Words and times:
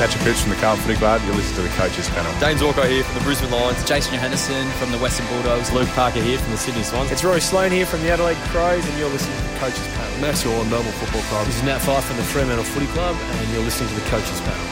Patrick 0.00 0.24
Pitch 0.24 0.40
from 0.40 0.48
the 0.48 0.56
Carlton 0.56 0.82
Footy 0.82 0.96
Club. 0.96 1.20
You're 1.26 1.34
listening 1.34 1.56
to 1.56 1.68
the 1.68 1.76
coaches 1.76 2.08
panel. 2.08 2.32
James 2.40 2.64
Walker 2.64 2.86
here 2.86 3.04
from 3.04 3.18
the 3.18 3.20
Brisbane 3.20 3.50
Lions. 3.50 3.84
Jason 3.84 4.16
Johannisen 4.16 4.64
from 4.80 4.90
the 4.92 4.96
Western 4.96 5.26
Bulldogs. 5.26 5.70
Luke 5.74 5.90
Parker 5.90 6.22
here 6.22 6.38
from 6.38 6.52
the 6.52 6.56
Sydney 6.56 6.82
Swans. 6.84 7.10
It's 7.10 7.22
Rory 7.22 7.42
Sloane 7.42 7.70
here 7.70 7.84
from 7.84 8.00
the 8.00 8.08
Adelaide 8.08 8.38
Crows, 8.48 8.82
and 8.88 8.98
you're 8.98 9.10
listening 9.10 9.36
to 9.36 9.42
the 9.52 9.58
coaches 9.58 9.86
panel. 9.88 10.20
Max 10.22 10.42
Gawn, 10.42 10.70
Melbourne 10.70 10.90
Football 10.92 11.20
Club. 11.28 11.44
This 11.44 11.56
is 11.56 11.62
Nat 11.64 11.80
Fyfe 11.80 12.02
from 12.04 12.16
the 12.16 12.22
Fremantle 12.22 12.64
Footy 12.64 12.86
Club, 12.86 13.14
and 13.14 13.52
you're 13.52 13.62
listening 13.62 13.90
to 13.90 13.94
the 13.94 14.08
coaches 14.08 14.40
panel. 14.40 14.64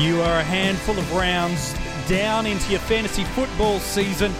You 0.00 0.22
are 0.22 0.40
a 0.40 0.42
handful 0.42 0.98
of 0.98 1.12
rounds 1.12 1.74
down 2.08 2.46
into 2.46 2.70
your 2.70 2.80
fantasy 2.80 3.24
football 3.24 3.78
season. 3.80 4.32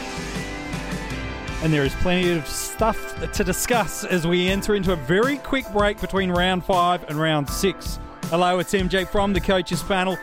And 1.62 1.70
there 1.70 1.84
is 1.84 1.94
plenty 1.96 2.32
of 2.32 2.46
stuff 2.48 3.20
to 3.32 3.44
discuss 3.44 4.04
as 4.04 4.26
we 4.26 4.48
enter 4.48 4.76
into 4.76 4.94
a 4.94 4.96
very 4.96 5.36
quick 5.36 5.70
break 5.74 6.00
between 6.00 6.30
round 6.30 6.64
five 6.64 7.04
and 7.10 7.20
round 7.20 7.46
six. 7.50 7.98
Hello, 8.30 8.60
it's 8.60 8.72
MJ 8.72 9.08
from 9.08 9.32
the 9.32 9.40
coaches 9.40 9.82
panel. 9.82 10.16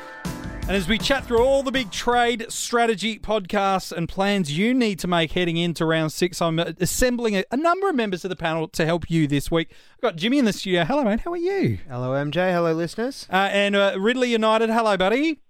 And 0.61 0.71
as 0.71 0.87
we 0.87 0.97
chat 0.97 1.25
through 1.25 1.39
all 1.39 1.61
the 1.61 1.73
big 1.73 1.91
trade 1.91 2.45
strategy 2.47 3.19
podcasts 3.19 3.91
and 3.91 4.07
plans 4.07 4.57
you 4.57 4.73
need 4.73 4.97
to 4.99 5.09
make 5.09 5.33
heading 5.33 5.57
into 5.57 5.85
round 5.85 6.13
six, 6.13 6.41
I'm 6.41 6.57
assembling 6.57 7.35
a, 7.35 7.43
a 7.51 7.57
number 7.57 7.89
of 7.89 7.95
members 7.95 8.23
of 8.23 8.29
the 8.29 8.37
panel 8.37 8.69
to 8.69 8.85
help 8.85 9.11
you 9.11 9.27
this 9.27 9.51
week. 9.51 9.71
I've 9.95 10.01
got 10.01 10.15
Jimmy 10.15 10.39
in 10.39 10.45
the 10.45 10.53
studio. 10.53 10.85
Hello, 10.85 11.03
mate. 11.03 11.19
How 11.19 11.33
are 11.33 11.35
you? 11.37 11.79
Hello, 11.89 12.11
MJ. 12.11 12.53
Hello, 12.53 12.71
listeners. 12.71 13.27
Uh, 13.29 13.49
and 13.51 13.75
uh, 13.75 13.97
Ridley 13.99 14.31
United. 14.31 14.69
Hello, 14.69 14.95
buddy. 14.95 15.41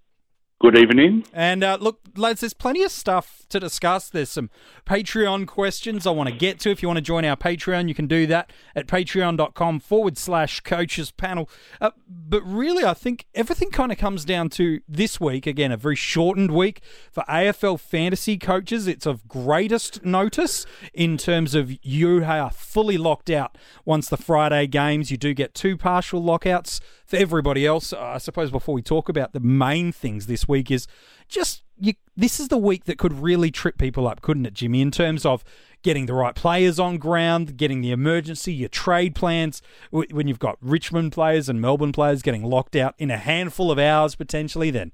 Good 0.60 0.76
evening. 0.76 1.24
And 1.32 1.62
uh, 1.62 1.78
look, 1.80 2.00
lads, 2.16 2.40
there's 2.40 2.54
plenty 2.54 2.82
of 2.82 2.90
stuff 2.90 3.46
to 3.50 3.60
discuss. 3.60 4.08
There's 4.10 4.30
some 4.30 4.50
Patreon 4.88 5.46
questions 5.46 6.06
I 6.06 6.12
want 6.12 6.30
to 6.30 6.34
get 6.34 6.58
to. 6.60 6.70
If 6.70 6.80
you 6.80 6.88
want 6.88 6.96
to 6.96 7.02
join 7.02 7.22
our 7.26 7.36
Patreon, 7.36 7.88
you 7.88 7.94
can 7.94 8.06
do 8.06 8.26
that 8.28 8.50
at 8.74 8.86
patreon.com 8.86 9.80
forward 9.80 10.16
slash 10.16 10.60
coaches 10.60 11.10
panel. 11.10 11.50
Uh, 11.78 11.90
but 12.08 12.42
really, 12.42 12.86
I 12.86 12.94
think 12.94 13.26
everything 13.34 13.70
kind 13.70 13.92
of 13.92 13.98
comes 13.98 14.24
down 14.24 14.48
to 14.50 14.80
this 14.88 15.20
week. 15.20 15.46
Again, 15.46 15.72
a 15.72 15.76
very 15.76 15.94
shortened 15.94 16.50
week 16.52 16.80
for 17.12 17.22
AFL 17.28 17.78
fantasy 17.78 18.38
coaches. 18.38 18.86
It's 18.86 19.04
of 19.04 19.28
greatest 19.28 20.06
notice 20.06 20.64
in 20.94 21.18
terms 21.18 21.54
of 21.54 21.70
you 21.84 22.24
are 22.24 22.50
fully 22.50 22.96
locked 22.96 23.28
out 23.28 23.58
once 23.84 24.08
the 24.08 24.16
Friday 24.16 24.66
games. 24.68 25.10
You 25.10 25.18
do 25.18 25.34
get 25.34 25.52
two 25.52 25.76
partial 25.76 26.22
lockouts 26.22 26.80
for 27.08 27.16
everybody 27.16 27.64
else, 27.64 27.94
I 27.94 28.18
suppose 28.18 28.50
before 28.50 28.74
we 28.74 28.82
talk 28.82 29.08
about 29.08 29.32
the 29.32 29.40
main 29.40 29.92
things 29.92 30.26
this 30.26 30.46
week 30.46 30.70
is 30.70 30.86
just 31.28 31.62
you, 31.78 31.94
this 32.16 32.40
is 32.40 32.48
the 32.48 32.58
week 32.58 32.84
that 32.84 32.98
could 32.98 33.12
really 33.12 33.50
trip 33.50 33.78
people 33.78 34.08
up, 34.08 34.20
couldn't 34.20 34.46
it, 34.46 34.54
Jimmy? 34.54 34.80
In 34.80 34.90
terms 34.90 35.24
of 35.24 35.44
getting 35.82 36.06
the 36.06 36.14
right 36.14 36.34
players 36.34 36.78
on 36.78 36.98
ground, 36.98 37.56
getting 37.56 37.80
the 37.80 37.90
emergency, 37.90 38.52
your 38.52 38.68
trade 38.68 39.14
plans. 39.14 39.62
When 39.90 40.28
you've 40.28 40.38
got 40.38 40.58
Richmond 40.60 41.12
players 41.12 41.48
and 41.48 41.60
Melbourne 41.60 41.92
players 41.92 42.22
getting 42.22 42.44
locked 42.44 42.76
out 42.76 42.94
in 42.98 43.10
a 43.10 43.16
handful 43.16 43.70
of 43.70 43.78
hours 43.78 44.14
potentially, 44.14 44.70
then 44.70 44.92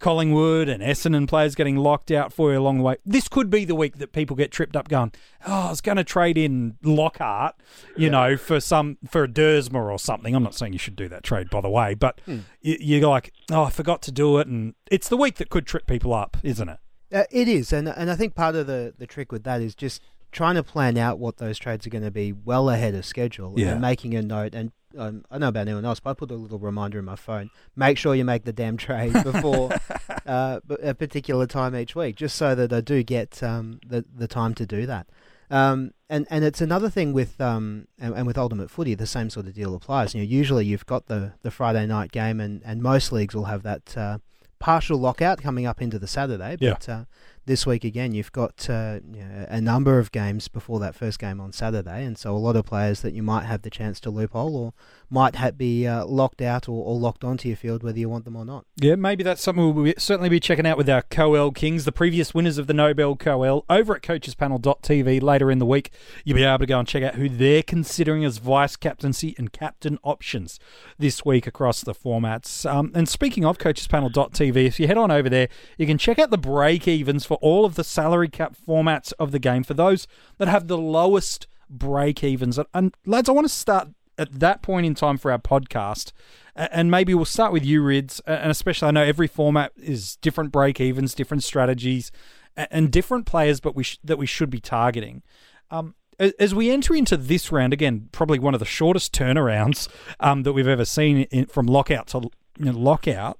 Collingwood 0.00 0.68
and 0.68 0.82
Essendon 0.82 1.28
players 1.28 1.54
getting 1.54 1.76
locked 1.76 2.10
out 2.10 2.32
for 2.32 2.52
you 2.52 2.58
along 2.58 2.78
the 2.78 2.84
way. 2.84 2.96
This 3.06 3.28
could 3.28 3.48
be 3.48 3.64
the 3.64 3.74
week 3.74 3.98
that 3.98 4.12
people 4.12 4.36
get 4.36 4.50
tripped 4.50 4.76
up 4.76 4.88
going, 4.88 5.12
oh, 5.46 5.66
I 5.66 5.70
was 5.70 5.80
going 5.80 5.96
to 5.96 6.04
trade 6.04 6.36
in 6.36 6.76
Lockhart, 6.82 7.54
you 7.96 8.06
yeah. 8.06 8.10
know, 8.10 8.36
for 8.36 8.60
some 8.60 8.98
for 9.08 9.24
a 9.24 9.28
Duursma 9.28 9.82
or 9.82 9.98
something. 9.98 10.34
I'm 10.34 10.42
not 10.42 10.54
saying 10.54 10.72
you 10.72 10.78
should 10.78 10.96
do 10.96 11.08
that 11.08 11.22
trade, 11.22 11.48
by 11.48 11.60
the 11.60 11.70
way, 11.70 11.94
but 11.94 12.20
hmm. 12.26 12.40
you, 12.60 12.98
are 13.04 13.08
like, 13.08 13.32
oh, 13.50 13.64
I 13.64 13.70
forgot 13.70 14.02
to 14.02 14.12
do 14.12 14.38
it, 14.38 14.46
and 14.46 14.74
it's 14.90 15.08
the 15.08 15.16
week 15.16 15.36
that 15.36 15.48
could 15.48 15.66
trip 15.66 15.86
people 15.86 16.12
up, 16.12 16.36
isn't 16.42 16.68
it? 16.68 16.78
Uh, 17.12 17.24
it 17.30 17.46
is, 17.46 17.72
and 17.72 17.88
and 17.88 18.10
I 18.10 18.16
think 18.16 18.34
part 18.34 18.56
of 18.56 18.66
the 18.66 18.92
the 18.98 19.06
trick 19.06 19.30
with 19.30 19.44
that 19.44 19.60
is 19.60 19.74
just 19.74 20.02
trying 20.34 20.56
to 20.56 20.62
plan 20.62 20.98
out 20.98 21.18
what 21.18 21.38
those 21.38 21.58
trades 21.58 21.86
are 21.86 21.90
going 21.90 22.04
to 22.04 22.10
be 22.10 22.32
well 22.32 22.68
ahead 22.68 22.94
of 22.94 23.06
schedule 23.06 23.54
yeah. 23.56 23.72
and 23.72 23.80
making 23.80 24.14
a 24.14 24.20
note 24.20 24.54
and 24.54 24.72
um, 24.96 25.24
I 25.28 25.34
don't 25.34 25.40
know 25.40 25.48
about 25.48 25.66
anyone 25.66 25.84
else, 25.84 25.98
but 25.98 26.10
I 26.10 26.14
put 26.14 26.30
a 26.30 26.36
little 26.36 26.60
reminder 26.60 27.00
in 27.00 27.04
my 27.04 27.16
phone. 27.16 27.50
Make 27.74 27.98
sure 27.98 28.14
you 28.14 28.24
make 28.24 28.44
the 28.44 28.52
damn 28.52 28.76
trade 28.76 29.12
before 29.24 29.72
uh, 30.26 30.60
a 30.80 30.94
particular 30.94 31.48
time 31.48 31.74
each 31.74 31.96
week, 31.96 32.14
just 32.14 32.36
so 32.36 32.54
that 32.54 32.72
I 32.72 32.80
do 32.80 33.02
get 33.02 33.42
um, 33.42 33.80
the 33.84 34.04
the 34.14 34.28
time 34.28 34.54
to 34.54 34.64
do 34.64 34.86
that. 34.86 35.08
Um, 35.50 35.92
and 36.08 36.26
and 36.30 36.44
it's 36.44 36.60
another 36.60 36.88
thing 36.88 37.12
with 37.12 37.40
um 37.40 37.88
and, 37.98 38.14
and, 38.14 38.26
with 38.26 38.38
ultimate 38.38 38.70
footy, 38.70 38.94
the 38.94 39.06
same 39.06 39.30
sort 39.30 39.46
of 39.46 39.54
deal 39.54 39.74
applies. 39.74 40.14
You 40.14 40.20
know, 40.20 40.28
usually 40.28 40.64
you've 40.64 40.86
got 40.86 41.06
the 41.06 41.32
the 41.42 41.50
Friday 41.50 41.86
night 41.86 42.12
game, 42.12 42.40
and 42.40 42.62
and 42.64 42.80
most 42.80 43.10
leagues 43.10 43.34
will 43.34 43.46
have 43.46 43.62
that 43.64 43.96
uh, 43.96 44.18
partial 44.58 44.98
lockout 44.98 45.42
coming 45.42 45.66
up 45.66 45.82
into 45.82 45.98
the 45.98 46.08
Saturday. 46.08 46.56
But 46.58 46.86
yeah. 46.88 46.94
uh, 46.94 47.04
this 47.46 47.66
week 47.66 47.84
again, 47.84 48.12
you've 48.12 48.32
got 48.32 48.68
uh, 48.70 49.00
you 49.12 49.24
know, 49.24 49.46
a 49.48 49.60
number 49.60 49.98
of 49.98 50.12
games 50.12 50.48
before 50.48 50.80
that 50.80 50.94
first 50.94 51.18
game 51.18 51.40
on 51.40 51.52
Saturday, 51.52 52.04
and 52.04 52.16
so 52.16 52.34
a 52.34 52.38
lot 52.38 52.56
of 52.56 52.64
players 52.64 53.02
that 53.02 53.12
you 53.12 53.22
might 53.22 53.44
have 53.44 53.62
the 53.62 53.70
chance 53.70 54.00
to 54.00 54.10
loophole 54.10 54.56
or 54.56 54.72
might 55.14 55.36
ha- 55.36 55.50
be 55.50 55.86
uh, 55.86 56.04
locked 56.06 56.42
out 56.42 56.68
or, 56.68 56.84
or, 56.84 56.98
locked 56.98 57.22
onto 57.22 57.48
your 57.48 57.56
field, 57.56 57.82
whether 57.82 57.98
you 57.98 58.08
want 58.08 58.24
them 58.24 58.34
or 58.34 58.44
not. 58.44 58.64
Yeah, 58.76 58.96
maybe 58.96 59.22
that's 59.22 59.42
something 59.42 59.74
we'll 59.74 59.84
be, 59.84 59.94
certainly 59.98 60.28
be 60.28 60.40
checking 60.40 60.66
out 60.66 60.78
with 60.78 60.88
our 60.88 61.02
Coel 61.02 61.52
Kings, 61.52 61.84
the 61.84 61.92
previous 61.92 62.32
winners 62.32 62.58
of 62.58 62.66
the 62.66 62.72
Nobel 62.72 63.14
Coel, 63.14 63.64
over 63.68 63.94
at 63.94 64.02
coachespanel.tv 64.02 65.22
later 65.22 65.50
in 65.50 65.58
the 65.58 65.66
week. 65.66 65.90
You'll 66.24 66.36
be 66.36 66.44
able 66.44 66.58
to 66.58 66.66
go 66.66 66.78
and 66.78 66.88
check 66.88 67.02
out 67.02 67.16
who 67.16 67.28
they're 67.28 67.62
considering 67.62 68.24
as 68.24 68.38
vice 68.38 68.76
captaincy 68.76 69.34
and 69.36 69.52
captain 69.52 69.98
options 70.02 70.58
this 70.98 71.24
week 71.24 71.46
across 71.46 71.82
the 71.82 71.94
formats. 71.94 72.68
Um, 72.70 72.90
and 72.94 73.06
speaking 73.06 73.44
of 73.44 73.58
coachespanel.tv, 73.58 74.66
if 74.66 74.80
you 74.80 74.86
head 74.86 74.98
on 74.98 75.10
over 75.10 75.28
there, 75.28 75.48
you 75.76 75.86
can 75.86 75.98
check 75.98 76.18
out 76.18 76.30
the 76.30 76.38
break 76.38 76.88
evens 76.88 77.26
for 77.26 77.34
for 77.34 77.38
all 77.38 77.64
of 77.64 77.74
the 77.74 77.82
salary 77.82 78.28
cap 78.28 78.54
formats 78.54 79.12
of 79.18 79.32
the 79.32 79.40
game 79.40 79.64
for 79.64 79.74
those 79.74 80.06
that 80.38 80.46
have 80.46 80.68
the 80.68 80.78
lowest 80.78 81.48
break 81.68 82.22
evens. 82.22 82.60
And, 82.72 82.94
lads, 83.04 83.28
I 83.28 83.32
want 83.32 83.46
to 83.46 83.52
start 83.52 83.88
at 84.18 84.40
that 84.40 84.62
point 84.62 84.86
in 84.86 84.94
time 84.94 85.18
for 85.18 85.30
our 85.30 85.38
podcast. 85.38 86.12
And 86.56 86.90
maybe 86.90 87.14
we'll 87.14 87.24
start 87.24 87.52
with 87.52 87.64
you, 87.64 87.82
Rids. 87.82 88.20
And 88.26 88.50
especially, 88.50 88.88
I 88.88 88.92
know 88.92 89.02
every 89.02 89.26
format 89.26 89.72
is 89.76 90.16
different 90.16 90.52
break 90.52 90.80
evens, 90.80 91.14
different 91.14 91.42
strategies, 91.42 92.12
and 92.56 92.92
different 92.92 93.26
players, 93.26 93.60
but 93.60 93.74
we 93.74 93.82
sh- 93.82 93.98
that 94.04 94.18
we 94.18 94.26
should 94.26 94.50
be 94.50 94.60
targeting. 94.60 95.22
Um, 95.70 95.94
as 96.38 96.54
we 96.54 96.70
enter 96.70 96.94
into 96.94 97.16
this 97.16 97.50
round, 97.50 97.72
again, 97.72 98.08
probably 98.12 98.38
one 98.38 98.54
of 98.54 98.60
the 98.60 98.66
shortest 98.66 99.12
turnarounds 99.12 99.88
um, 100.20 100.44
that 100.44 100.52
we've 100.52 100.68
ever 100.68 100.84
seen 100.84 101.22
in, 101.24 101.46
from 101.46 101.66
lockout 101.66 102.06
to 102.08 102.30
you 102.58 102.66
know, 102.66 102.72
lockout. 102.72 103.38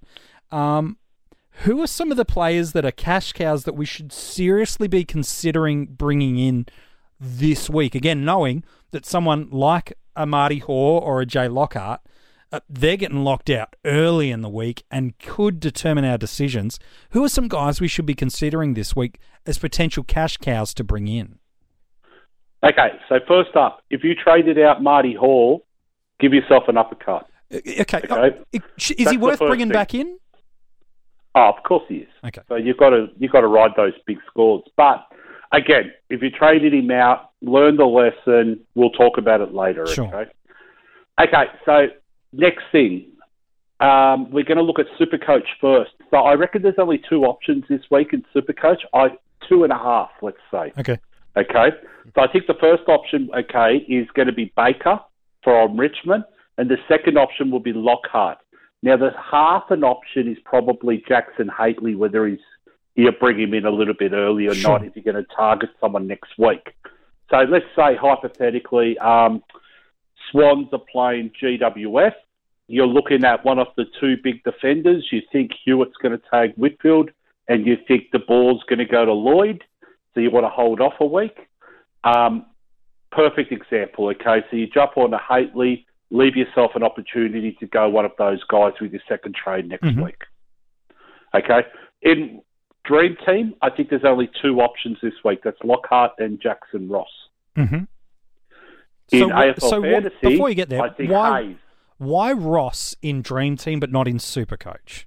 Um, 0.50 0.98
who 1.58 1.80
are 1.80 1.86
some 1.86 2.10
of 2.10 2.16
the 2.16 2.24
players 2.24 2.72
that 2.72 2.84
are 2.84 2.90
cash 2.90 3.32
cows 3.32 3.64
that 3.64 3.74
we 3.74 3.86
should 3.86 4.12
seriously 4.12 4.88
be 4.88 5.04
considering 5.04 5.86
bringing 5.86 6.36
in 6.36 6.66
this 7.20 7.70
week? 7.70 7.94
Again, 7.94 8.24
knowing 8.24 8.64
that 8.90 9.06
someone 9.06 9.48
like 9.50 9.92
a 10.16 10.26
Marty 10.26 10.58
Hore 10.58 11.00
or 11.00 11.20
a 11.20 11.26
Jay 11.26 11.48
Lockhart, 11.48 12.00
uh, 12.52 12.60
they're 12.68 12.96
getting 12.96 13.24
locked 13.24 13.50
out 13.50 13.74
early 13.84 14.30
in 14.30 14.42
the 14.42 14.48
week 14.48 14.84
and 14.90 15.18
could 15.18 15.58
determine 15.58 16.04
our 16.04 16.18
decisions. 16.18 16.78
Who 17.10 17.24
are 17.24 17.28
some 17.28 17.48
guys 17.48 17.80
we 17.80 17.88
should 17.88 18.06
be 18.06 18.14
considering 18.14 18.74
this 18.74 18.94
week 18.94 19.18
as 19.44 19.58
potential 19.58 20.04
cash 20.04 20.36
cows 20.36 20.72
to 20.74 20.84
bring 20.84 21.08
in? 21.08 21.38
Okay, 22.62 22.92
so 23.08 23.18
first 23.26 23.56
up, 23.56 23.82
if 23.90 24.04
you 24.04 24.14
traded 24.14 24.58
out 24.58 24.82
Marty 24.82 25.14
Hore, 25.14 25.62
give 26.20 26.32
yourself 26.32 26.64
an 26.68 26.78
uppercut. 26.78 27.26
Uh, 27.52 27.58
okay, 27.80 27.98
okay. 27.98 28.08
Uh, 28.08 28.30
is 28.52 28.94
That's 28.96 29.10
he 29.10 29.16
worth 29.16 29.40
bringing 29.40 29.66
thing. 29.66 29.72
back 29.72 29.94
in? 29.94 30.18
Oh, 31.34 31.52
of 31.56 31.62
course 31.64 31.82
he 31.88 31.96
is. 31.96 32.08
Okay. 32.24 32.40
So 32.48 32.54
you've 32.54 32.76
got 32.76 32.90
to 32.90 33.08
you've 33.18 33.32
got 33.32 33.40
to 33.40 33.48
ride 33.48 33.72
those 33.76 33.92
big 34.06 34.18
scores. 34.28 34.62
But 34.76 35.04
again, 35.54 35.92
if 36.10 36.22
you 36.22 36.30
traded 36.30 36.74
him 36.74 36.90
out, 36.90 37.30
learn 37.42 37.76
the 37.76 37.84
lesson. 37.84 38.60
We'll 38.74 38.90
talk 38.90 39.18
about 39.18 39.40
it 39.40 39.54
later. 39.54 39.86
Sure. 39.86 40.06
Okay. 40.06 40.30
Okay. 41.20 41.44
So 41.64 41.86
next 42.32 42.64
thing, 42.72 43.06
um, 43.80 44.30
we're 44.30 44.44
going 44.44 44.58
to 44.58 44.62
look 44.62 44.78
at 44.78 44.86
Supercoach 44.98 45.46
first. 45.60 45.92
So 46.10 46.18
I 46.18 46.34
reckon 46.34 46.62
there's 46.62 46.74
only 46.78 47.02
two 47.08 47.24
options 47.24 47.64
this 47.68 47.82
week 47.90 48.12
in 48.12 48.24
Supercoach. 48.34 48.78
I 48.92 49.08
two 49.48 49.64
and 49.64 49.72
a 49.72 49.78
half, 49.78 50.10
let's 50.22 50.38
say. 50.50 50.72
Okay. 50.78 50.98
Okay. 51.36 51.70
So 52.14 52.22
I 52.22 52.28
think 52.32 52.46
the 52.46 52.54
first 52.60 52.84
option, 52.88 53.28
okay, 53.36 53.76
is 53.88 54.06
going 54.14 54.28
to 54.28 54.32
be 54.32 54.52
Baker 54.56 55.00
from 55.42 55.78
Richmond, 55.78 56.24
and 56.56 56.70
the 56.70 56.76
second 56.88 57.18
option 57.18 57.50
will 57.50 57.60
be 57.60 57.72
Lockhart. 57.72 58.38
Now, 58.82 58.96
the 58.96 59.10
half 59.18 59.64
an 59.70 59.82
option 59.82 60.30
is 60.30 60.36
probably 60.44 61.02
Jackson 61.08 61.48
Hately, 61.48 61.96
whether 61.96 62.26
he's 62.26 62.38
you 62.94 63.10
bring 63.12 63.38
him 63.38 63.54
in 63.54 63.64
a 63.64 63.70
little 63.70 63.94
bit 63.94 64.12
early 64.12 64.46
or 64.46 64.54
sure. 64.54 64.78
not 64.78 64.86
if 64.86 64.94
you're 64.94 65.12
going 65.12 65.24
to 65.24 65.34
target 65.34 65.70
someone 65.80 66.06
next 66.06 66.30
week. 66.38 66.74
So 67.30 67.38
let's 67.38 67.64
say 67.74 67.96
hypothetically, 67.96 68.98
um, 68.98 69.42
Swans 70.30 70.68
are 70.72 70.82
playing 70.90 71.32
GWS. 71.42 72.12
You're 72.68 72.86
looking 72.86 73.24
at 73.24 73.44
one 73.44 73.58
of 73.58 73.68
the 73.76 73.84
two 74.00 74.16
big 74.22 74.42
defenders. 74.44 75.08
You 75.10 75.22
think 75.32 75.50
Hewett's 75.66 75.96
going 76.00 76.18
to 76.18 76.22
tag 76.30 76.54
Whitfield, 76.56 77.10
and 77.48 77.66
you 77.66 77.76
think 77.86 78.10
the 78.12 78.18
ball's 78.18 78.62
going 78.68 78.78
to 78.78 78.84
go 78.84 79.04
to 79.04 79.12
Lloyd. 79.12 79.62
So 80.14 80.20
you 80.20 80.30
want 80.30 80.44
to 80.44 80.50
hold 80.50 80.80
off 80.80 80.94
a 81.00 81.06
week. 81.06 81.36
Um, 82.04 82.46
perfect 83.10 83.52
example. 83.52 84.08
Okay, 84.10 84.44
so 84.50 84.56
you 84.56 84.66
jump 84.66 84.96
on 84.96 85.10
to 85.10 85.18
Hately 85.18 85.84
leave 86.14 86.36
yourself 86.36 86.72
an 86.74 86.82
opportunity 86.82 87.52
to 87.58 87.66
go 87.66 87.88
one 87.88 88.04
of 88.04 88.12
those 88.18 88.42
guys 88.44 88.72
with 88.80 88.92
your 88.92 89.00
second 89.08 89.34
trade 89.34 89.68
next 89.68 89.84
mm-hmm. 89.84 90.04
week. 90.04 90.22
Okay. 91.34 91.62
In 92.02 92.40
Dream 92.84 93.16
Team, 93.26 93.54
I 93.62 93.70
think 93.70 93.88
there's 93.90 94.04
only 94.04 94.30
two 94.42 94.60
options 94.60 94.98
this 95.02 95.14
week. 95.24 95.40
That's 95.42 95.58
Lockhart 95.64 96.12
and 96.18 96.40
Jackson 96.40 96.88
Ross. 96.88 97.08
Mm-hmm. 97.56 97.84
In 99.12 99.20
so, 99.20 99.28
AFL 99.28 99.60
so 99.60 99.82
Fantasy, 99.82 100.16
before 100.22 100.48
you 100.48 100.54
get 100.54 100.68
there, 100.68 100.82
I 100.82 100.90
think 100.90 101.10
why, 101.10 101.42
Hayes. 101.42 101.56
Why 101.98 102.32
Ross 102.32 102.94
in 103.02 103.22
Dream 103.22 103.56
Team 103.56 103.80
but 103.80 103.90
not 103.90 104.08
in 104.08 104.18
Supercoach? 104.18 105.04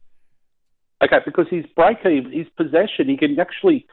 Okay, 1.03 1.17
because 1.25 1.47
his 1.49 1.65
break 1.75 1.99
even, 2.05 2.31
his 2.31 2.47
possession, 2.55 3.07
he 3.07 3.17
can 3.17 3.39
actually, 3.39 3.85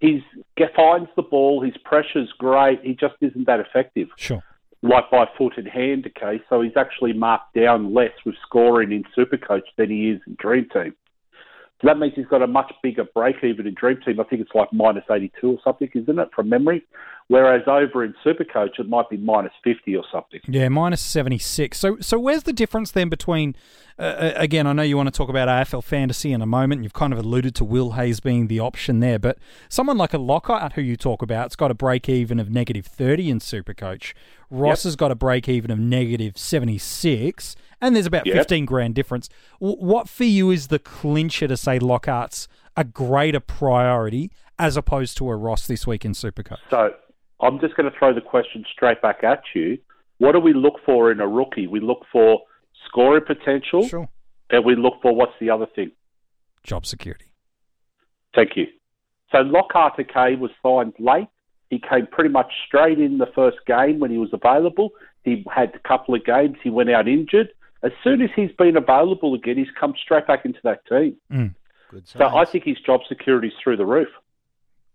he's 0.00 0.22
get, 0.56 0.74
finds 0.74 1.10
the 1.16 1.22
ball, 1.22 1.62
his 1.62 1.76
pressure's 1.84 2.32
great. 2.38 2.80
He 2.82 2.94
just 2.94 3.14
isn't 3.20 3.46
that 3.46 3.60
effective. 3.60 4.08
Sure. 4.16 4.42
Like 4.82 5.10
by 5.10 5.26
foot 5.36 5.54
and 5.56 5.66
hand, 5.66 6.10
okay. 6.16 6.40
So 6.48 6.62
he's 6.62 6.76
actually 6.76 7.12
marked 7.12 7.54
down 7.54 7.92
less 7.92 8.12
with 8.24 8.36
scoring 8.42 8.92
in 8.92 9.04
Supercoach 9.16 9.64
than 9.76 9.90
he 9.90 10.10
is 10.10 10.20
in 10.26 10.36
Dream 10.38 10.68
Team. 10.72 10.94
So 11.82 11.88
that 11.88 11.98
means 11.98 12.14
he's 12.16 12.26
got 12.26 12.40
a 12.42 12.46
much 12.46 12.72
bigger 12.82 13.04
break 13.04 13.36
even 13.44 13.66
in 13.66 13.74
Dream 13.74 13.98
Team. 14.02 14.18
I 14.18 14.24
think 14.24 14.40
it's 14.40 14.54
like 14.54 14.72
minus 14.72 15.04
82 15.10 15.46
or 15.46 15.58
something, 15.62 15.90
isn't 15.94 16.18
it, 16.18 16.30
from 16.34 16.48
memory? 16.48 16.82
Whereas 17.28 17.62
over 17.66 18.02
in 18.02 18.14
Supercoach, 18.24 18.78
it 18.78 18.88
might 18.88 19.10
be 19.10 19.18
minus 19.18 19.52
50 19.62 19.94
or 19.94 20.04
something. 20.10 20.40
Yeah, 20.48 20.68
minus 20.70 21.02
76. 21.02 21.76
So, 21.76 21.98
so 22.00 22.18
where's 22.18 22.44
the 22.44 22.52
difference 22.54 22.92
then 22.92 23.10
between 23.10 23.56
uh, 23.98 24.02
uh 24.02 24.32
again, 24.36 24.66
I 24.66 24.72
know 24.72 24.82
you 24.82 24.96
want 24.96 25.08
to 25.08 25.16
talk 25.16 25.28
about 25.28 25.48
AFL 25.48 25.84
fantasy 25.84 26.32
in 26.32 26.40
a 26.40 26.46
moment. 26.46 26.82
You've 26.82 26.94
kind 26.94 27.12
of 27.12 27.18
alluded 27.18 27.54
to 27.56 27.64
Will 27.64 27.92
Hayes 27.92 28.20
being 28.20 28.46
the 28.46 28.60
option 28.60 29.00
there, 29.00 29.18
but 29.18 29.36
someone 29.68 29.98
like 29.98 30.14
a 30.14 30.18
Lockhart, 30.18 30.74
who 30.74 30.82
you 30.82 30.96
talk 30.96 31.20
about, 31.20 31.46
it's 31.46 31.56
got 31.56 31.70
a 31.70 31.74
break 31.74 32.08
even 32.08 32.38
of 32.40 32.48
negative 32.48 32.86
30 32.86 33.28
in 33.28 33.40
Supercoach. 33.40 34.14
Ross 34.48 34.84
yep. 34.84 34.84
has 34.84 34.96
got 34.96 35.10
a 35.10 35.16
break 35.16 35.46
even 35.48 35.70
of 35.70 35.78
negative 35.78 36.38
76, 36.38 37.56
and 37.80 37.94
there's 37.94 38.06
about 38.06 38.26
yep. 38.26 38.36
15 38.36 38.64
grand 38.64 38.94
difference. 38.94 39.28
W- 39.60 39.78
what 39.78 40.08
for 40.08 40.24
you 40.24 40.50
is 40.50 40.68
the 40.68 40.78
clincher 40.78 41.48
to 41.48 41.56
say 41.56 41.78
Lockhart's 41.78 42.48
a 42.76 42.84
greater 42.84 43.40
priority 43.40 44.30
as 44.58 44.76
opposed 44.76 45.16
to 45.18 45.28
a 45.28 45.36
Ross 45.36 45.66
this 45.66 45.86
week 45.86 46.04
in 46.04 46.12
Supercoach? 46.12 46.58
So 46.70 46.94
I'm 47.40 47.60
just 47.60 47.76
going 47.76 47.90
to 47.90 47.98
throw 47.98 48.14
the 48.14 48.20
question 48.20 48.64
straight 48.72 49.02
back 49.02 49.22
at 49.22 49.42
you. 49.54 49.78
What 50.18 50.32
do 50.32 50.40
we 50.40 50.54
look 50.54 50.80
for 50.84 51.10
in 51.12 51.20
a 51.20 51.28
rookie? 51.28 51.66
We 51.66 51.80
look 51.80 52.04
for 52.10 52.40
scoring 52.86 53.24
potential. 53.26 53.86
Sure. 53.86 54.08
And 54.48 54.64
we 54.64 54.76
look 54.76 54.94
for 55.02 55.14
what's 55.14 55.32
the 55.40 55.50
other 55.50 55.66
thing? 55.66 55.90
Job 56.62 56.86
security. 56.86 57.32
Thank 58.34 58.56
you. 58.56 58.66
So 59.32 59.38
Lockhart 59.38 59.94
okay 59.98 60.36
was 60.36 60.50
signed 60.62 60.94
late. 60.98 61.28
He 61.68 61.80
came 61.80 62.06
pretty 62.06 62.30
much 62.30 62.52
straight 62.66 63.00
in 63.00 63.18
the 63.18 63.26
first 63.34 63.58
game 63.66 63.98
when 63.98 64.10
he 64.10 64.18
was 64.18 64.30
available. 64.32 64.90
He 65.24 65.44
had 65.52 65.74
a 65.74 65.88
couple 65.88 66.14
of 66.14 66.24
games. 66.24 66.56
He 66.62 66.70
went 66.70 66.90
out 66.90 67.08
injured. 67.08 67.48
As 67.86 67.92
soon 68.02 68.20
as 68.20 68.30
he's 68.34 68.50
been 68.58 68.76
available 68.76 69.34
again, 69.34 69.56
he's 69.56 69.70
come 69.78 69.94
straight 70.02 70.26
back 70.26 70.44
into 70.44 70.58
that 70.64 70.84
team. 70.86 71.16
Mm. 71.32 71.54
so 72.04 72.26
I 72.26 72.44
think 72.44 72.64
his 72.64 72.78
job 72.84 73.00
security 73.08 73.48
is 73.48 73.54
through 73.62 73.76
the 73.76 73.86
roof. 73.86 74.08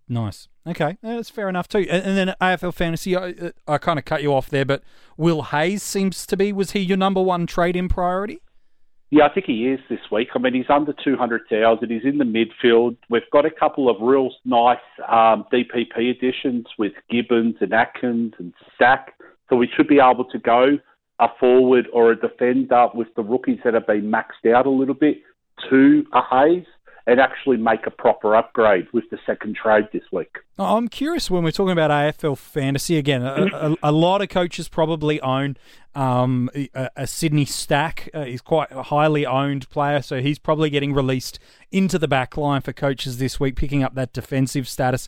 Nice. 0.09 0.49
Okay, 0.67 0.97
that's 1.01 1.29
fair 1.29 1.47
enough 1.47 1.69
too. 1.69 1.85
And, 1.89 2.03
and 2.03 2.17
then 2.17 2.35
AFL 2.41 2.73
fantasy, 2.73 3.15
I, 3.15 3.53
I 3.65 3.77
kind 3.77 3.97
of 3.97 4.03
cut 4.03 4.21
you 4.21 4.33
off 4.33 4.49
there, 4.49 4.65
but 4.65 4.83
Will 5.15 5.41
Hayes 5.43 5.83
seems 5.83 6.25
to 6.27 6.35
be. 6.35 6.51
Was 6.51 6.71
he 6.71 6.79
your 6.79 6.97
number 6.97 7.21
one 7.21 7.47
trade 7.47 7.77
in 7.77 7.87
priority? 7.87 8.41
Yeah, 9.09 9.25
I 9.25 9.33
think 9.33 9.45
he 9.45 9.67
is 9.67 9.79
this 9.89 9.99
week. 10.11 10.29
I 10.35 10.39
mean, 10.39 10.53
he's 10.53 10.69
under 10.69 10.93
200,000. 10.93 11.89
He's 11.89 12.03
in 12.03 12.17
the 12.17 12.25
midfield. 12.25 12.97
We've 13.09 13.29
got 13.31 13.45
a 13.45 13.51
couple 13.51 13.89
of 13.89 13.97
real 14.01 14.31
nice 14.43 14.77
um, 15.07 15.45
DPP 15.51 16.09
additions 16.09 16.67
with 16.77 16.93
Gibbons 17.09 17.55
and 17.61 17.73
Atkins 17.73 18.33
and 18.37 18.53
Stack. 18.75 19.13
So 19.49 19.57
we 19.57 19.69
should 19.75 19.87
be 19.87 19.99
able 19.99 20.25
to 20.25 20.39
go 20.39 20.77
a 21.21 21.27
forward 21.39 21.87
or 21.93 22.11
a 22.11 22.19
defender 22.19 22.87
with 22.93 23.07
the 23.15 23.21
rookies 23.23 23.59
that 23.63 23.75
have 23.75 23.87
been 23.87 24.11
maxed 24.11 24.51
out 24.53 24.65
a 24.65 24.69
little 24.69 24.95
bit 24.95 25.21
to 25.69 26.03
a 26.13 26.21
Hayes 26.21 26.65
and 27.07 27.19
actually 27.19 27.57
make 27.57 27.87
a 27.87 27.91
proper 27.91 28.35
upgrade 28.35 28.87
with 28.93 29.03
the 29.09 29.17
second 29.25 29.55
trade 29.55 29.87
this 29.91 30.03
week. 30.11 30.37
I'm 30.57 30.87
curious 30.87 31.31
when 31.31 31.43
we're 31.43 31.51
talking 31.51 31.71
about 31.71 31.89
AFL 31.89 32.37
fantasy 32.37 32.97
again. 32.97 33.23
A, 33.23 33.47
a, 33.53 33.75
a 33.83 33.91
lot 33.91 34.21
of 34.21 34.29
coaches 34.29 34.67
probably 34.67 35.19
own 35.21 35.57
um, 35.95 36.49
a, 36.55 36.89
a, 36.95 37.07
Sydney 37.07 37.45
Stack. 37.45 38.09
Uh, 38.13 38.25
he's 38.25 38.41
quite 38.41 38.71
a 38.71 38.83
highly 38.83 39.25
owned 39.25 39.69
player, 39.69 40.01
so 40.01 40.21
he's 40.21 40.37
probably 40.39 40.69
getting 40.69 40.93
released 40.93 41.39
into 41.71 41.97
the 41.97 42.07
back 42.07 42.37
line 42.37 42.61
for 42.61 42.71
coaches 42.71 43.17
this 43.17 43.39
week, 43.39 43.55
picking 43.55 43.83
up 43.83 43.95
that 43.95 44.13
defensive 44.13 44.67
status. 44.67 45.07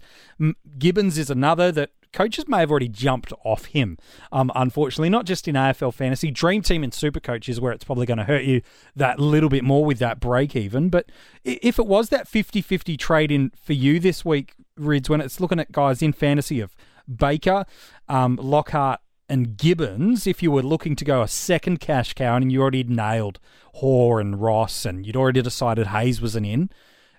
Gibbons 0.80 1.18
is 1.18 1.30
another 1.30 1.72
that 1.72 1.92
coaches 2.14 2.48
may 2.48 2.60
have 2.60 2.72
already 2.72 2.88
jumped 2.88 3.34
off 3.44 3.66
him. 3.66 3.98
Um, 4.32 4.52
unfortunately, 4.56 5.10
not 5.10 5.26
just 5.26 5.48
in 5.48 5.56
AFL 5.56 5.94
fantasy, 5.94 6.32
Dream 6.32 6.62
Team 6.62 6.84
and 6.84 6.94
Super 6.94 7.20
Coach 7.20 7.50
is 7.50 7.60
where 7.60 7.74
it's 7.74 7.84
probably 7.84 8.06
going 8.06 8.20
to 8.20 8.24
hurt 8.24 8.44
you 8.44 8.62
that 8.96 9.20
little 9.20 9.50
bit 9.50 9.64
more 9.64 9.84
with 9.84 10.00
that 10.00 10.20
break 10.20 10.56
even. 10.56 10.90
But 10.90 11.12
if 11.44 11.80
it 11.80 11.88
was 11.88 12.10
that 12.10 12.28
50 12.28 12.62
50 12.62 12.96
trade 12.98 13.32
in 13.32 13.52
for 13.62 13.74
you 13.74 14.00
this 14.00 14.24
week, 14.24 14.54
Rids, 14.78 15.10
when 15.10 15.22
it's 15.22 15.40
looking 15.40 15.60
at 15.60 15.72
guys 15.72 16.02
in 16.02 16.14
fantasy 16.14 16.60
of 16.60 16.76
Baker, 17.08 17.66
um, 18.08 18.40
Lockhart, 18.42 19.02
and 19.30 19.58
Gibbons, 19.58 20.28
if 20.28 20.44
you 20.44 20.52
were 20.52 20.62
looking 20.62 20.96
to 20.96 21.06
go 21.06 21.22
a 21.22 21.28
second 21.28 21.80
cash 21.80 22.14
cow 22.14 22.36
and 22.36 22.52
you 22.52 22.62
already 22.62 22.84
nailed 22.84 23.40
Hore 23.76 24.20
and 24.20 24.40
Ross 24.40 24.86
and 24.86 25.06
you'd 25.06 25.16
already 25.16 25.42
decided 25.42 25.88
Hayes 25.88 26.22
was 26.22 26.36
an 26.36 26.46
in, 26.46 26.70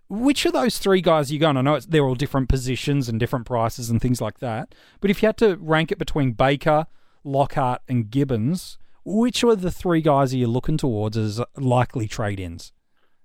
which 0.09 0.45
of 0.45 0.53
those 0.53 0.79
three 0.79 1.01
guys 1.01 1.31
are 1.31 1.35
you 1.35 1.41
going? 1.41 1.56
I 1.56 1.62
know 1.62 1.79
they're 1.81 2.05
all 2.05 2.15
different 2.15 2.49
positions 2.49 3.09
and 3.09 3.19
different 3.19 3.47
prices 3.47 3.91
and 3.91 4.01
things 4.01 4.21
like 4.21 4.39
that. 4.41 4.75
But 5.01 5.11
if 5.11 5.23
you 5.23 5.29
had 5.29 5.37
to 5.39 5.56
rank 5.56 5.91
it 5.91 5.99
between 5.99 6.33
Baker, 6.33 6.87
Lockhart, 7.25 7.83
and 7.89 8.11
Gibbons, 8.11 8.79
which 9.05 9.43
of 9.43 9.61
the 9.61 9.71
three 9.71 10.01
guys 10.01 10.35
are 10.35 10.39
you 10.39 10.47
looking 10.47 10.77
towards 10.77 11.17
as 11.17 11.41
likely 11.56 12.09
trade 12.09 12.41
ins? 12.41 12.73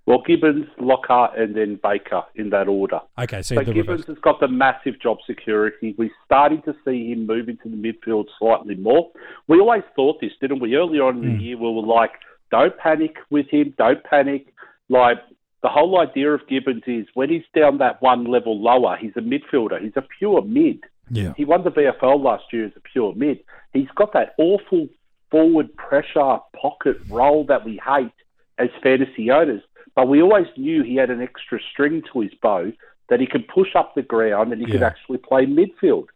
Well, 0.06 0.22
Gibbons, 0.26 0.66
Lockhart, 0.80 1.38
and 1.38 1.54
then 1.54 1.78
Baker 1.80 2.22
in 2.34 2.50
that 2.50 2.66
order. 2.66 3.00
Okay, 3.18 3.42
so, 3.42 3.54
so 3.54 3.64
Gibbons 3.64 4.00
reverse. 4.00 4.06
has 4.06 4.18
got 4.18 4.40
the 4.40 4.48
massive 4.48 5.00
job 5.00 5.18
security. 5.26 5.94
We're 5.96 6.10
starting 6.24 6.62
to 6.62 6.74
see 6.84 7.12
him 7.12 7.26
move 7.26 7.48
into 7.48 7.68
the 7.68 7.76
midfield 7.76 8.24
slightly 8.38 8.74
more. 8.74 9.10
We 9.46 9.60
always 9.60 9.84
thought 9.94 10.20
this, 10.20 10.32
didn't 10.40 10.60
we? 10.60 10.74
Earlier 10.74 11.04
on 11.04 11.18
in 11.18 11.22
mm. 11.22 11.38
the 11.38 11.44
year, 11.44 11.58
we 11.58 11.70
were 11.70 11.86
like, 11.86 12.10
don't 12.50 12.76
panic 12.78 13.16
with 13.30 13.48
him, 13.50 13.74
don't 13.78 14.02
panic. 14.02 14.52
Like, 14.88 15.18
the 15.62 15.68
whole 15.68 16.00
idea 16.00 16.30
of 16.32 16.46
Gibbons 16.48 16.82
is 16.86 17.06
when 17.14 17.28
he's 17.28 17.44
down 17.54 17.78
that 17.78 18.00
one 18.00 18.24
level 18.24 18.60
lower, 18.60 18.96
he's 18.96 19.12
a 19.16 19.20
midfielder. 19.20 19.82
He's 19.82 19.96
a 19.96 20.04
pure 20.18 20.42
mid. 20.42 20.80
Yeah. 21.10 21.34
He 21.36 21.44
won 21.44 21.64
the 21.64 21.70
VFL 21.70 22.22
last 22.22 22.44
year 22.52 22.66
as 22.66 22.72
a 22.76 22.80
pure 22.80 23.14
mid. 23.14 23.40
He's 23.72 23.88
got 23.94 24.12
that 24.14 24.34
awful 24.38 24.88
forward 25.30 25.74
pressure 25.76 26.38
pocket 26.60 26.96
role 27.08 27.44
that 27.46 27.64
we 27.64 27.80
hate 27.84 28.12
as 28.58 28.68
fantasy 28.82 29.30
owners. 29.30 29.62
But 29.94 30.08
we 30.08 30.22
always 30.22 30.46
knew 30.56 30.82
he 30.82 30.96
had 30.96 31.10
an 31.10 31.20
extra 31.20 31.58
string 31.72 32.02
to 32.12 32.20
his 32.20 32.32
bow 32.42 32.72
that 33.08 33.20
he 33.20 33.26
could 33.26 33.46
push 33.48 33.74
up 33.74 33.94
the 33.94 34.02
ground 34.02 34.52
and 34.52 34.62
he 34.62 34.68
yeah. 34.68 34.72
could 34.72 34.82
actually 34.82 35.18
play 35.18 35.46
midfield. 35.46 36.06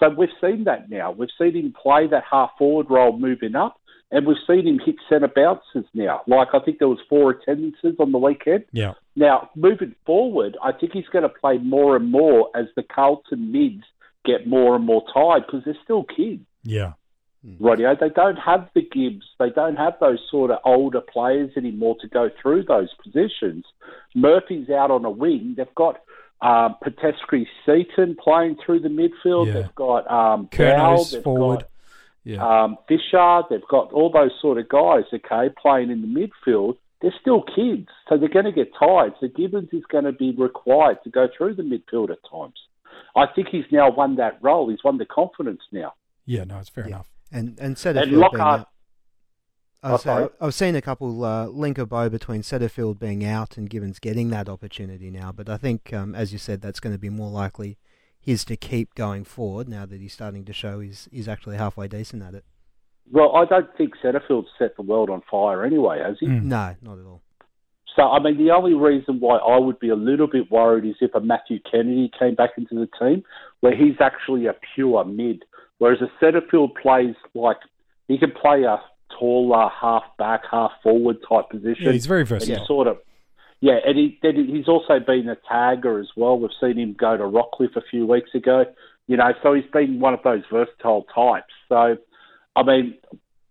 So 0.00 0.08
we've 0.08 0.28
seen 0.40 0.64
that 0.64 0.90
now. 0.90 1.12
We've 1.12 1.28
seen 1.38 1.54
him 1.54 1.74
play 1.80 2.06
that 2.08 2.24
half 2.30 2.50
forward 2.58 2.86
role 2.90 3.18
moving 3.18 3.54
up. 3.54 3.80
And 4.14 4.26
we've 4.26 4.36
seen 4.46 4.66
him 4.66 4.78
hit 4.78 4.94
centre 5.08 5.28
bounces 5.28 5.84
now. 5.92 6.22
Like 6.28 6.48
I 6.54 6.60
think 6.60 6.78
there 6.78 6.88
was 6.88 7.00
four 7.08 7.32
attendances 7.32 7.96
on 7.98 8.12
the 8.12 8.18
weekend. 8.18 8.64
Yeah. 8.72 8.92
Now 9.16 9.50
moving 9.56 9.94
forward, 10.06 10.56
I 10.62 10.70
think 10.70 10.92
he's 10.92 11.08
going 11.12 11.24
to 11.24 11.28
play 11.28 11.58
more 11.58 11.96
and 11.96 12.12
more 12.12 12.48
as 12.54 12.66
the 12.76 12.84
Carlton 12.84 13.50
mids 13.50 13.82
get 14.24 14.46
more 14.46 14.76
and 14.76 14.86
more 14.86 15.02
tired 15.12 15.44
because 15.46 15.64
they're 15.64 15.76
still 15.82 16.04
kids. 16.04 16.44
Yeah. 16.62 16.92
Radio. 17.60 17.94
They 18.00 18.08
don't 18.08 18.36
have 18.36 18.70
the 18.74 18.82
Gibbs. 18.82 19.26
They 19.38 19.50
don't 19.50 19.76
have 19.76 19.94
those 20.00 20.18
sort 20.30 20.50
of 20.50 20.60
older 20.64 21.00
players 21.00 21.50
anymore 21.56 21.96
to 22.00 22.08
go 22.08 22.30
through 22.40 22.64
those 22.64 22.88
positions. 23.02 23.64
Murphy's 24.14 24.70
out 24.70 24.90
on 24.90 25.04
a 25.04 25.10
wing. 25.10 25.54
They've 25.56 25.74
got 25.74 26.00
um, 26.40 26.76
Peteski 26.82 27.46
Seaton 27.66 28.16
playing 28.22 28.56
through 28.64 28.80
the 28.80 28.88
midfield. 28.88 29.48
Yeah. 29.48 29.52
They've 29.54 29.74
got 29.74 30.10
um, 30.10 30.48
Curnow 30.48 31.22
forward. 31.22 31.60
Got, 31.60 31.68
yeah. 32.24 32.42
Um, 32.42 32.76
Fisher, 32.88 33.42
they've 33.50 33.68
got 33.70 33.92
all 33.92 34.10
those 34.10 34.32
sort 34.40 34.58
of 34.58 34.68
guys, 34.68 35.04
okay, 35.12 35.54
playing 35.60 35.90
in 35.90 36.00
the 36.00 36.08
midfield. 36.08 36.76
They're 37.02 37.14
still 37.20 37.42
kids, 37.42 37.88
so 38.08 38.16
they're 38.16 38.30
going 38.30 38.46
to 38.46 38.52
get 38.52 38.70
tired. 38.78 39.12
So 39.20 39.28
Gibbons 39.28 39.68
is 39.72 39.82
going 39.90 40.04
to 40.04 40.12
be 40.12 40.32
required 40.32 40.98
to 41.04 41.10
go 41.10 41.28
through 41.36 41.56
the 41.56 41.62
midfield 41.62 42.10
at 42.10 42.18
times. 42.30 42.54
I 43.14 43.26
think 43.34 43.48
he's 43.48 43.66
now 43.70 43.90
won 43.90 44.16
that 44.16 44.38
role. 44.42 44.70
He's 44.70 44.82
won 44.82 44.96
the 44.98 45.04
confidence 45.04 45.60
now. 45.70 45.92
Yeah, 46.24 46.44
no, 46.44 46.58
it's 46.58 46.70
fair 46.70 46.84
yeah. 46.84 46.94
enough. 46.94 47.10
And 47.30 47.58
and 47.60 47.76
Setterfield 47.76 48.02
and 48.02 48.12
Lockhart, 48.12 48.66
I 49.82 49.92
was, 49.92 50.06
oh, 50.06 50.32
I 50.40 50.46
was 50.46 50.56
seeing 50.56 50.76
a 50.76 50.80
couple 50.80 51.24
uh, 51.24 51.46
link 51.46 51.76
a 51.76 51.84
bow 51.84 52.08
between 52.08 52.40
Setterfield 52.40 52.98
being 52.98 53.22
out 53.22 53.58
and 53.58 53.68
Gibbons 53.68 53.98
getting 53.98 54.30
that 54.30 54.48
opportunity 54.48 55.10
now, 55.10 55.30
but 55.30 55.50
I 55.50 55.58
think, 55.58 55.92
um, 55.92 56.14
as 56.14 56.32
you 56.32 56.38
said, 56.38 56.62
that's 56.62 56.80
going 56.80 56.94
to 56.94 56.98
be 56.98 57.10
more 57.10 57.30
likely 57.30 57.76
his 58.24 58.44
to 58.46 58.56
keep 58.56 58.94
going 58.94 59.24
forward 59.24 59.68
now 59.68 59.86
that 59.86 60.00
he's 60.00 60.12
starting 60.12 60.44
to 60.44 60.52
show 60.52 60.80
he's, 60.80 61.08
he's 61.12 61.28
actually 61.28 61.56
halfway 61.56 61.88
decent 61.88 62.22
at 62.22 62.34
it. 62.34 62.44
Well, 63.12 63.36
I 63.36 63.44
don't 63.44 63.68
think 63.76 63.92
Setterfield's 64.02 64.48
set 64.58 64.76
the 64.76 64.82
world 64.82 65.10
on 65.10 65.22
fire 65.30 65.64
anyway, 65.64 66.00
has 66.00 66.16
he? 66.18 66.26
Mm. 66.26 66.44
No, 66.44 66.74
not 66.80 66.98
at 66.98 67.04
all. 67.04 67.20
So, 67.96 68.02
I 68.02 68.20
mean, 68.20 68.38
the 68.38 68.50
only 68.50 68.74
reason 68.74 69.20
why 69.20 69.36
I 69.36 69.58
would 69.58 69.78
be 69.78 69.88
a 69.88 69.94
little 69.94 70.26
bit 70.26 70.50
worried 70.50 70.84
is 70.84 70.96
if 71.00 71.14
a 71.14 71.20
Matthew 71.20 71.60
Kennedy 71.70 72.10
came 72.18 72.34
back 72.34 72.50
into 72.56 72.74
the 72.74 72.88
team 72.98 73.22
where 73.60 73.76
he's 73.76 73.96
actually 74.00 74.46
a 74.46 74.54
pure 74.74 75.04
mid, 75.04 75.44
whereas 75.78 76.00
a 76.00 76.24
Setterfield 76.24 76.70
plays 76.80 77.14
like 77.34 77.58
he 78.08 78.18
can 78.18 78.32
play 78.32 78.64
a 78.64 78.80
taller 79.16 79.68
half 79.68 80.02
back, 80.18 80.42
half 80.50 80.72
forward 80.82 81.18
type 81.28 81.50
position. 81.50 81.84
Yeah, 81.84 81.92
he's 81.92 82.06
very 82.06 82.24
versatile. 82.24 82.66
Sort 82.66 82.88
of 82.88 82.98
yeah, 83.64 83.78
and 83.86 83.96
he, 83.96 84.18
he's 84.20 84.68
also 84.68 85.00
been 85.00 85.26
a 85.26 85.36
tagger 85.50 85.98
as 85.98 86.08
well. 86.16 86.38
We've 86.38 86.50
seen 86.60 86.76
him 86.78 86.92
go 86.92 87.16
to 87.16 87.22
Rockliff 87.24 87.76
a 87.76 87.80
few 87.90 88.04
weeks 88.04 88.28
ago. 88.34 88.66
You 89.06 89.16
know, 89.16 89.32
so 89.42 89.54
he's 89.54 89.70
been 89.72 90.00
one 90.00 90.12
of 90.12 90.20
those 90.22 90.42
versatile 90.52 91.06
types. 91.14 91.54
So, 91.70 91.96
I 92.56 92.62
mean, 92.62 92.98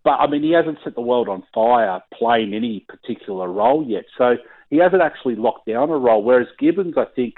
But 0.04 0.18
I 0.20 0.28
mean, 0.28 0.44
he 0.44 0.52
hasn't 0.52 0.78
set 0.84 0.94
the 0.94 1.02
world 1.02 1.30
on 1.30 1.42
fire 1.52 2.00
playing 2.14 2.54
any 2.54 2.86
particular 2.88 3.48
role 3.48 3.84
yet. 3.88 4.04
So 4.18 4.36
he 4.70 4.78
hasn't 4.78 5.02
actually 5.02 5.36
locked 5.36 5.66
down 5.66 5.90
a 5.90 5.98
role. 5.98 6.22
Whereas 6.22 6.48
Gibbons, 6.60 6.96
I 6.96 7.06
think, 7.16 7.36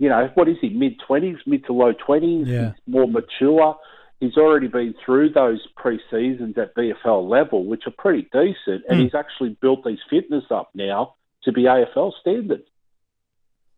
you 0.00 0.08
know, 0.08 0.28
what 0.34 0.48
is 0.48 0.56
he, 0.60 0.70
mid 0.70 0.94
20s, 1.08 1.38
mid 1.46 1.64
to 1.66 1.72
low 1.72 1.92
20s? 1.92 2.46
Yeah. 2.46 2.72
He's 2.72 2.92
more 2.92 3.06
mature. 3.06 3.76
He's 4.18 4.36
already 4.36 4.66
been 4.66 4.94
through 5.04 5.30
those 5.30 5.60
pre 5.76 6.00
seasons 6.10 6.56
at 6.58 6.74
VFL 6.74 7.28
level, 7.28 7.66
which 7.66 7.86
are 7.86 7.94
pretty 7.96 8.22
decent. 8.32 8.82
And 8.88 8.98
Mm. 8.98 9.02
he's 9.04 9.14
actually 9.14 9.56
built 9.60 9.84
these 9.84 10.00
fitness 10.10 10.44
up 10.50 10.70
now 10.74 11.15
to 11.46 11.52
be 11.52 11.62
AFL 11.62 12.12
standard. 12.20 12.62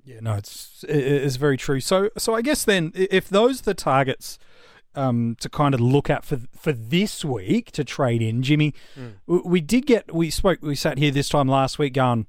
Yeah, 0.04 0.20
no, 0.20 0.34
it's 0.34 0.84
it- 0.88 0.96
it's 0.96 1.37
very 1.37 1.56
true. 1.56 1.80
So 1.80 2.10
so 2.18 2.34
I 2.34 2.42
guess 2.42 2.64
then 2.64 2.90
if 2.94 3.28
those 3.28 3.60
are 3.60 3.64
the 3.64 3.75
targets 3.75 4.38
um, 4.94 5.37
to 5.40 5.48
kind 5.48 5.75
of 5.75 5.80
look 5.80 6.10
at 6.10 6.25
for 6.25 6.38
for 6.56 6.72
this 6.72 7.25
week 7.25 7.70
to 7.72 7.84
trade 7.84 8.22
in, 8.22 8.42
Jimmy, 8.42 8.75
w 9.26 9.42
we 9.46 9.60
did 9.60 9.87
get 9.87 10.12
we 10.12 10.30
spoke 10.30 10.58
we 10.62 10.75
sat 10.75 10.98
here 10.98 11.10
this 11.12 11.28
time 11.28 11.46
last 11.48 11.78
week 11.78 11.92
going. 11.94 12.26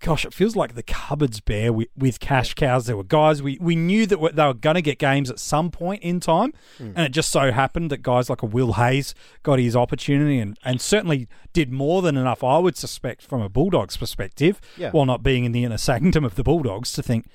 Gosh, 0.00 0.24
it 0.24 0.32
feels 0.32 0.54
like 0.54 0.74
the 0.74 0.82
cupboard's 0.82 1.40
bare 1.40 1.72
with, 1.72 1.88
with 1.96 2.20
cash 2.20 2.54
cows. 2.54 2.86
There 2.86 2.96
were 2.96 3.02
guys 3.02 3.42
we, 3.42 3.58
we 3.60 3.74
knew 3.74 4.06
that 4.06 4.36
they 4.36 4.44
were 4.44 4.54
going 4.54 4.76
to 4.76 4.82
get 4.82 4.98
games 4.98 5.28
at 5.28 5.40
some 5.40 5.70
point 5.70 6.02
in 6.02 6.20
time, 6.20 6.52
hmm. 6.78 6.92
and 6.94 7.00
it 7.00 7.10
just 7.10 7.30
so 7.32 7.50
happened 7.50 7.90
that 7.90 8.02
guys 8.02 8.30
like 8.30 8.42
a 8.42 8.46
Will 8.46 8.74
Hayes 8.74 9.14
got 9.42 9.58
his 9.58 9.74
opportunity 9.74 10.38
and, 10.38 10.56
and 10.64 10.80
certainly 10.80 11.26
did 11.52 11.72
more 11.72 12.00
than 12.00 12.16
enough. 12.16 12.44
I 12.44 12.58
would 12.58 12.76
suspect 12.76 13.22
from 13.22 13.42
a 13.42 13.48
Bulldogs 13.48 13.96
perspective, 13.96 14.60
Yeah. 14.76 14.90
while 14.92 15.06
not 15.06 15.22
being 15.24 15.44
in 15.44 15.52
the 15.52 15.64
inner 15.64 15.78
sanctum 15.78 16.24
of 16.24 16.36
the 16.36 16.44
Bulldogs, 16.44 16.92
to 16.92 17.02
think, 17.02 17.28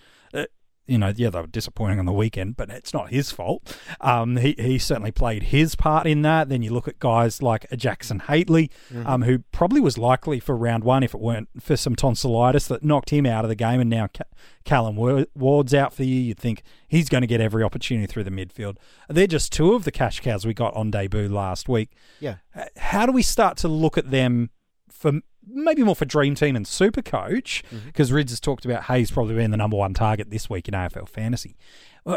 you 0.86 0.98
know, 0.98 1.13
yeah, 1.16 1.30
they 1.30 1.40
were 1.40 1.48
disappointing 1.48 2.00
on 2.00 2.06
the 2.06 2.12
weekend, 2.12 2.58
but 2.58 2.70
it's 2.70 2.94
not 2.94 3.10
his 3.10 3.32
fault. 3.32 3.78
Um, 4.02 4.36
he 4.38 4.54
he 4.58 4.78
certainly 4.78 5.12
played 5.12 5.44
his 5.44 5.75
part 5.75 6.06
in 6.06 6.24
that. 6.24 6.50
Then 6.50 6.62
you 6.62 6.72
look 6.74 6.88
at 6.88 7.00
guys 7.00 7.42
like 7.42 7.66
Jackson 7.78 8.20
Hately, 8.22 8.70
um, 9.06 9.22
who 9.22 9.40
probably 9.52 9.80
was 9.80 9.98
likely 9.98 10.40
for 10.40 10.58
round 10.58 10.84
one 10.84 11.04
if 11.04 11.13
it 11.13 11.22
weren't 11.22 11.48
for 11.60 11.78
some 11.78 11.96
tonsillitis 11.96 12.68
that 12.68 12.84
knocked 12.84 13.12
him 13.12 13.25
out 13.25 13.46
of 13.46 13.50
the 13.50 13.56
game, 13.56 13.80
and 13.80 13.90
now 13.90 14.08
Ca- 14.08 14.25
Callum 14.66 14.98
Ward's 15.36 15.74
out 15.74 15.94
for 15.94 16.02
the 16.02 16.08
year. 16.08 16.22
You'd 16.22 16.40
think 16.40 16.63
he's 16.88 17.08
going 17.08 17.22
to 17.22 17.28
get 17.28 17.40
every 17.40 17.63
opportunity 17.63 18.08
through 18.08 18.25
the 18.25 18.32
midfield. 18.32 18.75
They're 19.08 19.28
just 19.28 19.54
two 19.54 19.74
of 19.74 19.86
the 19.86 19.92
cash 19.92 20.20
cows 20.20 20.46
we 20.46 20.54
got 20.54 20.75
on 20.75 20.92
debut 20.92 21.30
last 21.30 21.70
week. 21.70 21.92
Yeah. 22.20 22.36
How 22.78 23.06
do 23.06 23.12
we 23.12 23.24
start 23.24 23.58
to 23.58 23.68
look 23.68 23.98
at 23.98 24.12
them 24.12 24.50
for 24.90 25.22
maybe 25.47 25.83
more 25.83 25.95
for 25.95 26.05
Dream 26.05 26.35
Team 26.35 26.55
and 26.55 26.67
Super 26.67 27.01
Coach 27.01 27.63
because 27.85 28.12
Rids 28.12 28.31
has 28.31 28.39
talked 28.39 28.65
about 28.65 28.83
Hayes 28.85 29.12
probably 29.12 29.35
being 29.35 29.51
the 29.51 29.57
number 29.57 29.77
one 29.77 29.93
target 29.93 30.29
this 30.29 30.50
week 30.50 30.67
in 30.67 30.73
AFL 30.73 31.07
fantasy. 31.07 31.55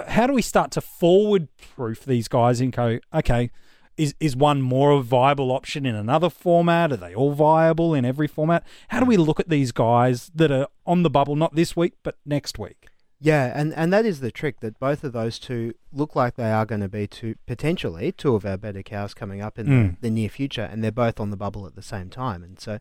How 0.08 0.26
do 0.26 0.32
we 0.32 0.42
start 0.42 0.70
to 0.72 0.80
forward 0.80 1.48
proof 1.74 2.04
these 2.04 2.28
guys 2.28 2.60
and 2.60 2.72
go, 2.72 2.98
okay, 3.14 3.50
is 3.96 4.14
is 4.20 4.36
one 4.36 4.60
more 4.60 4.90
a 4.90 5.00
viable 5.00 5.50
option 5.52 5.86
in 5.86 5.94
another 5.94 6.28
format? 6.28 6.92
Are 6.92 6.96
they 6.98 7.14
all 7.14 7.32
viable 7.32 7.94
in 7.94 8.04
every 8.04 8.26
format? 8.26 8.66
How 8.88 9.00
do 9.00 9.06
we 9.06 9.16
look 9.16 9.40
at 9.40 9.48
these 9.48 9.72
guys 9.72 10.30
that 10.34 10.50
are 10.50 10.66
on 10.84 11.02
the 11.02 11.08
bubble 11.10 11.36
not 11.36 11.54
this 11.54 11.74
week 11.76 11.94
but 12.02 12.16
next 12.26 12.58
week? 12.58 12.88
Yeah, 13.18 13.50
and, 13.58 13.72
and 13.72 13.90
that 13.94 14.04
is 14.04 14.20
the 14.20 14.30
trick 14.30 14.60
that 14.60 14.78
both 14.78 15.02
of 15.02 15.14
those 15.14 15.38
two 15.38 15.72
look 15.90 16.14
like 16.14 16.34
they 16.34 16.52
are 16.52 16.66
going 16.66 16.82
to 16.82 16.88
be 16.88 17.06
two 17.06 17.36
potentially 17.46 18.12
two 18.12 18.34
of 18.34 18.44
our 18.44 18.58
better 18.58 18.82
cows 18.82 19.14
coming 19.14 19.40
up 19.40 19.58
in 19.58 19.66
Mm. 19.66 19.90
the, 19.92 19.96
the 20.02 20.10
near 20.10 20.28
future, 20.28 20.68
and 20.70 20.84
they're 20.84 20.92
both 20.92 21.18
on 21.18 21.30
the 21.30 21.36
bubble 21.38 21.64
at 21.66 21.74
the 21.76 21.80
same 21.80 22.10
time. 22.10 22.42
And 22.42 22.60
so 22.60 22.78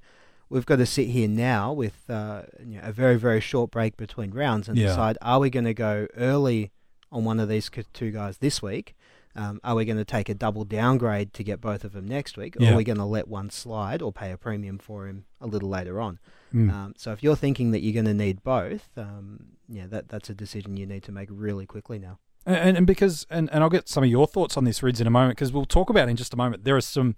we've 0.50 0.66
got 0.66 0.78
to 0.78 0.86
sit 0.86 1.08
here 1.10 1.28
now 1.28 1.72
with 1.74 2.10
uh, 2.10 2.44
you 2.60 2.76
know, 2.78 2.82
a 2.84 2.92
very 2.92 3.18
very 3.18 3.42
short 3.42 3.72
break 3.72 3.98
between 3.98 4.32
rounds 4.32 4.68
and 4.70 4.78
Yeah. 4.78 4.88
decide: 4.88 5.18
are 5.22 5.40
we 5.40 5.50
going 5.50 5.66
to 5.66 5.74
go 5.74 6.08
early 6.18 6.72
on 7.12 7.24
one 7.24 7.40
of 7.40 7.50
these 7.50 7.70
two 7.94 8.12
guys 8.12 8.38
this 8.40 8.62
week? 8.62 8.96
Um, 9.38 9.60
are 9.66 9.76
we 9.76 9.84
going 9.84 9.98
to 9.98 10.06
take 10.06 10.30
a 10.30 10.34
double 10.34 10.64
downgrade 10.64 11.34
to 11.34 11.44
get 11.44 11.60
both 11.60 11.84
of 11.84 11.92
them 11.92 12.08
next 12.08 12.38
week, 12.38 12.56
or 12.58 12.64
Yeah. 12.64 12.74
are 12.74 12.78
we 12.78 12.86
going 12.86 12.98
to 13.00 13.06
let 13.06 13.28
one 13.28 13.50
slide 13.50 14.02
or 14.02 14.14
pay 14.14 14.32
a 14.32 14.38
premium 14.38 14.78
for 14.78 15.08
him 15.08 15.26
a 15.42 15.48
little 15.48 15.68
later 15.68 16.00
on? 16.00 16.20
Mm. 16.54 16.72
Um, 16.72 16.94
so 16.96 17.12
if 17.12 17.22
you're 17.22 17.36
thinking 17.36 17.72
that 17.72 17.82
you're 17.82 17.92
going 17.94 18.06
to 18.06 18.14
need 18.14 18.44
both, 18.44 18.88
um, 18.98 19.58
yeah, 19.68 19.88
that 19.88 20.08
that's 20.08 20.30
a 20.30 20.34
decision 20.34 20.78
you 20.78 20.86
need 20.86 21.04
to 21.04 21.12
make 21.12 21.28
really 21.32 21.66
quickly 21.66 22.00
now. 22.00 22.20
And, 22.46 22.78
and 22.78 22.88
because 22.88 23.26
and, 23.30 23.50
and 23.52 23.62
I'll 23.64 23.70
get 23.72 23.90
some 23.90 24.04
of 24.06 24.10
your 24.10 24.28
thoughts 24.28 24.56
on 24.56 24.64
this, 24.64 24.82
Rids, 24.84 25.02
in 25.02 25.08
a 25.08 25.10
moment 25.10 25.36
because 25.36 25.52
we'll 25.52 25.66
talk 25.66 25.90
about 25.90 26.08
in 26.08 26.16
just 26.16 26.34
a 26.34 26.38
moment. 26.38 26.64
There 26.64 26.78
are 26.78 26.82
some 26.82 27.16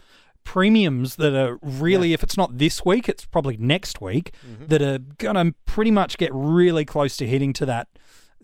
premiums 0.47 1.17
that 1.17 1.35
are 1.35 1.59
really, 1.61 2.13
if 2.13 2.23
it's 2.23 2.37
not 2.37 2.57
this 2.57 2.85
week, 2.85 3.09
it's 3.09 3.25
probably 3.25 3.57
next 3.57 3.99
week 3.99 4.31
mm-hmm. 4.47 4.67
that 4.67 4.81
are 4.81 4.99
gonna 5.17 5.51
pretty 5.65 5.91
much 5.91 6.17
get 6.17 6.31
really 6.33 6.85
close 6.85 7.17
to 7.17 7.27
hitting 7.27 7.51
to 7.51 7.65
that 7.65 7.89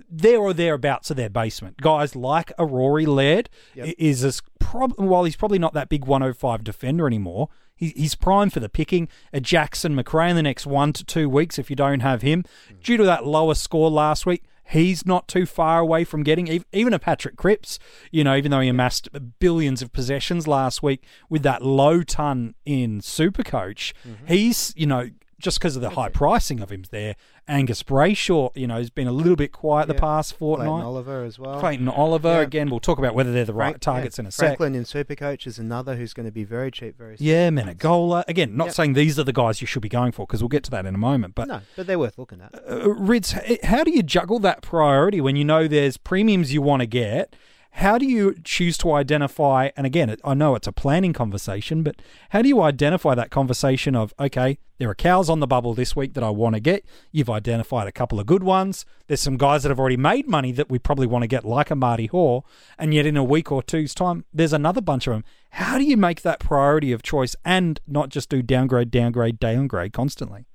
there 0.10 0.40
or 0.40 0.54
thereabouts 0.54 1.10
of 1.10 1.16
their 1.16 1.30
basement. 1.30 1.78
Guys 1.78 2.14
like 2.14 2.52
a 2.60 2.66
Rory 2.66 3.06
Laird 3.06 3.50
Yep. 3.76 3.96
is 3.98 4.22
as 4.26 4.42
prob- 4.60 5.00
while 5.00 5.24
he's 5.24 5.38
probably 5.38 5.60
not 5.60 5.74
that 5.76 5.88
big 5.88 6.04
105 6.04 6.66
defender 6.66 7.08
anymore. 7.08 7.48
He's 7.76 8.16
prime 8.16 8.50
for 8.50 8.60
the 8.60 8.70
picking. 8.70 9.08
A 9.32 9.40
Jackson 9.40 9.96
Macrae 9.96 10.30
in 10.30 10.36
the 10.36 10.44
next 10.44 10.66
one 10.66 10.92
to 10.94 11.06
two 11.06 11.30
weeks 11.30 11.58
if 11.58 11.70
you 11.70 11.76
don't 11.76 12.02
have 12.02 12.22
him. 12.22 12.44
Mm. 12.70 12.84
Due 12.84 12.98
to 12.98 13.04
that 13.06 13.26
lower 13.26 13.56
score 13.56 13.90
last 13.90 14.26
week, 14.26 14.44
he's 14.66 15.06
not 15.06 15.28
too 15.28 15.46
far 15.46 15.80
away 15.80 16.04
from 16.04 16.24
getting 16.24 16.64
even 16.72 16.94
a 16.94 17.00
Patrick 17.00 17.36
Cripps. 17.36 17.80
You 18.12 18.24
know, 18.24 18.36
even 18.36 18.52
though 18.52 18.60
he 18.60 18.70
amassed 18.70 19.10
billions 19.40 19.82
of 19.82 19.92
possessions 19.92 20.48
last 20.48 20.82
week 20.84 21.04
with 21.30 21.44
that 21.44 21.62
low 21.62 22.04
ton 22.04 22.56
in 22.66 23.02
Supercoach, 23.02 23.94
mm-hmm. 24.08 24.26
he's 24.28 24.74
you 24.76 24.86
know 24.86 25.10
just 25.44 25.60
because 25.60 25.76
of 25.76 25.82
the 25.82 25.92
high 25.92 26.10
pricing 26.10 26.60
of 26.62 26.72
him 26.72 26.84
there. 26.90 27.16
Angus 27.48 27.84
Brayshaw, 27.84 28.50
you 28.56 28.66
know, 28.66 28.78
has 28.78 28.90
been 28.90 29.08
a 29.08 29.12
little 29.12 29.36
bit 29.36 29.52
quiet 29.52 29.88
the 29.90 29.94
Yeah. 29.94 30.00
past 30.00 30.36
fortnight. 30.38 30.68
Clayton. 30.70 30.86
Oliver 30.86 31.24
as 31.26 31.38
well. 31.38 31.60
Clayton 31.60 31.90
Oliver 31.90 32.36
Yeah. 32.36 32.40
again. 32.42 32.70
We'll 32.70 32.80
talk 32.80 32.98
about 32.98 33.14
whether 33.14 33.34
they're 33.34 33.44
the 33.44 33.54
right 33.54 33.72
Frank- 33.74 33.82
targets 33.82 34.18
yeah, 34.18 34.22
in 34.24 34.28
a 34.28 34.32
sec. 34.32 34.48
Franklin 34.58 34.76
in 34.76 34.84
Supercoach 34.86 35.46
is 35.46 35.60
another 35.60 35.98
who's 35.98 36.14
going 36.14 36.26
to 36.26 36.32
be 36.32 36.46
very 36.46 36.72
cheap, 36.72 36.98
very 36.98 37.18
soon. 37.18 37.28
Yeah, 37.28 37.50
Menegola. 37.50 38.24
Again, 38.30 38.56
not 38.56 38.68
Yep. 38.68 38.74
saying 38.76 38.94
these 38.94 39.20
are 39.20 39.24
the 39.26 39.34
guys 39.34 39.60
you 39.60 39.68
should 39.68 39.82
be 39.82 39.90
going 39.90 40.14
for 40.14 40.26
because 40.26 40.42
we'll 40.42 40.48
get 40.48 40.64
to 40.64 40.72
that 40.72 40.86
in 40.86 40.96
a 40.96 40.98
moment. 40.98 41.36
But 41.36 41.50
no, 41.50 41.60
but 41.76 41.86
they're 41.86 42.00
worth 42.00 42.18
looking 42.18 42.40
at. 42.42 42.54
uh, 42.68 42.90
Rids, 42.94 43.36
how 43.64 43.84
do 43.84 43.92
you 43.92 44.04
juggle 44.04 44.40
that 44.40 44.62
priority 44.62 45.20
when 45.20 45.36
you 45.36 45.44
know 45.44 45.68
there's 45.68 45.98
premiums 45.98 46.54
you 46.54 46.62
want 46.62 46.80
to 46.80 46.86
get? 46.88 47.36
How 47.78 47.98
do 47.98 48.06
you 48.06 48.36
choose 48.44 48.78
to 48.78 48.92
identify? 48.94 49.72
And 49.76 49.88
again, 49.88 50.16
I 50.24 50.36
know 50.36 50.54
it's 50.54 50.68
a 50.68 50.72
planning 50.72 51.12
conversation, 51.12 51.82
but 51.82 51.96
how 52.30 52.44
do 52.44 52.48
you 52.48 52.62
identify 52.62 53.16
that 53.16 53.32
conversation 53.32 53.96
of, 53.96 54.14
okay, 54.20 54.60
there 54.78 54.90
are 54.90 54.96
cows 54.96 55.28
on 55.28 55.40
the 55.40 55.48
bubble 55.48 55.74
this 55.74 55.96
week 55.96 56.14
that 56.14 56.24
I 56.24 56.30
want 56.30 56.54
to 56.54 56.60
get. 56.60 56.86
You've 57.12 57.32
identified 57.32 57.88
a 57.88 57.92
couple 57.92 58.20
of 58.20 58.28
good 58.28 58.44
ones. 58.44 58.86
There's 59.08 59.22
some 59.22 59.38
guys 59.38 59.64
that 59.64 59.70
have 59.70 59.80
already 59.80 59.98
made 59.98 60.28
money 60.28 60.52
that 60.52 60.70
we 60.70 60.78
probably 60.78 61.08
want 61.08 61.24
to 61.24 61.28
get, 61.28 61.46
like 61.46 61.72
a 61.72 61.76
Marty 61.76 62.06
Hore. 62.06 62.44
And 62.78 62.94
yet, 62.94 63.08
in 63.08 63.18
a 63.18 63.24
week 63.24 63.52
or 63.52 63.64
two's 63.64 63.96
time, 63.96 64.26
there's 64.32 64.54
another 64.54 64.80
bunch 64.80 65.08
of 65.08 65.14
them. 65.14 65.24
How 65.50 65.80
do 65.80 65.84
you 65.84 65.98
make 65.98 66.22
that 66.22 66.40
priority 66.40 66.92
of 66.92 67.02
choice 67.02 67.36
and 67.44 67.80
not 67.88 68.10
just 68.10 68.30
do 68.30 68.44
downgrade, 68.44 68.92
downgrade, 68.92 69.40
downgrade 69.40 69.94
constantly? 69.94 70.46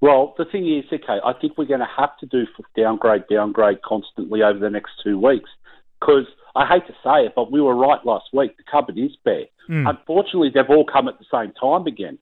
Well, 0.00 0.34
the 0.38 0.46
thing 0.46 0.66
is, 0.66 0.84
okay, 0.90 1.18
I 1.24 1.34
think 1.34 1.58
we're 1.58 1.66
going 1.66 1.80
to 1.80 1.88
have 1.94 2.16
to 2.18 2.26
do 2.26 2.46
downgrade, 2.74 3.24
downgrade 3.28 3.82
constantly 3.82 4.42
over 4.42 4.58
the 4.58 4.70
next 4.70 4.92
two 5.04 5.18
weeks 5.18 5.50
because 6.00 6.26
I 6.56 6.66
hate 6.66 6.86
to 6.86 6.92
say 7.02 7.26
it, 7.26 7.32
but 7.34 7.50
we 7.50 7.60
were 7.60 7.74
right 7.74 8.04
last 8.04 8.26
week. 8.32 8.56
The 8.56 8.62
cupboard 8.70 8.96
is 8.98 9.12
bare. 9.24 9.46
Mm. 9.68 9.88
Unfortunately, 9.90 10.50
they've 10.54 10.68
all 10.68 10.84
come 10.84 11.08
at 11.08 11.18
the 11.18 11.24
same 11.32 11.52
time 11.60 11.86
again. 11.86 12.18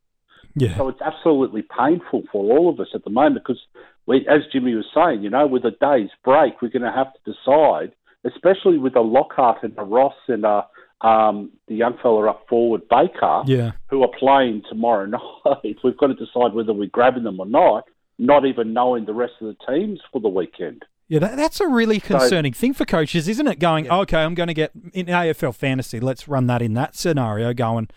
Yeah. 0.54 0.76
So 0.76 0.88
it's 0.88 1.00
absolutely 1.00 1.62
painful 1.62 2.24
for 2.30 2.44
all 2.56 2.68
of 2.68 2.78
us 2.80 2.88
at 2.94 3.04
the 3.04 3.10
moment 3.10 3.44
because, 3.44 3.60
we, 4.06 4.26
as 4.28 4.40
Jimmy 4.52 4.74
was 4.74 4.86
saying, 4.94 5.22
you 5.22 5.30
know, 5.30 5.46
with 5.46 5.64
a 5.64 5.70
day's 5.70 6.10
break, 6.24 6.60
we're 6.60 6.68
going 6.68 6.82
to 6.82 6.92
have 6.92 7.12
to 7.14 7.32
decide, 7.32 7.92
especially 8.24 8.78
with 8.78 8.96
a 8.96 9.00
Lockhart 9.00 9.62
and 9.62 9.74
a 9.78 9.84
Ross 9.84 10.14
and 10.28 10.44
a, 10.44 10.66
um, 11.00 11.50
the 11.68 11.74
young 11.74 11.96
fella 12.02 12.28
up 12.30 12.46
forward, 12.48 12.82
Baker, 12.88 13.42
Yeah. 13.46 13.72
who 13.88 14.02
are 14.02 14.10
playing 14.18 14.62
tomorrow 14.68 15.06
night. 15.44 15.76
We've 15.82 15.96
got 15.96 16.08
to 16.08 16.14
decide 16.14 16.52
whether 16.54 16.72
we're 16.72 16.88
grabbing 16.88 17.24
them 17.24 17.40
or 17.40 17.46
not, 17.46 17.84
not 18.18 18.44
even 18.44 18.72
knowing 18.72 19.04
the 19.06 19.14
rest 19.14 19.34
of 19.40 19.48
the 19.48 19.72
teams 19.72 20.00
for 20.12 20.20
the 20.20 20.28
weekend. 20.28 20.84
Yeah, 21.12 21.18
that, 21.18 21.36
that's 21.36 21.60
a 21.60 21.68
really 21.68 22.00
concerning 22.00 22.54
thing 22.54 22.72
for 22.72 22.86
coaches, 22.86 23.28
isn't 23.28 23.46
it? 23.46 23.58
Going, 23.58 23.84
Yeah. 23.84 23.98
okay, 23.98 24.22
I'm 24.22 24.34
going 24.34 24.46
to 24.46 24.54
get 24.54 24.70
in 24.94 25.06
AFL 25.06 25.54
fantasy. 25.54 26.00
Let's 26.00 26.26
run 26.26 26.46
that 26.46 26.62
in 26.62 26.72
that 26.72 26.96
scenario. 26.96 27.52
Going, 27.52 27.88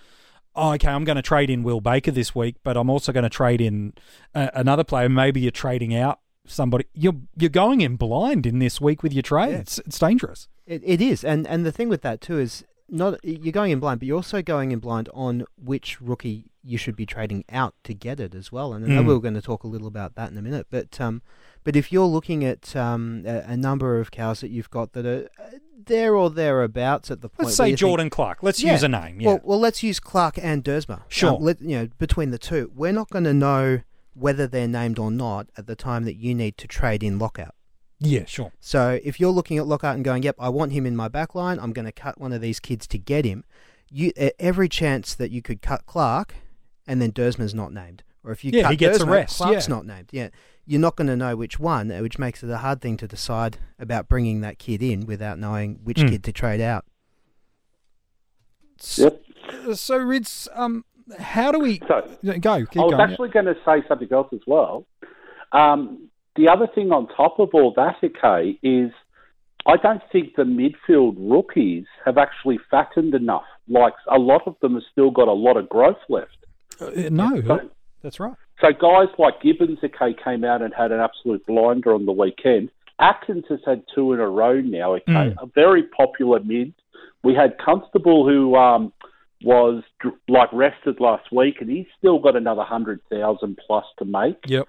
oh, 0.53 0.73
okay, 0.73 0.89
I'm 0.89 1.05
going 1.05 1.15
to 1.15 1.21
trade 1.21 1.49
in 1.49 1.63
Will 1.63 1.79
Baker 1.79 2.11
this 2.11 2.35
week, 2.35 2.57
but 2.61 2.75
I'm 2.75 2.89
also 2.89 3.13
going 3.13 3.23
to 3.23 3.29
trade 3.29 3.61
in 3.61 3.93
uh, 4.33 4.49
another 4.53 4.83
player. 4.83 5.07
Maybe 5.07 5.39
you're 5.39 5.51
trading 5.51 5.95
out 5.95 6.19
somebody. 6.45 6.87
You're 6.93 7.15
you're 7.37 7.49
going 7.49 7.79
in 7.79 7.95
blind 7.95 8.45
in 8.45 8.59
this 8.59 8.81
week 8.81 9.01
with 9.01 9.13
your 9.13 9.23
trades. 9.23 9.79
It's 9.85 9.97
dangerous. 9.97 10.49
It, 10.67 10.81
it 10.83 10.99
is, 10.99 11.23
and 11.23 11.47
and 11.47 11.65
the 11.65 11.71
thing 11.71 11.87
with 11.87 12.01
that 12.01 12.19
too 12.19 12.37
is 12.37 12.65
not 12.89 13.17
you're 13.23 13.53
going 13.53 13.71
in 13.71 13.79
blind, 13.79 14.01
but 14.01 14.07
you're 14.07 14.17
also 14.17 14.41
going 14.41 14.73
in 14.73 14.79
blind 14.79 15.07
on 15.13 15.45
which 15.57 16.01
rookie 16.01 16.51
you 16.63 16.77
should 16.77 16.95
be 16.97 17.05
trading 17.05 17.45
out 17.49 17.75
to 17.85 17.93
get 17.93 18.19
it 18.19 18.35
as 18.35 18.51
well. 18.51 18.73
And 18.73 18.83
I 18.83 18.89
know 18.89 19.03
Mm. 19.03 19.07
we 19.07 19.13
we're 19.13 19.19
going 19.21 19.35
to 19.35 19.41
talk 19.41 19.63
a 19.63 19.67
little 19.67 19.87
about 19.87 20.15
that 20.15 20.31
in 20.31 20.37
a 20.37 20.41
minute, 20.41 20.67
but 20.69 20.99
um, 20.99 21.21
but 21.65 21.75
if 21.75 21.91
you're 21.91 22.05
looking 22.07 22.45
at 22.45 22.73
um 22.75 23.23
a, 23.27 23.39
a 23.55 23.57
number 23.57 23.99
of 23.99 24.09
cows 24.11 24.39
that 24.39 24.49
you've 24.49 24.69
got 24.69 24.93
that 24.93 25.05
are 25.05 25.27
uh, 25.37 25.57
there 25.87 26.15
or 26.15 26.29
thereabouts 26.31 27.11
at 27.11 27.19
the 27.21 27.27
point, 27.29 27.47
Let's 27.47 27.59
where 27.59 27.65
say 27.65 27.69
you 27.71 27.73
think- 27.73 27.79
Jordan 27.79 28.09
Clark. 28.09 28.41
Let's 28.41 28.63
Yeah. 28.63 28.71
use 28.71 28.83
a 28.83 28.87
name. 28.87 29.19
Yeah. 29.21 29.27
Well, 29.27 29.39
well, 29.43 29.59
let's 29.59 29.83
use 29.83 29.99
Clark 29.99 30.39
and 30.41 30.63
Duursma. 30.63 31.01
Sure. 31.09 31.33
Um, 31.35 31.43
let, 31.43 31.61
you 31.61 31.77
know, 31.77 31.87
between 31.99 32.31
the 32.31 32.39
two, 32.39 32.71
we're 32.73 32.91
not 32.93 33.09
going 33.11 33.25
to 33.25 33.33
know 33.35 33.81
whether 34.15 34.47
they're 34.47 34.67
named 34.67 34.97
or 34.97 35.11
not 35.11 35.47
at 35.57 35.67
the 35.67 35.75
time 35.75 36.05
that 36.05 36.15
you 36.15 36.33
need 36.33 36.57
to 36.57 36.67
trade 36.67 37.03
in 37.03 37.19
lockout. 37.19 37.53
yeah, 37.99 38.25
sure. 38.25 38.51
So 38.59 38.99
if 39.03 39.19
you're 39.19 39.31
looking 39.31 39.57
at 39.59 39.67
Lockhart 39.67 39.95
and 39.95 40.03
going, 40.05 40.23
"Yep, 40.23 40.37
I 40.39 40.49
want 40.49 40.71
him 40.71 40.85
in 40.85 40.95
my 40.95 41.07
back 41.07 41.35
line. 41.35 41.59
I'm 41.59 41.71
going 41.73 41.85
to 41.85 41.91
cut 41.91 42.19
one 42.19 42.33
of 42.33 42.41
these 42.41 42.59
kids 42.59 42.87
to 42.87 42.97
get 42.97 43.23
him," 43.25 43.43
you 43.91 44.11
every 44.39 44.67
chance 44.69 45.13
that 45.15 45.29
you 45.31 45.41
could 45.41 45.61
cut 45.61 45.85
Clark, 45.85 46.35
and 46.87 46.99
then 47.01 47.11
Duursma's 47.11 47.53
not 47.53 47.71
named, 47.73 48.03
or 48.23 48.31
if 48.31 48.43
you 48.43 48.51
Yeah, 48.53 48.63
cut 48.63 48.71
he 48.71 48.77
gets 48.77 49.03
rest, 49.03 49.37
Clark's 49.37 49.67
yeah. 49.67 49.75
not 49.75 49.85
named. 49.85 50.09
Yeah, 50.11 50.29
you're 50.65 50.81
not 50.81 50.95
going 50.95 51.07
to 51.07 51.15
know 51.15 51.35
which 51.35 51.59
one, 51.59 51.91
uh, 51.91 51.99
which 51.99 52.17
makes 52.17 52.43
it 52.43 52.49
a 52.49 52.57
hard 52.57 52.81
thing 52.81 52.97
to 52.97 53.07
decide 53.07 53.57
about 53.79 54.07
bringing 54.07 54.41
that 54.41 54.57
kid 54.59 54.81
in 54.81 55.05
without 55.05 55.37
knowing 55.39 55.79
which 55.83 55.97
Mm. 55.97 56.09
kid 56.09 56.23
to 56.23 56.31
trade 56.33 56.61
out. 56.61 56.85
Yep. 58.97 59.21
So, 59.73 59.97
Rids, 59.97 60.47
um, 60.53 60.83
how 61.19 61.51
do 61.51 61.59
we 61.59 61.79
So 61.87 62.01
go? 62.39 62.65
Keep 62.65 62.81
I 62.81 62.85
was 62.85 62.91
going. 62.91 63.01
actually 63.01 63.29
going 63.29 63.45
to 63.45 63.55
say 63.65 63.83
something 63.87 64.11
else 64.11 64.27
as 64.33 64.41
well. 64.47 64.85
Um, 65.51 66.09
the 66.35 66.49
other 66.49 66.67
thing 66.67 66.91
on 66.91 67.07
top 67.07 67.39
of 67.39 67.49
all 67.53 67.73
that, 67.77 67.95
okay, 68.03 68.59
is 68.61 68.91
I 69.65 69.77
don't 69.77 70.01
think 70.11 70.35
the 70.35 70.43
midfield 70.43 71.15
rookies 71.17 71.85
have 72.03 72.17
actually 72.17 72.59
fattened 72.69 73.13
enough. 73.15 73.45
Like 73.67 73.93
a 74.07 74.17
lot 74.19 74.43
of 74.47 74.55
them 74.61 74.73
have 74.73 74.83
still 74.91 75.11
got 75.11 75.27
a 75.27 75.33
lot 75.33 75.57
of 75.57 75.69
growth 75.69 75.97
left. 76.09 76.37
Uh, 76.79 76.89
no, 77.09 77.41
So, 77.45 77.69
that's 78.01 78.19
right. 78.19 78.35
So 78.61 78.71
guys 78.71 79.07
like 79.17 79.41
Gibbons, 79.41 79.79
okay, 79.83 80.15
came 80.23 80.43
out 80.43 80.61
and 80.61 80.73
had 80.73 80.91
an 80.91 80.99
absolute 80.99 81.45
blinder 81.45 81.93
on 81.93 82.05
the 82.05 82.11
weekend. 82.11 82.69
Atkins 82.99 83.43
has 83.49 83.59
had 83.65 83.83
two 83.93 84.13
in 84.13 84.19
a 84.19 84.27
row 84.29 84.61
now, 84.61 84.93
okay, 84.95 85.03
Mm. 85.11 85.35
a 85.41 85.45
very 85.47 85.83
popular 85.83 86.39
mid. 86.39 86.73
We 87.23 87.33
had 87.35 87.57
Constable 87.57 88.25
who 88.27 88.55
um, 88.55 88.93
was 89.43 89.83
like 90.29 90.49
rested 90.53 90.99
last 90.99 91.31
week, 91.31 91.55
and 91.59 91.69
he's 91.69 91.87
still 91.97 92.19
got 92.19 92.35
another 92.35 92.63
hundred 92.63 93.01
thousand 93.11 93.59
plus 93.67 93.85
to 93.99 94.05
make. 94.05 94.37
Yep. 94.47 94.65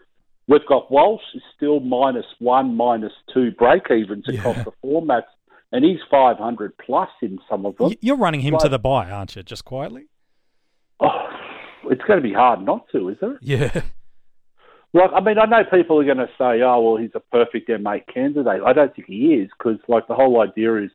We've 0.48 0.66
got 0.66 0.90
Walsh 0.90 1.22
is 1.34 1.42
still 1.56 1.80
minus 1.80 2.26
one, 2.38 2.76
minus 2.76 3.12
two 3.34 3.50
break 3.52 3.90
evens 3.90 4.28
across 4.28 4.56
Yeah. 4.56 4.62
the 4.64 4.72
formats, 4.84 5.24
and 5.72 5.84
he's 5.84 5.98
five 6.10 6.38
hundred 6.38 6.76
plus 6.78 7.10
in 7.22 7.38
some 7.48 7.64
of 7.66 7.76
them. 7.76 7.92
You're 8.00 8.16
running 8.16 8.40
him 8.40 8.56
to 8.58 8.68
the 8.68 8.78
buy, 8.78 9.10
aren't 9.10 9.36
you? 9.36 9.42
Just 9.42 9.64
quietly. 9.64 10.06
Oh, 11.00 11.28
it's 11.90 12.02
going 12.02 12.20
to 12.20 12.28
be 12.28 12.32
hard 12.34 12.62
not 12.62 12.86
to, 12.92 13.08
isn't 13.10 13.32
it? 13.32 13.38
Yeah. 13.42 13.80
Like, 14.92 15.10
I 15.14 15.20
mean, 15.20 15.38
I 15.38 15.44
know 15.44 15.62
people 15.64 16.00
are 16.00 16.04
going 16.04 16.16
to 16.18 16.28
say, 16.38 16.62
"Oh, 16.62 16.80
well, 16.80 16.96
he's 16.96 17.10
a 17.14 17.20
perfect 17.20 17.68
M8 17.68 18.04
candidate." 18.12 18.62
I 18.64 18.72
don't 18.72 18.94
think 18.94 19.08
he 19.08 19.34
is 19.34 19.50
because, 19.58 19.78
like, 19.88 20.06
the 20.08 20.14
whole 20.14 20.40
idea 20.40 20.76
is, 20.84 20.90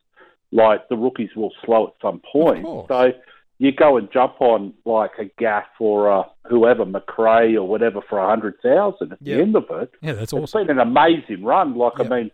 like, 0.50 0.88
the 0.88 0.96
rookies 0.96 1.30
will 1.36 1.52
slow 1.64 1.88
at 1.88 1.92
some 2.02 2.20
point. 2.32 2.64
So 2.88 3.12
you 3.58 3.70
go 3.70 3.96
and 3.96 4.10
jump 4.12 4.40
on 4.40 4.74
like 4.84 5.12
a 5.20 5.26
Gaff 5.38 5.66
or 5.78 6.08
a 6.08 6.24
whoever 6.48 6.84
Macrae 6.84 7.54
or 7.54 7.68
whatever 7.68 8.00
for 8.08 8.18
a 8.18 8.26
hundred 8.28 8.54
thousand 8.60 9.12
at 9.12 9.18
Yeah. 9.20 9.36
the 9.36 9.42
end 9.42 9.54
of 9.56 9.64
it. 9.70 9.92
Yeah, 10.00 10.12
that's 10.14 10.32
It's 10.32 10.32
awesome. 10.32 10.66
been 10.66 10.78
an 10.78 10.88
amazing 10.88 11.44
run. 11.44 11.76
Like, 11.76 11.92
Yeah. 11.98 12.06
I 12.06 12.08
mean, 12.08 12.30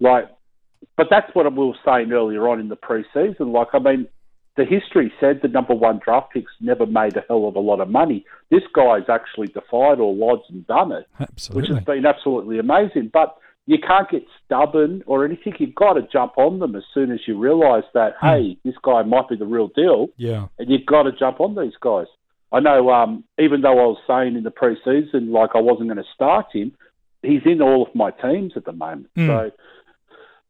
like, 0.00 0.28
but 0.96 1.06
that's 1.10 1.32
what 1.34 1.44
we 1.52 1.64
were 1.64 1.74
saying 1.84 2.10
earlier 2.10 2.48
on 2.48 2.58
in 2.58 2.68
the 2.68 2.76
preseason. 2.76 3.52
Like, 3.52 3.68
I 3.72 3.78
mean, 3.78 4.08
the 4.58 4.64
history 4.66 5.10
said 5.18 5.40
the 5.40 5.48
number 5.48 5.72
one 5.74 6.00
draft 6.04 6.32
picks 6.34 6.52
never 6.60 6.84
made 6.84 7.16
a 7.16 7.24
hell 7.28 7.46
of 7.48 7.56
a 7.56 7.60
lot 7.60 7.80
of 7.80 7.88
money. 7.88 8.26
This 8.50 8.64
guy's 8.74 9.08
actually 9.08 9.46
defied 9.46 10.00
all 10.00 10.22
odds 10.30 10.42
and 10.50 10.66
done 10.66 10.92
it, 10.92 11.06
which 11.18 11.28
Absolutely. 11.30 11.74
has 11.76 11.84
been 11.84 12.04
absolutely 12.06 12.58
amazing. 12.58 13.08
But 13.12 13.36
you 13.66 13.78
can't 13.78 14.10
get 14.10 14.24
stubborn 14.44 15.02
or 15.06 15.24
anything. 15.24 15.54
You've 15.58 15.74
got 15.74 15.94
to 15.94 16.02
jump 16.12 16.32
on 16.36 16.58
them 16.58 16.74
as 16.74 16.82
soon 16.92 17.10
as 17.12 17.20
you 17.26 17.38
realise 17.38 17.84
that, 17.94 18.16
Hmm. 18.20 18.26
hey, 18.26 18.58
this 18.64 18.74
guy 18.82 19.02
might 19.02 19.28
be 19.28 19.36
the 19.36 19.46
real 19.46 19.68
deal 19.68 20.08
Yeah. 20.16 20.46
and 20.58 20.68
you've 20.70 20.86
got 20.86 21.04
to 21.04 21.12
jump 21.12 21.40
on 21.40 21.54
these 21.54 21.76
guys. 21.80 22.06
I 22.50 22.60
know, 22.60 22.90
um, 22.90 23.24
even 23.38 23.60
though 23.60 23.78
I 23.78 23.86
was 23.86 23.98
saying 24.06 24.36
in 24.36 24.42
the 24.42 24.50
preseason, 24.50 25.30
like 25.30 25.50
I 25.54 25.60
wasn't 25.60 25.88
going 25.88 26.02
to 26.02 26.10
start 26.14 26.46
him, 26.52 26.72
he's 27.22 27.42
in 27.44 27.60
all 27.60 27.82
of 27.82 27.94
my 27.94 28.10
teams 28.10 28.52
at 28.56 28.64
the 28.64 28.72
moment. 28.72 29.08
Mm. 29.16 29.26
So, 29.26 29.50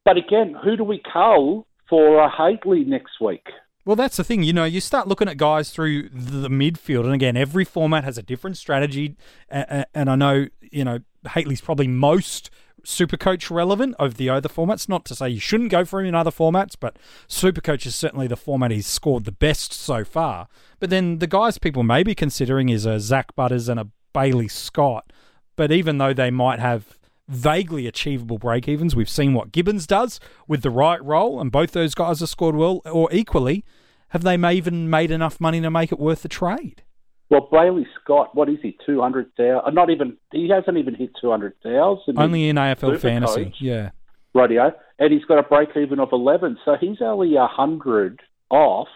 but 0.04 0.16
again, 0.16 0.54
who 0.62 0.76
do 0.76 0.84
we 0.84 1.02
cull 1.12 1.66
for 1.90 2.20
uh, 2.22 2.30
Hately 2.30 2.84
next 2.86 3.20
week? 3.20 3.46
Well, 3.88 3.96
that's 3.96 4.18
the 4.18 4.24
thing. 4.24 4.42
You 4.42 4.52
know, 4.52 4.66
you 4.66 4.82
start 4.82 5.08
looking 5.08 5.28
at 5.28 5.38
guys 5.38 5.70
through 5.70 6.10
the 6.10 6.50
midfield, 6.50 7.06
and 7.06 7.14
again, 7.14 7.38
every 7.38 7.64
format 7.64 8.04
has 8.04 8.18
a 8.18 8.22
different 8.22 8.58
strategy. 8.58 9.16
And, 9.48 10.10
I 10.10 10.14
know, 10.14 10.48
you 10.60 10.84
know, 10.84 10.98
Hately's 11.24 11.62
probably 11.62 11.88
most 11.88 12.50
super 12.84 13.16
coach 13.16 13.50
relevant 13.50 13.94
of 13.98 14.18
the 14.18 14.28
other 14.28 14.50
formats. 14.50 14.90
Not 14.90 15.06
to 15.06 15.14
say 15.14 15.30
you 15.30 15.40
shouldn't 15.40 15.70
go 15.70 15.86
for 15.86 16.00
him 16.00 16.08
in 16.08 16.14
other 16.14 16.30
formats, 16.30 16.74
but 16.78 16.98
super 17.28 17.62
coach 17.62 17.86
is 17.86 17.96
certainly 17.96 18.26
the 18.26 18.36
format 18.36 18.72
he's 18.72 18.86
scored 18.86 19.24
the 19.24 19.32
best 19.32 19.72
so 19.72 20.04
far. 20.04 20.48
But 20.80 20.90
then 20.90 21.18
the 21.18 21.26
guys 21.26 21.56
people 21.56 21.82
may 21.82 22.02
be 22.02 22.14
considering 22.14 22.68
is 22.68 22.84
a 22.84 23.00
Zak 23.00 23.34
Butters 23.34 23.70
and 23.70 23.80
a 23.80 23.88
Bailey 24.12 24.48
Scott. 24.48 25.14
But 25.56 25.72
even 25.72 25.96
though 25.96 26.12
they 26.12 26.30
might 26.30 26.58
have 26.58 26.97
vaguely 27.28 27.86
achievable 27.86 28.38
break 28.38 28.68
evens, 28.68 28.96
we've 28.96 29.08
seen 29.08 29.34
what 29.34 29.52
Gibbons 29.52 29.86
does 29.86 30.18
with 30.46 30.62
the 30.62 30.70
right 30.70 31.02
role, 31.04 31.40
and 31.40 31.52
both 31.52 31.72
those 31.72 31.94
guys 31.94 32.20
have 32.20 32.28
scored 32.28 32.56
well, 32.56 32.80
or 32.84 33.12
equally, 33.12 33.64
have 34.08 34.22
they 34.22 34.36
even 34.36 34.88
made 34.88 35.10
enough 35.10 35.40
money 35.40 35.60
to 35.60 35.70
make 35.70 35.92
it 35.92 35.98
worth 35.98 36.22
the 36.22 36.28
trade? 36.28 36.82
Well, 37.30 37.48
Bailey 37.52 37.86
Scott, 38.02 38.34
what 38.34 38.48
is 38.48 38.58
he? 38.62 38.76
Two 38.86 39.02
hundred 39.02 39.30
thousand? 39.36 39.60
Uh, 39.66 39.70
not 39.70 39.90
even. 39.90 40.16
He 40.32 40.48
hasn't 40.48 40.78
even 40.78 40.94
hit 40.94 41.10
two 41.20 41.30
hundred 41.30 41.54
thousand. 41.62 42.18
Only 42.18 42.48
in 42.48 42.56
AFL 42.56 42.98
fantasy, 42.98 43.52
yeah. 43.60 43.90
radio, 44.32 44.72
and 44.98 45.12
he's 45.12 45.24
got 45.26 45.38
a 45.38 45.42
break 45.42 45.68
even 45.76 46.00
of 46.00 46.08
11. 46.12 46.58
So 46.64 46.76
he's 46.80 47.02
only 47.02 47.34
a 47.36 47.40
100 47.40 48.20
off 48.50 48.88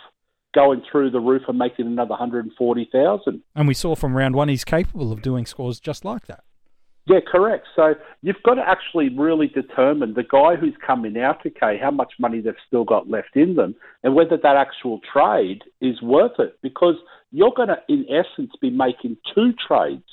going 0.55 0.83
through 0.90 1.11
the 1.11 1.21
roof 1.21 1.42
and 1.49 1.59
making 1.59 1.87
another 1.87 2.11
140,000. 2.11 3.42
And 3.55 3.68
we 3.68 3.75
saw 3.75 3.95
from 3.95 4.16
round 4.16 4.35
one 4.35 4.49
he's 4.49 4.64
capable 4.64 5.12
of 5.12 5.23
doing 5.23 5.47
scores 5.47 5.81
just 5.81 6.05
like 6.05 6.27
that. 6.27 6.45
Yeah, 7.07 7.19
correct. 7.27 7.67
So 7.75 7.95
you've 8.23 8.43
got 8.45 8.55
to 8.55 8.62
actually 8.69 9.09
really 9.09 9.49
determine 9.49 10.15
the 10.15 10.23
guy 10.23 10.55
who's 10.55 10.77
coming 10.87 11.19
out, 11.19 11.45
okay, 11.45 11.77
how 11.77 11.91
much 11.91 12.12
money 12.21 12.41
they've 12.41 12.55
still 12.67 12.85
got 12.85 13.11
left 13.11 13.35
in 13.35 13.57
them 13.57 13.75
and 14.05 14.15
whether 14.15 14.37
that 14.37 14.57
actual 14.57 15.01
trade 15.12 15.62
is 15.81 16.01
worth 16.01 16.38
it 16.38 16.57
because 16.62 16.95
you're 17.33 17.53
going 17.57 17.69
to, 17.69 17.79
in 17.88 18.07
essence, 18.09 18.53
be 18.61 18.71
making 18.71 19.17
two 19.35 19.53
trades. 19.67 20.05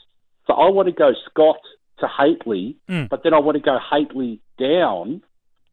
So 0.48 0.54
I 0.54 0.70
want 0.70 0.88
to 0.88 0.92
go 0.92 1.14
Scott 1.30 1.60
to 2.00 2.08
Hately, 2.08 2.76
Mm. 2.90 3.08
but 3.10 3.22
then 3.24 3.34
I 3.36 3.40
want 3.40 3.56
to 3.58 3.62
go 3.64 3.78
Hately 3.92 4.40
down 4.58 5.22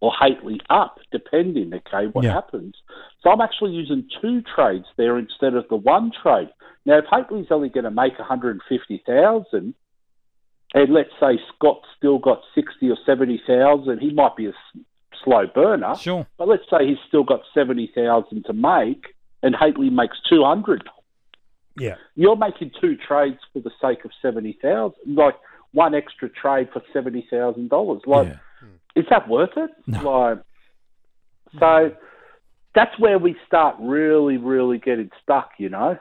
or 0.01 0.13
Hately 0.13 0.61
up, 0.69 0.99
depending, 1.13 1.73
okay, 1.73 2.09
what 2.09 2.25
Yeah. 2.27 2.33
happens. 2.35 2.75
So 3.23 3.31
I'm 3.31 3.41
actually 3.41 3.71
using 3.73 4.07
two 4.21 4.43
trades 4.43 4.85
there 4.99 5.17
instead 5.19 5.55
of 5.55 5.67
the 5.69 5.77
one 5.77 6.11
trade. 6.11 6.51
Now, 6.85 6.99
if 6.99 7.07
Hately's 7.07 7.51
only 7.51 7.71
going 7.71 7.85
to 7.85 7.91
make 7.91 8.19
150,000, 8.19 9.75
and 10.75 10.93
let's 10.93 11.11
say 11.21 11.39
Scott's 11.55 11.87
still 11.97 12.19
got 12.19 12.41
60 12.55 12.91
or 12.91 12.97
70,000, 13.07 13.99
he 13.99 14.11
might 14.13 14.37
be 14.37 14.47
a 14.47 14.51
s- 14.51 14.81
slow 15.25 15.47
burner. 15.47 15.95
Sure. 15.97 16.27
But 16.39 16.49
let's 16.49 16.65
say 16.71 16.87
he's 16.87 16.99
still 17.09 17.25
got 17.25 17.41
70,000 17.55 18.45
to 18.45 18.53
make 18.53 19.15
and 19.43 19.55
Hately 19.55 19.91
makes 19.91 20.17
200. 20.29 20.89
Yeah. 21.79 21.97
You're 22.15 22.37
making 22.37 22.73
two 22.81 22.97
trades 22.97 23.39
for 23.53 23.61
the 23.61 23.71
sake 23.81 24.05
of 24.05 24.11
70,000, 24.23 24.95
like 25.15 25.37
one 25.73 25.95
extra 25.95 26.29
trade 26.29 26.69
for 26.73 26.83
$70,000. 26.95 28.07
Like, 28.07 28.29
Yeah. 28.29 28.69
is 28.95 29.05
that 29.11 29.29
worth 29.29 29.57
it? 29.57 29.71
No. 29.87 30.03
Like, 30.03 30.39
so 31.61 31.97
that's 32.75 32.99
where 32.99 33.19
we 33.19 33.37
start 33.47 33.77
really, 33.81 34.37
really 34.37 34.79
getting 34.79 35.11
stuck, 35.23 35.51
you 35.59 35.69
know? 35.69 35.99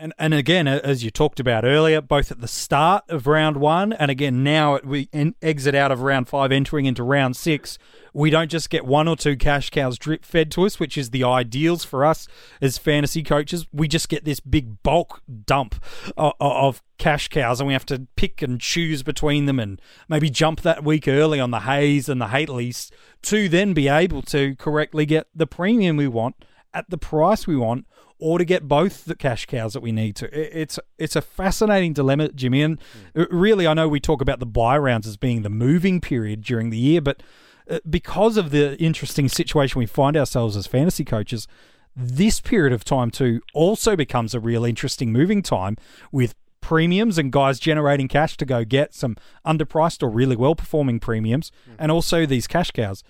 And 0.00 0.14
and 0.16 0.32
again, 0.32 0.68
as 0.68 1.02
you 1.02 1.10
talked 1.10 1.40
about 1.40 1.64
earlier, 1.64 2.00
both 2.00 2.30
at 2.30 2.40
the 2.40 2.46
start 2.46 3.02
of 3.08 3.26
round 3.26 3.56
one 3.56 3.92
and 3.92 4.12
again 4.12 4.44
now 4.44 4.78
we 4.84 5.08
exit 5.42 5.74
out 5.74 5.90
of 5.90 6.02
round 6.02 6.28
five, 6.28 6.52
entering 6.52 6.86
into 6.86 7.02
round 7.02 7.36
six. 7.36 7.78
We 8.14 8.30
don't 8.30 8.50
just 8.50 8.70
get 8.70 8.86
one 8.86 9.08
or 9.08 9.16
two 9.16 9.36
cash 9.36 9.70
cows 9.70 9.98
drip 9.98 10.24
fed 10.24 10.52
to 10.52 10.64
us, 10.66 10.78
which 10.78 10.96
is 10.96 11.10
the 11.10 11.24
ideals 11.24 11.84
for 11.84 12.04
us 12.04 12.28
as 12.60 12.78
fantasy 12.78 13.24
coaches. 13.24 13.66
We 13.72 13.88
just 13.88 14.08
get 14.08 14.24
this 14.24 14.38
big 14.38 14.82
bulk 14.84 15.20
dump 15.44 15.82
of, 16.16 16.32
of 16.40 16.82
cash 16.98 17.28
cows, 17.28 17.60
and 17.60 17.66
we 17.66 17.72
have 17.72 17.86
to 17.86 18.06
pick 18.16 18.40
and 18.40 18.60
choose 18.60 19.02
between 19.02 19.46
them, 19.46 19.58
and 19.58 19.80
maybe 20.08 20.30
jump 20.30 20.60
that 20.62 20.84
week 20.84 21.08
early 21.08 21.40
on 21.40 21.50
the 21.50 21.60
Hayes 21.60 22.08
and 22.08 22.20
the 22.20 22.28
Hatelys 22.28 22.90
to 23.22 23.48
then 23.48 23.72
be 23.72 23.88
able 23.88 24.22
to 24.22 24.54
correctly 24.56 25.06
get 25.06 25.26
the 25.34 25.46
premium 25.46 25.96
we 25.96 26.08
want 26.08 26.44
at 26.74 26.88
the 26.90 26.98
price 26.98 27.46
we 27.46 27.56
want, 27.56 27.86
or 28.18 28.38
to 28.38 28.44
get 28.44 28.66
both 28.66 29.04
the 29.04 29.14
cash 29.14 29.46
cows 29.46 29.72
that 29.72 29.80
we 29.80 29.92
need 29.92 30.16
to. 30.16 30.60
It's 30.60 30.78
it's 30.98 31.16
a 31.16 31.22
fascinating 31.22 31.92
dilemma, 31.92 32.30
Jimmy. 32.32 32.62
And 32.62 32.80
uh, 33.16 33.26
really, 33.30 33.66
I 33.66 33.74
know 33.74 33.88
we 33.88 34.00
talk 34.00 34.20
about 34.20 34.40
the 34.40 34.46
buy 34.46 34.76
rounds 34.76 35.06
as 35.06 35.16
being 35.16 35.42
the 35.42 35.50
moving 35.50 36.00
period 36.00 36.42
during 36.42 36.70
the 36.70 36.78
year, 36.78 37.00
but 37.00 37.22
uh, 37.70 37.78
because 37.88 38.36
of 38.36 38.50
the 38.50 38.76
interesting 38.82 39.28
situation 39.28 39.78
we 39.78 39.86
find 39.86 40.16
ourselves 40.16 40.56
as 40.56 40.66
fantasy 40.66 41.04
coaches, 41.04 41.46
this 41.94 42.40
period 42.40 42.72
of 42.72 42.84
time 42.84 43.10
too 43.10 43.40
also 43.54 43.96
becomes 43.96 44.34
a 44.34 44.40
real 44.40 44.64
interesting 44.64 45.12
moving 45.12 45.42
time 45.42 45.76
with 46.10 46.34
premiums 46.60 47.18
and 47.18 47.32
guys 47.32 47.58
generating 47.58 48.08
cash 48.08 48.36
to 48.36 48.44
go 48.44 48.64
get 48.64 48.94
some 48.94 49.16
underpriced 49.46 50.02
or 50.02 50.10
really 50.10 50.36
well 50.36 50.54
performing 50.54 50.98
premiums, 50.98 51.52
and 51.78 51.92
also 51.92 52.26
these 52.26 52.46
cash 52.46 52.70
cows. 52.72 53.04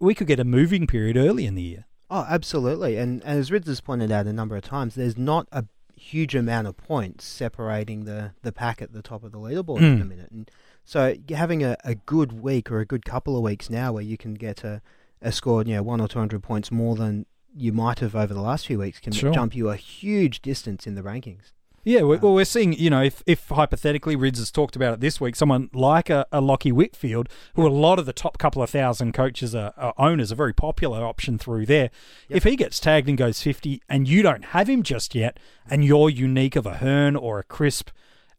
We 0.00 0.14
could 0.14 0.26
get 0.26 0.40
a 0.40 0.44
moving 0.44 0.86
period 0.86 1.18
early 1.18 1.44
in 1.44 1.54
the 1.54 1.62
year. 1.62 1.86
Oh, 2.10 2.26
absolutely. 2.28 2.96
And, 2.96 3.22
and 3.24 3.38
as 3.38 3.48
has 3.48 3.80
pointed 3.80 4.12
out 4.12 4.26
a 4.26 4.32
number 4.32 4.56
of 4.56 4.62
times, 4.62 4.94
there's 4.94 5.16
not 5.16 5.48
a 5.52 5.64
huge 5.96 6.34
amount 6.34 6.66
of 6.66 6.76
points 6.76 7.24
separating 7.24 8.04
the, 8.04 8.32
the 8.42 8.52
pack 8.52 8.82
at 8.82 8.92
the 8.92 9.02
top 9.02 9.24
of 9.24 9.32
the 9.32 9.38
leaderboard 9.38 9.78
at 9.78 9.98
the 9.98 10.04
Mm. 10.04 10.08
minute. 10.08 10.30
And 10.30 10.50
so 10.84 11.14
having 11.30 11.62
a, 11.64 11.76
a 11.84 11.94
good 11.94 12.32
week 12.42 12.70
or 12.70 12.80
a 12.80 12.84
good 12.86 13.04
couple 13.04 13.36
of 13.36 13.42
weeks 13.42 13.70
now 13.70 13.92
where 13.92 14.02
you 14.02 14.16
can 14.18 14.34
get 14.34 14.64
a, 14.64 14.82
a 15.22 15.32
score, 15.32 15.62
you 15.62 15.74
know, 15.76 15.82
one 15.82 16.00
or 16.00 16.08
two 16.08 16.18
hundred 16.18 16.42
points 16.42 16.70
more 16.70 16.94
than 16.94 17.26
you 17.56 17.72
might 17.72 18.00
have 18.00 18.14
over 18.16 18.34
the 18.34 18.40
last 18.42 18.66
few 18.66 18.78
weeks 18.80 19.00
can 19.00 19.12
Sure. 19.12 19.32
jump 19.32 19.54
you 19.54 19.70
a 19.70 19.76
huge 19.76 20.42
distance 20.42 20.86
in 20.86 20.94
the 20.96 21.02
rankings. 21.02 21.52
Yeah, 21.84 22.02
we- 22.02 22.16
well, 22.16 22.34
we're 22.34 22.44
seeing, 22.46 22.72
you 22.72 22.88
know, 22.90 23.02
if, 23.02 23.22
if 23.26 23.48
hypothetically 23.48 24.16
Rids 24.16 24.38
has 24.38 24.50
talked 24.50 24.74
about 24.74 24.94
it 24.94 25.00
this 25.00 25.20
week, 25.20 25.36
someone 25.36 25.68
like 25.72 26.08
a, 26.10 26.26
a 26.32 26.40
Lachie 26.40 26.72
Whitfield, 26.72 27.28
who 27.54 27.66
a 27.66 27.68
lot 27.68 27.98
of 27.98 28.06
the 28.06 28.12
top 28.12 28.38
couple 28.38 28.62
of 28.62 28.70
thousand 28.70 29.12
coaches 29.12 29.54
are, 29.54 29.74
are 29.76 29.94
owners, 29.98 30.32
a 30.32 30.34
very 30.34 30.54
popular 30.54 31.04
option 31.04 31.36
through 31.38 31.66
there. 31.66 31.90
If 32.28 32.44
he 32.44 32.56
gets 32.56 32.80
tagged 32.80 33.08
and 33.08 33.18
goes 33.18 33.42
50 33.42 33.82
and 33.88 34.08
you 34.08 34.22
don't 34.22 34.46
have 34.46 34.68
him 34.68 34.82
just 34.82 35.14
yet, 35.14 35.38
and 35.68 35.84
you're 35.84 36.08
unique 36.10 36.56
of 36.56 36.66
a 36.66 36.76
Hearn 36.78 37.16
or 37.16 37.38
a 37.38 37.44
Crisp, 37.44 37.90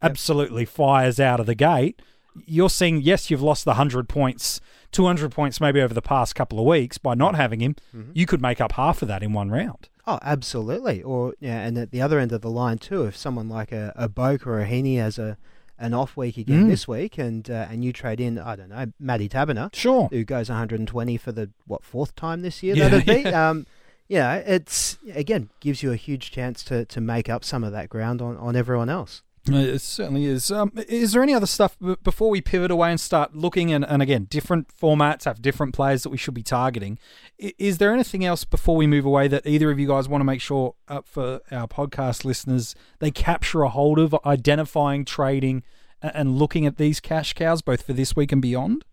absolutely 0.02 0.66
fires 0.66 1.20
out 1.20 1.40
of 1.40 1.46
the 1.46 1.56
gate, 1.56 2.02
you're 2.46 2.70
seeing, 2.70 3.02
yes, 3.02 3.30
you've 3.32 3.42
lost 3.42 3.64
the 3.66 3.72
100 3.72 4.10
points, 4.10 4.60
200 4.92 5.32
points 5.32 5.62
maybe 5.62 5.82
over 5.82 5.94
the 5.94 6.02
past 6.02 6.36
couple 6.36 6.60
of 6.60 6.66
weeks 6.66 6.98
by 6.98 7.14
not 7.14 7.36
having 7.36 7.62
him. 7.62 7.76
Mm-hmm. 7.96 8.12
You 8.14 8.26
could 8.26 8.42
make 8.42 8.60
up 8.60 8.74
half 8.74 9.02
of 9.02 9.08
that 9.08 9.24
in 9.24 9.34
one 9.34 9.50
round. 9.50 9.90
Oh, 10.08 10.20
absolutely. 10.22 11.02
Or 11.02 11.34
yeah, 11.40 11.62
and 11.62 11.78
at 11.78 11.92
the 11.92 12.02
other 12.02 12.20
end 12.20 12.32
of 12.32 12.42
the 12.42 12.50
line 12.50 12.78
too, 12.78 13.06
if 13.06 13.16
someone 13.18 13.50
like 13.50 13.72
a, 13.72 13.92
a 13.96 14.08
Boak 14.08 14.46
or 14.46 14.60
a 14.60 14.66
Heeney 14.66 14.98
has 14.98 15.18
a 15.18 15.38
an 15.78 15.94
off 15.94 16.16
week 16.16 16.38
again 16.38 16.66
Mm. 16.66 16.70
this 16.70 16.88
week, 16.88 17.18
and 17.18 17.50
uh, 17.50 17.68
and 17.70 17.84
you 17.84 17.92
trade 17.92 18.22
in, 18.22 18.40
I 18.40 18.56
don't 18.56 18.70
know, 18.70 18.86
Matty 19.00 19.28
Taberner, 19.28 19.74
Sure. 19.76 20.08
who 20.10 20.24
goes 20.24 20.48
120 20.48 21.18
for 21.18 21.32
the 21.34 21.50
what 21.68 21.84
fourth 21.84 22.16
time 22.16 22.44
this 22.44 22.64
year 22.64 22.76
Yeah, 22.78 22.88
that'd 22.90 23.06
be. 23.06 23.30
yeah. 23.30 23.50
Um, 23.50 23.66
yeah, 24.08 24.36
it's 24.36 24.98
again 25.14 25.50
gives 25.60 25.82
you 25.84 25.92
a 25.92 25.96
huge 25.96 26.30
chance 26.32 26.64
to, 26.66 26.86
to 26.86 27.02
make 27.02 27.28
up 27.28 27.44
some 27.44 27.64
of 27.64 27.72
that 27.74 27.90
ground 27.90 28.22
on, 28.22 28.38
on 28.38 28.56
everyone 28.56 28.88
else. 28.88 29.24
Uh, 29.52 29.58
It 29.58 29.80
certainly 29.82 30.26
is. 30.26 30.52
Um, 30.52 30.72
is 30.88 31.12
there 31.12 31.22
any 31.22 31.34
other 31.34 31.46
stuff 31.46 31.78
before 32.04 32.30
we 32.30 32.42
pivot 32.42 32.72
away 32.72 32.90
and 32.90 33.00
start 33.00 33.36
looking? 33.36 33.72
And, 33.72 33.86
and 33.86 34.02
again, 34.02 34.26
different 34.30 34.70
formats 34.70 35.26
have 35.26 35.42
different 35.42 35.74
players 35.76 36.04
that 36.04 36.10
we 36.10 36.18
should 36.18 36.34
be 36.34 36.42
targeting. 36.44 36.98
Is 37.38 37.78
there 37.78 37.94
anything 37.94 38.26
else 38.26 38.44
before 38.44 38.76
we 38.76 38.88
move 38.88 39.06
away 39.06 39.28
that 39.28 39.46
either 39.46 39.70
of 39.70 39.80
you 39.80 39.88
guys 39.88 40.10
want 40.10 40.22
to 40.22 40.26
make 40.26 40.42
sure 40.42 40.76
uh, 40.88 41.02
for 41.06 41.42
our 41.52 41.68
podcast 41.68 42.26
listeners 42.26 42.74
they 43.00 43.12
capture 43.12 43.62
a 43.62 43.70
hold 43.70 44.00
of 44.00 44.16
identifying, 44.26 45.06
trading, 45.06 45.64
a- 46.02 46.16
and 46.18 46.38
looking 46.40 46.66
at 46.66 46.78
these 46.78 47.00
cash 47.00 47.34
cows 47.34 47.62
both 47.62 47.84
for 47.84 47.94
this 47.94 48.16
week 48.16 48.32
and 48.32 48.42
beyond? 48.42 48.84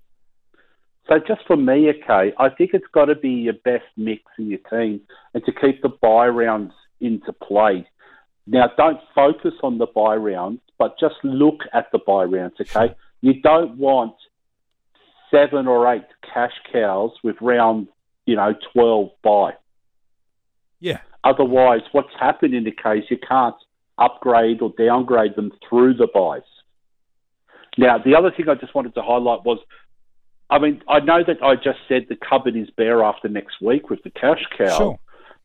So 1.09 1.19
just 1.27 1.41
for 1.47 1.57
me, 1.57 1.89
okay, 1.91 2.33
I 2.39 2.49
think 2.51 2.71
it's 2.75 2.87
got 2.93 3.07
to 3.07 3.17
be 3.17 3.31
your 3.31 3.55
best 3.65 3.85
mix 3.97 4.23
in 4.39 4.49
your 4.51 4.61
team 4.71 5.01
and 5.35 5.45
to 5.45 5.53
keep 5.53 5.83
the 5.83 5.89
buy 5.89 6.29
rounds 6.29 6.73
into 7.01 7.33
play. 7.33 7.89
Now, 8.47 8.71
don't 8.77 9.01
focus 9.15 9.55
on 9.63 9.79
the 9.79 9.87
buy 9.87 10.17
rounds, 10.17 10.61
but 10.79 10.99
just 10.99 11.15
look 11.23 11.61
at 11.73 11.87
the 11.93 11.99
buy 12.05 12.25
rounds, 12.25 12.55
okay? 12.61 12.95
You 13.21 13.41
don't 13.41 13.79
want 13.79 14.15
seven 15.31 15.67
or 15.67 15.93
eight 15.93 16.07
cash 16.35 16.53
cows 16.73 17.13
with 17.23 17.37
round, 17.41 17.89
you 18.27 18.37
know, 18.37 18.55
12 18.73 19.11
buy. 19.23 19.53
Yeah. 20.81 20.99
Otherwise, 21.25 21.83
what's 21.93 22.13
happened 22.19 22.55
in 22.55 22.65
the 22.65 22.73
case, 22.73 23.05
you 23.09 23.17
can't 23.17 23.55
upgrade 23.99 24.61
or 24.61 24.73
downgrade 24.77 25.37
them 25.37 25.53
through 25.69 25.95
the 25.95 26.09
buys. 26.13 26.43
Now, 27.79 27.99
the 27.99 28.17
other 28.17 28.31
thing 28.31 28.49
I 28.49 28.55
just 28.55 28.75
wanted 28.75 28.95
to 28.95 29.03
highlight 29.03 29.45
was, 29.45 29.59
I 30.51 30.59
mean, 30.59 30.83
I 30.89 31.01
know 31.01 31.23
that 31.27 31.43
I 31.43 31.55
just 31.55 31.79
said 31.89 32.07
the 32.09 32.17
cupboard 32.17 32.57
is 32.57 32.69
bare 32.77 33.03
after 33.03 33.29
next 33.29 33.63
week 33.63 33.89
with 33.89 34.03
the 34.03 34.11
cash 34.11 34.45
cow. 34.59 34.77
Sure. 34.77 34.99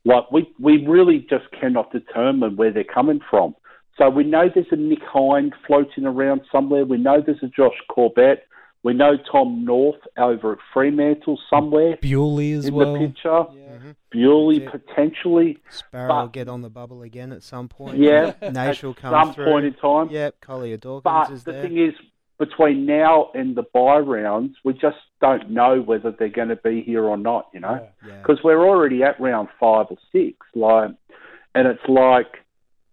Like 0.04 0.30
we, 0.32 0.48
we 0.58 0.86
really 0.86 1.26
just 1.28 1.44
cannot 1.60 1.92
determine 1.92 2.56
where 2.56 2.72
they're 2.72 2.84
coming 2.84 3.20
from. 3.28 3.54
So 3.98 4.08
we 4.08 4.24
know 4.24 4.48
there's 4.52 4.66
a 4.70 4.76
Nick 4.76 5.02
Hind 5.02 5.54
floating 5.66 6.04
around 6.06 6.42
somewhere. 6.52 6.84
We 6.84 6.98
know 6.98 7.20
there's 7.24 7.42
a 7.42 7.48
Josh 7.48 7.74
Corbett. 7.90 8.44
We 8.84 8.94
know 8.94 9.16
Tom 9.30 9.64
North 9.64 9.98
over 10.16 10.52
at 10.52 10.58
Fremantle 10.72 11.38
somewhere 11.50 11.98
Bewley 12.00 12.52
as 12.52 12.66
in 12.66 12.74
well. 12.74 12.92
the 12.94 13.00
picture. 13.08 13.28
Yeah. 13.52 13.64
Mm-hmm. 13.74 13.90
Bewley 14.10 14.60
That's 14.60 14.70
potentially. 14.86 15.58
Sparrow 15.68 16.08
But- 16.08 16.20
will 16.22 16.28
get 16.28 16.48
on 16.48 16.62
the 16.62 16.70
bubble 16.70 17.02
again 17.02 17.32
at 17.32 17.42
some 17.42 17.68
point. 17.68 17.98
Yeah, 17.98 18.32
Naish 18.40 18.82
will 18.84 18.94
come 18.94 19.12
at 19.14 19.24
some 19.24 19.34
through. 19.34 19.44
point 19.46 19.66
in 19.66 19.74
time. 19.74 20.08
Yep, 20.10 20.40
Collier 20.40 20.76
Dawkins 20.76 21.02
But 21.02 21.30
is 21.32 21.42
the 21.44 21.52
there. 21.52 21.62
thing 21.62 21.76
is, 21.78 21.94
between 22.38 22.86
now 22.86 23.30
and 23.34 23.56
the 23.56 23.64
buy 23.74 23.98
rounds, 23.98 24.56
we 24.64 24.72
just 24.72 24.96
don't 25.20 25.50
know 25.50 25.80
whether 25.80 26.12
they're 26.12 26.28
going 26.28 26.48
to 26.48 26.56
be 26.56 26.82
here 26.82 27.04
or 27.04 27.16
not. 27.16 27.48
You 27.52 27.60
know, 27.60 27.86
yeah. 28.06 28.18
because 28.18 28.38
we're 28.42 28.66
already 28.66 29.02
at 29.02 29.20
round 29.20 29.48
five 29.58 29.86
or 29.90 29.98
six, 30.12 30.36
like, 30.54 30.90
and 31.54 31.68
it's 31.68 31.88
like 31.88 32.26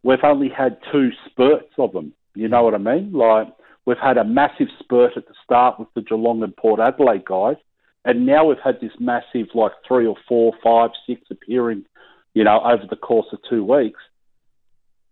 we've 0.03 0.23
only 0.23 0.49
had 0.49 0.77
two 0.91 1.09
spurts 1.27 1.73
of 1.77 1.93
them. 1.93 2.13
You 2.33 2.47
know 2.47 2.63
what 2.63 2.73
I 2.73 2.79
mean? 2.79 3.13
Like 3.13 3.47
we've 3.85 3.97
had 3.97 4.17
a 4.17 4.23
massive 4.23 4.67
spurt 4.79 5.15
at 5.15 5.27
the 5.27 5.33
start 5.43 5.79
with 5.79 5.89
the 5.95 6.01
Geelong 6.01 6.43
and 6.43 6.55
Port 6.55 6.79
Adelaide 6.79 7.25
guys, 7.25 7.57
and 8.03 8.25
now 8.25 8.45
we've 8.45 8.57
had 8.63 8.79
this 8.81 8.93
massive 8.99 9.47
like 9.53 9.71
three 9.87 10.07
or 10.07 10.15
four, 10.27 10.53
five, 10.63 10.89
six 11.07 11.21
appearing, 11.29 11.85
you 12.33 12.43
know, 12.43 12.61
over 12.61 12.83
the 12.89 12.95
course 12.95 13.27
of 13.31 13.39
two 13.49 13.63
weeks. 13.63 13.99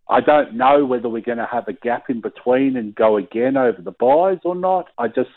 I 0.09 0.21
don't 0.21 0.55
know 0.55 0.85
whether 0.85 1.09
we're 1.09 1.21
going 1.21 1.37
to 1.37 1.47
have 1.49 1.67
a 1.67 1.73
gap 1.73 2.09
in 2.09 2.21
between 2.21 2.75
and 2.75 2.93
go 2.93 3.17
again 3.17 3.57
over 3.57 3.81
the 3.81 3.91
buys 3.91 4.39
or 4.43 4.55
not. 4.55 4.89
I 4.97 5.07
just, 5.07 5.29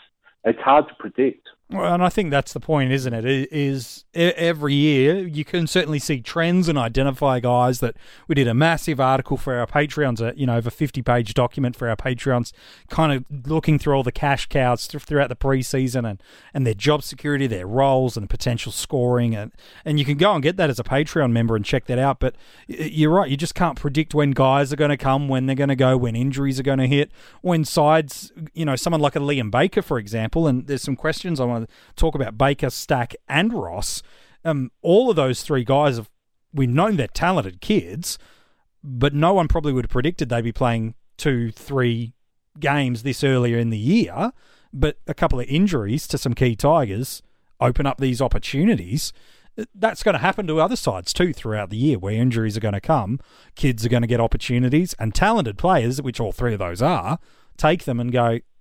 it's 0.43 0.59
hard 0.59 0.87
to 0.89 0.95
predict. 0.95 1.47
Well, 1.69 1.93
and 1.93 2.01
I 2.01 2.07
think 2.07 2.31
that's 2.31 2.53
the 2.53 2.61
point, 2.61 2.93
isn't 2.93 3.13
it? 3.13 3.25
I- 3.25 3.53
e- 3.53 4.33
every 4.37 4.73
year 4.73 5.27
you 5.27 5.43
can 5.43 5.67
certainly 5.67 5.99
see 5.99 6.21
trends 6.21 6.69
and 6.69 6.77
identify 6.77 7.41
guys 7.41 7.81
that 7.81 7.97
we 8.25 8.35
did 8.35 8.47
a 8.47 8.53
massive 8.53 9.01
article 9.01 9.35
for 9.35 9.55
our 9.55 9.67
Patreons, 9.67 10.21
you 10.37 10.45
know, 10.45 10.55
over 10.55 10.69
fifty 10.69 11.01
page 11.01 11.33
document 11.33 11.75
for 11.75 11.89
our 11.89 11.97
Patreons, 11.97 12.53
kind 12.89 13.11
of 13.11 13.25
looking 13.49 13.77
through 13.79 13.95
all 13.95 14.03
the 14.03 14.13
cash 14.13 14.45
cows 14.47 14.87
th- 14.87 15.03
throughout 15.03 15.27
the 15.27 15.35
preseason 15.35 16.09
and 16.09 16.23
and 16.53 16.65
their 16.65 16.73
job 16.73 17.03
security, 17.03 17.47
their 17.47 17.67
roles, 17.67 18.15
and 18.15 18.29
potential 18.29 18.71
scoring, 18.71 19.35
and 19.35 19.51
and 19.83 19.99
you 19.99 20.05
can 20.05 20.15
go 20.17 20.33
and 20.33 20.43
get 20.43 20.55
that 20.55 20.69
as 20.69 20.79
a 20.79 20.85
Patreon 20.85 21.33
member 21.33 21.57
and 21.57 21.65
check 21.65 21.85
that 21.87 21.99
out. 21.99 22.21
But 22.21 22.37
you're 22.67 23.11
right, 23.11 23.29
you 23.29 23.35
just 23.35 23.55
can't 23.55 23.77
predict 23.77 24.15
when 24.15 24.31
guys 24.31 24.71
are 24.71 24.77
going 24.77 24.89
to 24.91 24.95
come, 24.97 25.27
when 25.27 25.47
they're 25.47 25.55
going 25.55 25.67
to 25.67 25.75
go, 25.75 25.97
when 25.97 26.15
injuries 26.15 26.61
are 26.61 26.63
going 26.63 26.79
to 26.79 26.87
hit, 26.87 27.11
when 27.41 27.65
sides, 27.65 28.31
you 28.53 28.63
know, 28.63 28.77
someone 28.77 29.01
like 29.01 29.17
a 29.17 29.19
Liam 29.19 29.51
Baker, 29.51 29.81
for 29.81 29.99
example, 29.99 30.47
and 30.47 30.67
there's 30.67 30.81
some 30.81 30.95
questions 30.95 31.41
I 31.41 31.43
want 31.43 31.56
to 31.65 31.67
talk 31.95 32.15
about 32.15 32.37
Baker, 32.37 32.69
Stack, 32.69 33.15
and 33.27 33.53
Ross. 33.53 34.03
Um, 34.45 34.71
all 34.81 35.09
of 35.09 35.15
those 35.15 35.41
three 35.41 35.63
guys 35.63 35.97
have 35.97 36.09
we've 36.53 36.69
known 36.69 36.95
they're 36.97 37.07
talented 37.07 37.61
kids, 37.61 38.17
but 38.83 39.13
no 39.13 39.33
one 39.33 39.47
probably 39.47 39.73
would 39.73 39.85
have 39.85 39.91
predicted 39.91 40.29
they'd 40.29 40.43
be 40.43 40.51
playing 40.51 40.95
two, 41.17 41.51
three 41.51 42.13
games 42.59 43.03
this 43.03 43.23
earlier 43.23 43.57
in 43.57 43.69
the 43.69 43.77
year. 43.77 44.31
But 44.73 44.97
a 45.07 45.13
couple 45.13 45.39
of 45.39 45.47
injuries 45.47 46.07
to 46.07 46.17
some 46.17 46.33
key 46.33 46.55
Tigers 46.55 47.21
open 47.59 47.85
up 47.85 47.99
these 47.99 48.21
opportunities. 48.21 49.13
That's 49.73 50.03
going 50.03 50.13
to 50.13 50.19
happen 50.19 50.45
to 50.47 50.61
other 50.61 50.75
sides 50.75 51.13
too 51.13 51.33
throughout 51.33 51.69
the 51.69 51.77
year, 51.77 51.97
where 51.97 52.13
injuries 52.13 52.55
are 52.57 52.61
going 52.61 52.73
to 52.73 52.81
come, 52.81 53.19
kids 53.55 53.85
are 53.85 53.89
going 53.89 54.03
to 54.03 54.07
get 54.07 54.19
opportunities, 54.19 54.93
and 54.99 55.15
talented 55.15 55.57
players, 55.57 56.01
which 56.01 56.19
all 56.19 56.31
three 56.31 56.53
of 56.53 56.59
those 56.59 56.81
are, 56.81 57.17
take 57.57 57.85
them 57.85 57.99
and 57.99 58.11
go, 58.11 58.27
"Yep, 58.29 58.43
uh, 58.43 58.56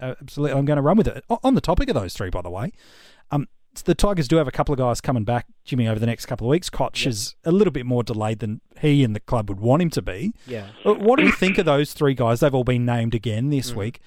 absolutely, 0.00 0.56
I'm 0.58 0.64
going 0.64 0.76
to 0.76 0.82
run 0.82 0.96
with 0.96 1.08
it." 1.08 1.24
On 1.44 1.54
the 1.54 1.60
topic 1.60 1.88
of 1.88 1.94
those 1.94 2.14
three, 2.14 2.30
by 2.30 2.42
the 2.42 2.50
way, 2.50 2.72
um, 3.30 3.48
the 3.84 3.94
Tigers 3.94 4.26
do 4.28 4.36
have 4.36 4.48
a 4.48 4.52
couple 4.52 4.72
of 4.72 4.78
guys 4.78 5.00
coming 5.00 5.24
back, 5.24 5.46
Jimmy, 5.64 5.86
over 5.86 6.00
the 6.00 6.06
next 6.06 6.26
couple 6.26 6.46
of 6.46 6.50
weeks. 6.50 6.68
Koch 6.70 7.06
is 7.06 7.36
a 7.44 7.52
little 7.52 7.70
bit 7.72 7.86
more 7.86 8.02
delayed 8.02 8.40
than 8.40 8.60
he 8.80 9.04
and 9.04 9.14
the 9.14 9.20
club 9.20 9.48
would 9.48 9.60
want 9.60 9.82
him 9.82 9.90
to 9.90 10.02
be. 10.02 10.32
yeah. 10.46 10.68
What 10.84 11.18
do 11.18 11.24
you 11.24 11.32
think 11.32 11.56
of 11.58 11.66
those 11.66 11.92
three 11.92 12.14
guys? 12.14 12.40
They've 12.40 12.54
all 12.54 12.64
been 12.64 12.84
named 12.84 13.14
again 13.14 13.50
this 13.50 13.74
week. 13.74 14.00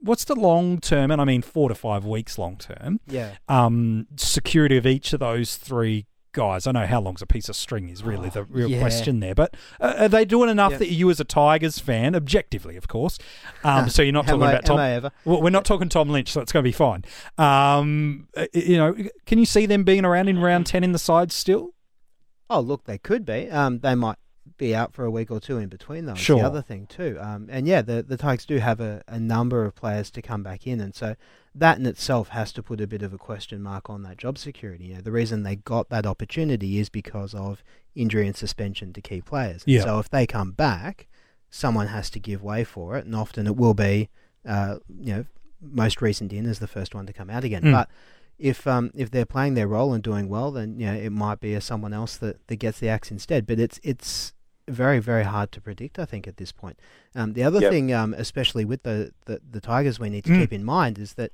What's 0.00 0.24
the 0.24 0.34
long 0.36 0.78
term, 0.78 1.10
and 1.10 1.20
I 1.20 1.24
mean 1.24 1.40
four 1.40 1.70
to 1.70 1.74
five 1.74 2.04
weeks 2.04 2.38
long 2.38 2.56
term, 2.58 3.00
Yeah. 3.08 3.36
um, 3.48 4.06
security 4.16 4.76
of 4.76 4.86
each 4.86 5.14
of 5.14 5.20
those 5.20 5.56
three 5.56 6.04
guys? 6.36 6.66
I 6.66 6.72
know 6.72 6.86
how 6.86 7.00
long's 7.00 7.22
a 7.22 7.26
piece 7.26 7.48
of 7.48 7.56
string 7.56 7.88
is 7.88 8.04
really 8.04 8.28
the 8.28 8.44
real 8.44 8.68
yeah. 8.70 8.78
question 8.78 9.20
there, 9.20 9.34
but 9.34 9.56
uh, 9.80 9.94
are 9.98 10.08
they 10.08 10.24
doing 10.24 10.50
enough 10.50 10.72
Yeah. 10.72 10.78
that 10.78 10.90
you, 10.92 11.10
as 11.10 11.18
a 11.18 11.24
Tigers 11.24 11.78
fan, 11.78 12.14
objectively, 12.14 12.76
of 12.76 12.86
course, 12.86 13.18
um, 13.64 13.88
so 13.94 14.02
you're 14.02 14.12
not 14.12 14.26
talking 14.26 14.42
I- 14.42 14.52
about 14.52 14.64
Tom. 14.66 14.78
ever? 14.78 15.10
Well, 15.24 15.42
we're 15.42 15.50
not 15.50 15.64
talking 15.64 15.88
Tom 15.88 16.10
Lynch, 16.10 16.30
so 16.30 16.40
it's 16.42 16.52
going 16.52 16.62
to 16.62 16.68
be 16.68 16.72
fine. 16.72 17.04
Um, 17.38 18.28
uh, 18.36 18.46
you 18.52 18.76
know, 18.76 18.94
can 19.24 19.38
you 19.38 19.46
see 19.46 19.66
them 19.66 19.82
being 19.82 20.04
around 20.04 20.28
in 20.28 20.38
round 20.38 20.66
ten 20.66 20.84
in 20.84 20.92
the 20.92 20.98
side 20.98 21.32
still? 21.32 21.70
Oh, 22.48 22.60
look, 22.60 22.84
they 22.84 22.98
could 22.98 23.24
be. 23.24 23.50
Um, 23.50 23.80
they 23.80 23.94
might 23.96 24.18
be 24.56 24.74
out 24.74 24.92
for 24.92 25.04
a 25.04 25.10
week 25.10 25.30
or 25.30 25.40
two 25.40 25.58
in 25.58 25.68
between, 25.68 26.06
though. 26.06 26.14
Sure. 26.14 26.38
the 26.38 26.46
other 26.46 26.62
thing 26.62 26.86
too. 26.86 27.18
Um, 27.20 27.48
and 27.50 27.66
yeah, 27.66 27.82
the 27.82 28.02
the 28.02 28.16
Tigers 28.16 28.46
do 28.46 28.58
have 28.58 28.80
a, 28.80 29.02
a 29.06 29.18
number 29.18 29.64
of 29.64 29.74
players 29.74 30.10
to 30.12 30.22
come 30.22 30.42
back 30.42 30.66
in, 30.66 30.80
and 30.80 30.94
so 30.94 31.16
that 31.54 31.78
in 31.78 31.86
itself 31.86 32.28
has 32.28 32.52
to 32.52 32.62
put 32.62 32.80
a 32.80 32.86
bit 32.86 33.02
of 33.02 33.12
a 33.12 33.18
question 33.18 33.62
mark 33.62 33.88
on 33.88 34.02
that 34.02 34.18
job 34.18 34.38
security. 34.38 34.86
You 34.86 34.94
know, 34.96 35.00
the 35.00 35.12
reason 35.12 35.42
they 35.42 35.56
got 35.56 35.88
that 35.90 36.06
opportunity 36.06 36.78
is 36.78 36.88
because 36.88 37.34
of 37.34 37.62
injury 37.94 38.26
and 38.26 38.36
suspension 38.36 38.92
to 38.92 39.00
key 39.00 39.20
players. 39.20 39.62
Yeah. 39.66 39.82
So 39.82 39.98
if 39.98 40.10
they 40.10 40.26
come 40.26 40.52
back, 40.52 41.06
someone 41.50 41.88
has 41.88 42.10
to 42.10 42.20
give 42.20 42.42
way 42.42 42.64
for 42.64 42.96
it, 42.96 43.06
and 43.06 43.14
often 43.14 43.46
it 43.46 43.56
will 43.56 43.74
be, 43.74 44.10
uh, 44.46 44.76
you 45.00 45.14
know, 45.14 45.24
most 45.60 46.02
recent 46.02 46.32
in 46.32 46.46
is 46.46 46.58
the 46.58 46.66
first 46.66 46.94
one 46.94 47.06
to 47.06 47.12
come 47.12 47.30
out 47.30 47.44
again. 47.44 47.62
Mm. 47.62 47.72
But 47.72 47.88
if 48.38 48.66
um 48.66 48.90
if 48.94 49.10
they're 49.10 49.24
playing 49.24 49.54
their 49.54 49.68
role 49.68 49.94
and 49.94 50.02
doing 50.02 50.28
well, 50.28 50.50
then 50.50 50.78
you 50.78 50.86
know 50.86 50.94
it 50.94 51.10
might 51.10 51.40
be 51.40 51.54
a 51.54 51.60
someone 51.60 51.92
else 51.92 52.16
that, 52.18 52.46
that 52.48 52.56
gets 52.56 52.78
the 52.78 52.88
axe 52.88 53.10
instead. 53.10 53.46
But 53.46 53.58
it's 53.58 53.80
it's 53.82 54.34
very 54.68 54.98
very 54.98 55.24
hard 55.24 55.52
to 55.52 55.60
predict. 55.60 55.98
I 55.98 56.04
think 56.04 56.26
at 56.26 56.36
this 56.36 56.52
point. 56.52 56.78
Um, 57.14 57.32
the 57.34 57.42
other 57.44 57.60
Yep. 57.60 57.70
thing, 57.72 57.92
um, 57.92 58.14
especially 58.14 58.64
with 58.64 58.82
the, 58.82 59.12
the 59.26 59.40
the 59.50 59.60
Tigers, 59.60 59.98
we 59.98 60.10
need 60.10 60.24
to 60.24 60.30
Mm. 60.32 60.40
keep 60.40 60.52
in 60.52 60.64
mind 60.64 60.98
is 60.98 61.14
that 61.14 61.32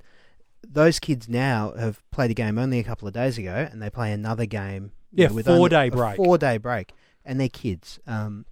those 0.66 1.00
kids 1.00 1.28
now 1.28 1.72
have 1.78 2.02
played 2.10 2.30
a 2.30 2.34
game 2.34 2.56
only 2.58 2.78
a 2.78 2.84
couple 2.84 3.08
of 3.08 3.14
days 3.14 3.36
ago, 3.38 3.68
and 3.70 3.82
they 3.82 3.90
play 3.90 4.12
another 4.12 4.46
game 4.46 4.92
Yeah, 5.12 5.30
with 5.30 5.46
four 5.46 5.56
only 5.56 5.68
day 5.70 5.88
a 5.88 5.90
break. 5.90 6.16
Four 6.16 6.38
day 6.38 6.56
break, 6.58 6.92
and 7.24 7.40
they're 7.40 7.48
kids. 7.48 7.98
Um, 8.06 8.46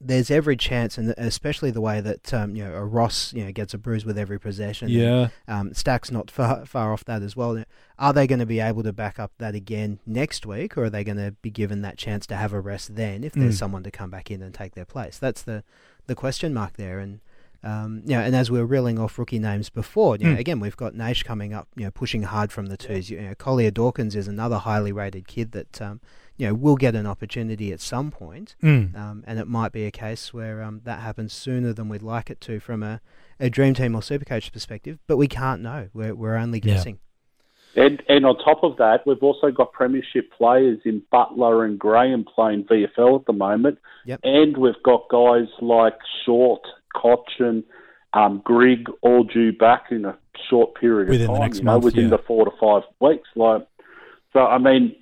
there's 0.00 0.30
every 0.30 0.56
chance, 0.56 0.98
and 0.98 1.14
especially 1.16 1.70
the 1.70 1.80
way 1.80 2.00
that 2.00 2.32
um, 2.34 2.54
you 2.54 2.62
know 2.64 2.74
a 2.74 2.84
Ross 2.84 3.32
you 3.32 3.44
know 3.44 3.52
gets 3.52 3.72
a 3.74 3.78
bruise 3.78 4.04
with 4.04 4.18
every 4.18 4.38
possession. 4.38 4.88
Yeah. 4.88 5.28
And, 5.46 5.68
um, 5.68 5.74
Stack's 5.74 6.10
not 6.10 6.30
far 6.30 6.66
far 6.66 6.92
off 6.92 7.04
that 7.06 7.22
as 7.22 7.34
well. 7.34 7.64
Are 7.98 8.12
they 8.12 8.26
going 8.26 8.38
to 8.40 8.46
be 8.46 8.60
able 8.60 8.82
to 8.82 8.92
back 8.92 9.18
up 9.18 9.32
that 9.38 9.54
again 9.54 9.98
next 10.06 10.44
week, 10.44 10.76
or 10.76 10.84
are 10.84 10.90
they 10.90 11.02
going 11.04 11.16
to 11.16 11.32
be 11.42 11.50
given 11.50 11.80
that 11.82 11.96
chance 11.96 12.26
to 12.26 12.36
have 12.36 12.52
a 12.52 12.60
rest 12.60 12.94
then 12.96 13.24
if 13.24 13.32
there's 13.32 13.56
Mm. 13.56 13.58
someone 13.58 13.82
to 13.84 13.90
come 13.90 14.10
back 14.10 14.30
in 14.30 14.42
and 14.42 14.52
take 14.54 14.74
their 14.74 14.84
place? 14.84 15.18
That's 15.18 15.42
the 15.42 15.64
the 16.06 16.14
question 16.14 16.52
mark 16.54 16.74
there, 16.76 16.98
and. 16.98 17.20
Um, 17.64 18.02
you 18.04 18.14
know, 18.14 18.20
and 18.20 18.36
as 18.36 18.48
we 18.48 18.60
were 18.60 18.66
reeling 18.66 18.96
off 18.96 19.18
rookie 19.18 19.40
names 19.40 19.70
before, 19.70 20.16
you 20.18 20.26
know, 20.28 20.36
Mm. 20.36 20.38
again 20.38 20.60
we've 20.60 20.76
got 20.76 20.94
Naish 20.94 21.24
coming 21.24 21.52
up, 21.52 21.66
you 21.74 21.84
know, 21.84 21.90
pushing 21.90 22.22
hard 22.22 22.52
from 22.52 22.66
the 22.66 22.76
twos. 22.76 23.10
You 23.10 23.20
know, 23.20 23.34
Collier 23.34 23.72
Dawkins 23.72 24.14
is 24.14 24.28
another 24.28 24.58
highly 24.58 24.92
rated 24.92 25.26
kid 25.26 25.50
that 25.52 25.82
um, 25.82 26.00
you 26.36 26.46
know 26.46 26.54
will 26.54 26.76
get 26.76 26.94
an 26.94 27.06
opportunity 27.06 27.72
at 27.72 27.80
some 27.80 28.10
point. 28.10 28.56
Mm. 28.62 28.96
Um, 28.96 29.24
and 29.26 29.38
it 29.38 29.46
might 29.48 29.72
be 29.72 29.84
a 29.86 29.90
case 29.90 30.32
where 30.34 30.62
um, 30.62 30.80
that 30.84 31.00
happens 31.00 31.32
sooner 31.32 31.72
than 31.72 31.88
we'd 31.88 32.02
like 32.02 32.30
it 32.30 32.40
to 32.42 32.60
from 32.60 32.82
a, 32.82 33.00
a 33.40 33.48
dream 33.50 33.74
team 33.74 33.94
or 33.94 34.00
supercoach 34.00 34.52
perspective, 34.52 34.98
but 35.06 35.16
we 35.16 35.28
can't 35.28 35.62
know. 35.62 35.88
We're, 35.94 36.14
we're 36.14 36.36
only 36.36 36.60
Yeah. 36.62 36.74
guessing. 36.74 36.98
And, 37.74 38.02
and 38.08 38.24
on 38.24 38.38
top 38.38 38.64
of 38.64 38.78
that, 38.78 39.06
we've 39.06 39.22
also 39.22 39.50
got 39.50 39.70
premiership 39.72 40.32
players 40.32 40.78
in 40.86 41.02
Butler 41.12 41.62
and 41.64 41.78
Graham 41.78 42.24
playing 42.24 42.64
VFL 42.64 43.20
at 43.20 43.26
the 43.26 43.34
moment. 43.34 43.78
Yep. 44.06 44.20
And 44.24 44.56
we've 44.56 44.82
got 44.82 45.08
guys 45.10 45.48
like 45.60 45.92
Short, 46.24 46.62
Cotchin, 46.94 47.64
um, 48.14 48.40
Grigg 48.44 48.86
all 49.02 49.24
due 49.24 49.52
back 49.52 49.86
in 49.90 50.06
a 50.06 50.16
short 50.48 50.74
period 50.76 51.10
Within 51.10 51.28
of 51.28 51.34
the 51.34 51.38
time. 51.38 51.40
next 51.42 51.58
you 51.58 51.64
know, 51.64 51.72
month, 51.72 51.84
within 51.84 52.04
yeah. 52.04 52.10
the 52.16 52.18
four 52.26 52.46
to 52.46 52.50
five 52.58 52.82
weeks. 53.00 53.28
Like, 53.36 53.66
so 54.32 54.40
I 54.40 54.56
mean, 54.56 54.96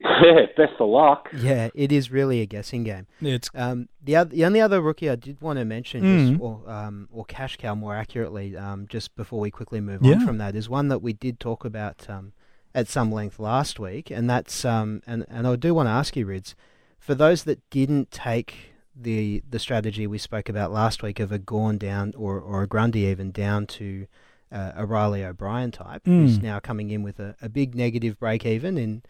yeah, 0.00 0.46
best 0.56 0.72
of 0.80 0.88
luck. 0.88 1.28
Yeah, 1.36 1.68
it 1.74 1.92
is 1.92 2.10
really 2.10 2.40
a 2.40 2.46
guessing 2.46 2.84
game. 2.84 3.06
It's 3.20 3.50
Um, 3.54 3.88
the 4.02 4.16
other, 4.16 4.30
the 4.30 4.44
only 4.44 4.60
other 4.60 4.80
rookie 4.80 5.10
I 5.10 5.16
did 5.16 5.40
want 5.40 5.58
to 5.58 5.64
mention, 5.64 6.02
Mm. 6.02 6.30
just, 6.30 6.40
or 6.40 6.62
um, 6.70 7.08
or 7.12 7.24
cash 7.24 7.56
cow 7.56 7.74
more 7.74 7.94
accurately, 7.94 8.56
um, 8.56 8.86
just 8.88 9.14
before 9.16 9.40
we 9.40 9.50
quickly 9.50 9.80
move 9.80 10.02
Yeah. 10.02 10.14
on 10.16 10.26
from 10.26 10.38
that, 10.38 10.54
is 10.54 10.68
one 10.68 10.88
that 10.88 11.00
we 11.02 11.12
did 11.12 11.38
talk 11.40 11.64
about 11.64 12.08
um, 12.08 12.32
at 12.74 12.88
some 12.88 13.12
length 13.12 13.38
last 13.38 13.78
week, 13.78 14.10
and 14.10 14.28
that's 14.30 14.64
um, 14.64 15.02
and 15.06 15.24
and 15.28 15.46
I 15.46 15.56
do 15.56 15.74
want 15.74 15.86
to 15.88 15.92
ask 15.92 16.16
you, 16.16 16.26
Rids, 16.26 16.54
for 16.98 17.14
those 17.14 17.44
that 17.44 17.58
didn't 17.70 18.10
take 18.10 18.54
the 18.94 19.42
the 19.48 19.58
strategy 19.58 20.06
we 20.06 20.18
spoke 20.18 20.48
about 20.48 20.72
last 20.72 21.02
week 21.02 21.20
of 21.20 21.30
a 21.32 21.38
Gawn 21.38 21.78
down 21.78 22.12
or 22.16 22.38
or 22.40 22.62
a 22.62 22.66
Grundy 22.66 23.00
even 23.06 23.30
down 23.32 23.66
to 23.66 24.06
uh, 24.52 24.72
a 24.74 24.84
Riley 24.86 25.24
O'Brien 25.24 25.70
type, 25.70 26.02
who's 26.06 26.38
Mm. 26.38 26.42
now 26.42 26.58
coming 26.58 26.90
in 26.90 27.02
with 27.02 27.20
a, 27.20 27.36
a 27.40 27.48
big 27.48 27.74
negative 27.74 28.18
break 28.18 28.44
even 28.44 28.76
in 28.78 29.02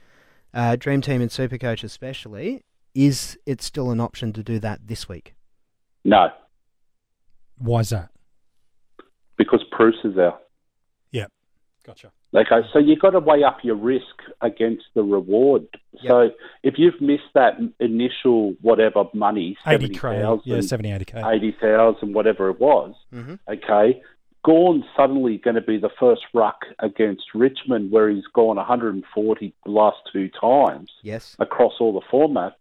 uh, 0.55 0.77
Dream 0.77 1.01
Team 1.01 1.21
and 1.21 1.31
Supercoach 1.31 1.85
especially. 1.85 2.63
Is 2.95 3.39
it 3.47 3.63
still 3.63 3.91
an 3.91 4.01
option 4.01 4.33
to 4.33 4.43
do 4.43 4.59
that 4.59 4.87
this 4.89 5.09
week? 5.09 5.35
No, 6.05 6.29
why's 7.59 7.91
that? 7.91 8.11
because 9.37 9.63
Bruce 9.77 9.97
is 10.05 10.19
out. 10.19 10.43
Yeah, 11.13 11.27
gotcha. 11.87 12.13
Okay, 12.35 12.61
so 12.73 12.79
you've 12.79 12.99
got 13.01 13.11
to 13.11 13.21
weigh 13.21 13.43
up 13.43 13.59
your 13.63 13.75
risk 13.75 14.05
against 14.43 14.85
the 14.95 15.03
reward. 15.03 15.67
So 16.07 16.31
if 16.63 16.75
you've 16.79 17.01
missed 17.01 17.23
that 17.35 17.55
initial 17.81 18.55
whatever 18.61 19.05
money, 19.15 19.57
Eighty 19.67 19.87
seventy 19.87 19.95
k, 19.95 20.21
thousand, 20.23 20.43
yeah, 20.45 20.61
seventy 20.61 20.93
eighty 20.93 21.05
k. 21.07 21.23
eighty 21.27 21.57
thousand, 21.61 22.13
whatever 22.15 22.51
it 22.51 22.61
was, 22.61 22.95
Mm-hmm. 23.15 23.35
okay, 23.49 24.03
Gawn's 24.43 24.85
suddenly 24.97 25.37
going 25.39 25.57
to 25.57 25.61
be 25.61 25.77
the 25.79 25.91
first 25.99 26.23
ruck 26.33 26.63
against 26.79 27.25
Richmond, 27.35 27.91
where 27.91 28.09
he's 28.09 28.25
gone 28.33 28.57
140 28.57 29.55
the 29.65 29.71
last 29.71 29.99
two 30.13 30.31
times 30.41 30.91
Yes. 31.03 31.37
across 31.39 31.75
all 31.81 31.93
the 31.93 32.07
formats. 32.13 32.55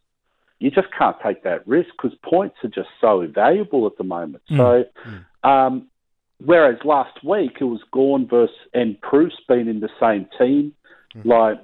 You 0.59 0.71
just 0.71 0.89
can't 0.97 1.15
take 1.23 1.43
that 1.43 1.65
risk 1.65 1.89
because 2.01 2.17
points 2.21 2.57
are 2.65 2.69
just 2.69 2.89
so 2.99 3.25
valuable 3.33 3.87
at 3.87 3.97
the 3.97 4.03
moment. 4.03 4.43
Mm. 4.51 4.57
So, 4.57 5.49
um, 5.49 5.87
whereas 6.43 6.77
last 6.83 7.23
week 7.23 7.57
it 7.61 7.63
was 7.63 7.79
Gorn 7.93 8.27
versus 8.27 8.53
and 8.73 8.99
Bruce 8.99 9.39
being 9.47 9.69
in 9.69 9.79
the 9.79 9.89
same 10.01 10.27
team, 10.37 10.73
like 11.23 11.59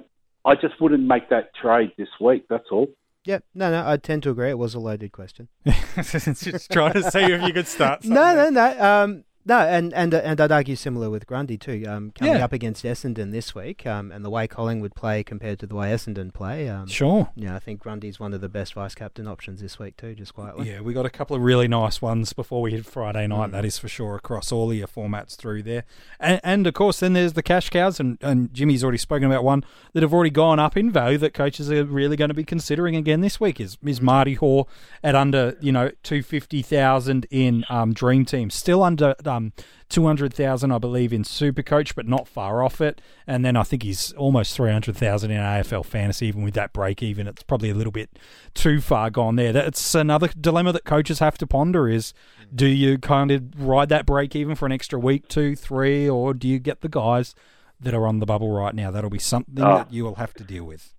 I 0.46 0.54
just 0.54 0.80
wouldn't 0.80 1.02
make 1.06 1.28
that 1.28 1.54
trade 1.54 1.92
this 1.98 2.08
week. 2.20 2.46
That's 2.48 2.68
all. 2.70 2.88
Yep. 3.26 3.44
No, 3.54 3.70
no, 3.70 3.86
I 3.86 3.96
tend 3.98 4.22
to 4.22 4.30
agree. 4.30 4.48
It 4.50 4.58
was 4.58 4.74
a 4.74 4.78
loaded 4.78 5.10
question. 5.10 5.48
Just 5.96 6.70
trying 6.70 6.92
to 6.92 7.10
see 7.10 7.24
if 7.24 7.42
you 7.42 7.52
could 7.52 7.66
start. 7.66 8.04
no, 8.04 8.34
no, 8.36 8.50
no. 8.50 8.80
Um, 8.80 9.24
no, 9.46 9.58
and 9.60 9.94
and 9.94 10.12
uh, 10.12 10.18
and 10.24 10.40
I'd 10.40 10.52
argue 10.52 10.76
similar 10.76 11.08
with 11.08 11.26
Grundy 11.26 11.56
too. 11.56 11.84
Um, 11.88 12.12
coming 12.18 12.34
Yeah. 12.34 12.44
up 12.44 12.52
against 12.52 12.84
Essendon 12.84 13.32
this 13.32 13.54
week, 13.54 13.86
um, 13.86 14.12
and 14.12 14.24
the 14.24 14.30
way 14.30 14.46
Collingwood 14.46 14.94
play 14.94 15.22
compared 15.24 15.58
to 15.60 15.66
the 15.66 15.74
way 15.74 15.88
Essendon 15.92 16.34
play, 16.34 16.68
um, 16.68 16.86
Sure. 16.88 17.30
yeah, 17.36 17.54
I 17.56 17.58
think 17.58 17.80
Grundy's 17.80 18.20
one 18.20 18.34
of 18.34 18.40
the 18.40 18.48
best 18.48 18.74
vice 18.74 18.94
captain 18.94 19.26
options 19.26 19.60
this 19.60 19.78
week 19.78 19.96
too. 19.96 20.14
Just 20.14 20.34
quietly. 20.34 20.68
Yeah, 20.68 20.80
we 20.80 20.92
got 20.92 21.06
a 21.06 21.10
couple 21.10 21.34
of 21.36 21.42
really 21.42 21.68
nice 21.68 22.02
ones 22.02 22.32
before 22.32 22.60
we 22.60 22.72
hit 22.72 22.84
Friday 22.84 23.26
night. 23.26 23.48
Mm. 23.48 23.52
That 23.52 23.64
is 23.64 23.78
for 23.78 23.88
sure 23.88 24.16
across 24.16 24.50
all 24.52 24.70
of 24.70 24.76
your 24.76 24.88
formats 24.88 25.36
through 25.36 25.62
there, 25.62 25.84
and, 26.20 26.40
and 26.44 26.66
of 26.66 26.74
course 26.74 27.00
then 27.00 27.12
there's 27.12 27.34
the 27.34 27.42
cash 27.42 27.70
cows, 27.70 28.00
and, 28.00 28.18
and 28.20 28.52
Jimmy's 28.52 28.82
already 28.82 28.98
spoken 28.98 29.24
about 29.30 29.44
one 29.44 29.64
that 29.92 30.02
have 30.02 30.12
already 30.12 30.30
gone 30.30 30.58
up 30.58 30.76
in 30.76 30.90
value 30.90 31.18
that 31.18 31.34
coaches 31.34 31.70
are 31.70 31.84
really 31.84 32.16
going 32.16 32.28
to 32.30 32.34
be 32.34 32.44
considering 32.44 32.96
again 32.96 33.20
this 33.20 33.40
week. 33.40 33.60
Is 33.60 33.78
is 33.84 34.00
Marty 34.00 34.34
Hore 34.34 34.66
at 35.04 35.14
under 35.14 35.56
you 35.60 35.72
know 35.72 35.90
two 36.02 36.22
fifty 36.22 36.62
thousand 36.62 37.26
in 37.30 37.64
um, 37.68 37.92
Dream 37.92 38.24
Team, 38.24 38.50
still 38.50 38.82
under 38.82 39.14
um, 39.36 39.52
two 39.88 40.06
hundred 40.06 40.32
thousand 40.34 40.72
I 40.72 40.78
believe 40.78 41.12
in 41.12 41.22
Supercoach, 41.22 41.94
but 41.94 42.06
not 42.06 42.26
far 42.26 42.62
off 42.62 42.80
it. 42.80 43.00
And 43.26 43.44
then 43.44 43.56
I 43.56 43.62
think 43.62 43.82
he's 43.82 44.12
almost 44.12 44.54
three 44.56 44.70
hundred 44.72 44.96
thousand 44.96 45.30
in 45.30 45.40
AFL 45.40 45.84
fantasy, 45.84 46.26
even 46.26 46.42
with 46.42 46.54
that 46.54 46.72
break 46.72 47.02
even. 47.02 47.26
It's 47.26 47.42
probably 47.42 47.70
a 47.70 47.74
little 47.74 47.92
bit 47.92 48.18
too 48.54 48.80
far 48.80 49.10
gone 49.10 49.36
there. 49.36 49.52
That's 49.52 49.94
another 49.94 50.28
dilemma 50.40 50.72
that 50.72 50.84
coaches 50.84 51.18
have 51.20 51.38
to 51.38 51.46
ponder: 51.46 51.88
is 51.88 52.12
do 52.54 52.66
you 52.66 52.98
kind 52.98 53.30
of 53.30 53.42
ride 53.58 53.88
that 53.90 54.06
break 54.06 54.34
even 54.36 54.54
for 54.54 54.66
an 54.66 54.72
extra 54.72 54.98
week, 54.98 55.28
two, 55.28 55.56
three, 55.56 56.08
or 56.08 56.32
do 56.34 56.48
you 56.48 56.58
get 56.58 56.80
the 56.80 56.88
guys 56.88 57.34
that 57.80 57.92
are 57.94 58.06
on 58.06 58.20
the 58.20 58.26
bubble 58.26 58.50
right 58.50 58.74
now? 58.74 58.90
That'll 58.90 59.10
be 59.10 59.18
something 59.18 59.62
Oh. 59.62 59.78
that 59.78 59.92
you 59.92 60.04
will 60.04 60.14
have 60.14 60.32
to 60.34 60.44
deal 60.44 60.64
with. 60.64 60.94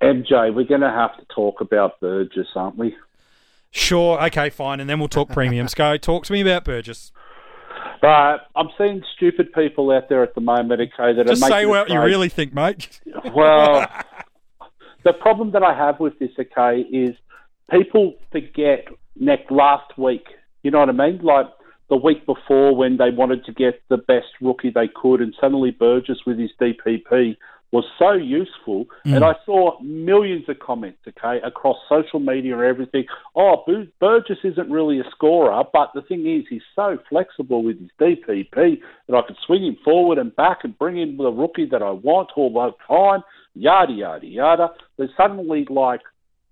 MJ, 0.00 0.52
we're 0.54 0.64
going 0.64 0.80
to 0.80 0.90
have 0.90 1.16
to 1.18 1.24
talk 1.32 1.60
about 1.60 2.00
Burgess, 2.00 2.48
aren't 2.56 2.76
we? 2.76 2.96
Sure, 3.70 4.22
okay, 4.24 4.50
fine, 4.50 4.80
and 4.80 4.90
then 4.90 4.98
we'll 4.98 5.08
talk 5.08 5.30
premiums. 5.30 5.74
Go, 5.76 5.96
talk 5.96 6.24
to 6.26 6.32
me 6.32 6.40
about 6.40 6.64
Burgess. 6.64 7.12
Right, 8.02 8.40
I'm 8.56 8.68
seeing 8.76 9.02
stupid 9.16 9.52
people 9.52 9.92
out 9.92 10.08
there 10.08 10.24
at 10.24 10.34
the 10.34 10.40
moment, 10.40 10.80
okay, 10.80 11.16
that 11.16 11.26
Just 11.28 11.44
are 11.44 11.48
say 11.48 11.66
what 11.66 11.88
you 11.88 12.00
really 12.00 12.28
think, 12.28 12.52
mate. 12.52 13.00
Well, 13.32 13.86
the 15.04 15.12
problem 15.12 15.52
that 15.52 15.62
I 15.62 15.72
have 15.72 16.00
with 16.00 16.18
this, 16.18 16.30
okay, 16.36 16.80
is 16.80 17.14
people 17.70 18.14
forget 18.32 18.88
next 19.14 19.52
last 19.52 19.96
week. 19.96 20.26
You 20.64 20.72
know 20.72 20.80
what 20.80 20.88
I 20.88 20.92
mean? 20.92 21.20
Like 21.22 21.46
the 21.88 21.96
week 21.96 22.26
before 22.26 22.74
when 22.74 22.96
they 22.96 23.10
wanted 23.10 23.44
to 23.44 23.52
get 23.52 23.80
the 23.88 23.98
best 23.98 24.26
rookie 24.40 24.70
they 24.70 24.88
could, 24.88 25.20
and 25.20 25.34
suddenly 25.40 25.70
Burgess 25.70 26.18
with 26.26 26.38
his 26.38 26.50
DPP 26.60 27.36
was 27.72 27.84
so 27.98 28.12
useful. 28.12 28.86
And 29.04 29.22
mm. 29.22 29.34
I 29.34 29.34
saw 29.44 29.80
millions 29.80 30.44
of 30.48 30.58
comments, 30.58 30.98
okay, 31.08 31.40
across 31.44 31.76
social 31.88 32.20
media 32.20 32.56
and 32.56 32.64
everything. 32.64 33.06
Oh, 33.34 33.64
Burgess 33.98 34.38
isn't 34.44 34.70
really 34.70 35.00
a 35.00 35.04
scorer, 35.10 35.64
but 35.72 35.90
the 35.94 36.02
thing 36.02 36.26
is, 36.26 36.44
he's 36.48 36.62
so 36.76 36.98
flexible 37.08 37.64
with 37.64 37.80
his 37.80 37.90
DPP 37.98 38.80
that 39.08 39.16
I 39.16 39.22
could 39.26 39.36
swing 39.46 39.64
him 39.64 39.76
forward 39.84 40.18
and 40.18 40.34
back 40.36 40.58
and 40.62 40.78
bring 40.78 40.98
in 40.98 41.16
the 41.16 41.30
rookie 41.30 41.66
that 41.70 41.82
I 41.82 41.90
want 41.90 42.30
all 42.36 42.52
the 42.52 42.72
time. 42.86 43.22
Yada 43.54 43.92
yada 43.92 44.26
yada. 44.26 44.68
There's 44.96 45.10
suddenly 45.16 45.66
like 45.68 46.00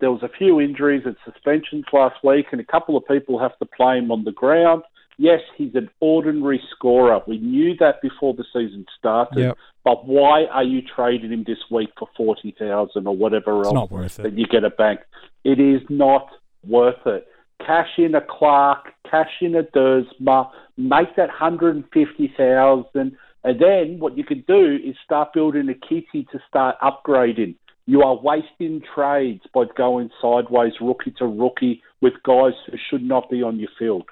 there 0.00 0.10
was 0.10 0.22
a 0.22 0.28
few 0.28 0.60
injuries 0.60 1.02
and 1.04 1.16
suspensions 1.24 1.84
last 1.92 2.16
week, 2.24 2.46
and 2.52 2.60
a 2.60 2.64
couple 2.64 2.96
of 2.96 3.06
people 3.06 3.38
have 3.38 3.56
to 3.58 3.66
play 3.66 3.98
him 3.98 4.10
on 4.10 4.24
the 4.24 4.32
ground. 4.32 4.82
Yes, 5.20 5.40
he's 5.54 5.74
an 5.74 5.90
ordinary 6.00 6.62
scorer. 6.74 7.20
We 7.26 7.36
knew 7.36 7.76
that 7.78 8.00
before 8.00 8.32
the 8.32 8.44
season 8.54 8.86
started. 8.98 9.38
Yep. 9.38 9.58
But 9.84 10.06
why 10.06 10.46
are 10.46 10.64
you 10.64 10.80
trading 10.80 11.30
him 11.30 11.44
this 11.46 11.58
week 11.70 11.90
for 11.98 12.08
forty 12.16 12.56
thousand 12.58 13.06
or 13.06 13.14
whatever 13.14 13.58
It's 13.58 13.66
else 13.66 13.74
not 13.74 13.90
worth 13.90 14.18
it. 14.18 14.22
that 14.22 14.38
you 14.38 14.46
get 14.46 14.64
a 14.64 14.70
bank? 14.70 15.00
It 15.44 15.60
is 15.60 15.82
not 15.90 16.26
worth 16.66 17.04
it. 17.04 17.26
Cash 17.58 17.98
in 17.98 18.14
a 18.14 18.22
Clark, 18.22 18.92
cash 19.10 19.28
in 19.42 19.54
a 19.56 19.62
Duursma, 19.62 20.50
make 20.78 21.14
that 21.16 21.28
hundred 21.28 21.76
and 21.76 21.84
fifty 21.92 22.32
thousand, 22.34 23.14
and 23.44 23.60
then 23.60 23.98
what 23.98 24.16
you 24.16 24.24
can 24.24 24.42
do 24.48 24.78
is 24.82 24.96
start 25.04 25.34
building 25.34 25.68
a 25.68 25.74
kitty 25.74 26.26
to 26.32 26.38
start 26.48 26.76
upgrading. 26.80 27.56
You 27.84 28.00
are 28.04 28.16
wasting 28.16 28.80
trades 28.94 29.42
by 29.52 29.64
going 29.76 30.08
sideways, 30.22 30.72
rookie 30.80 31.12
to 31.18 31.26
rookie, 31.26 31.82
with 32.00 32.14
guys 32.24 32.54
who 32.66 32.78
should 32.88 33.02
not 33.02 33.28
be 33.28 33.42
on 33.42 33.58
your 33.58 33.68
field. 33.78 34.04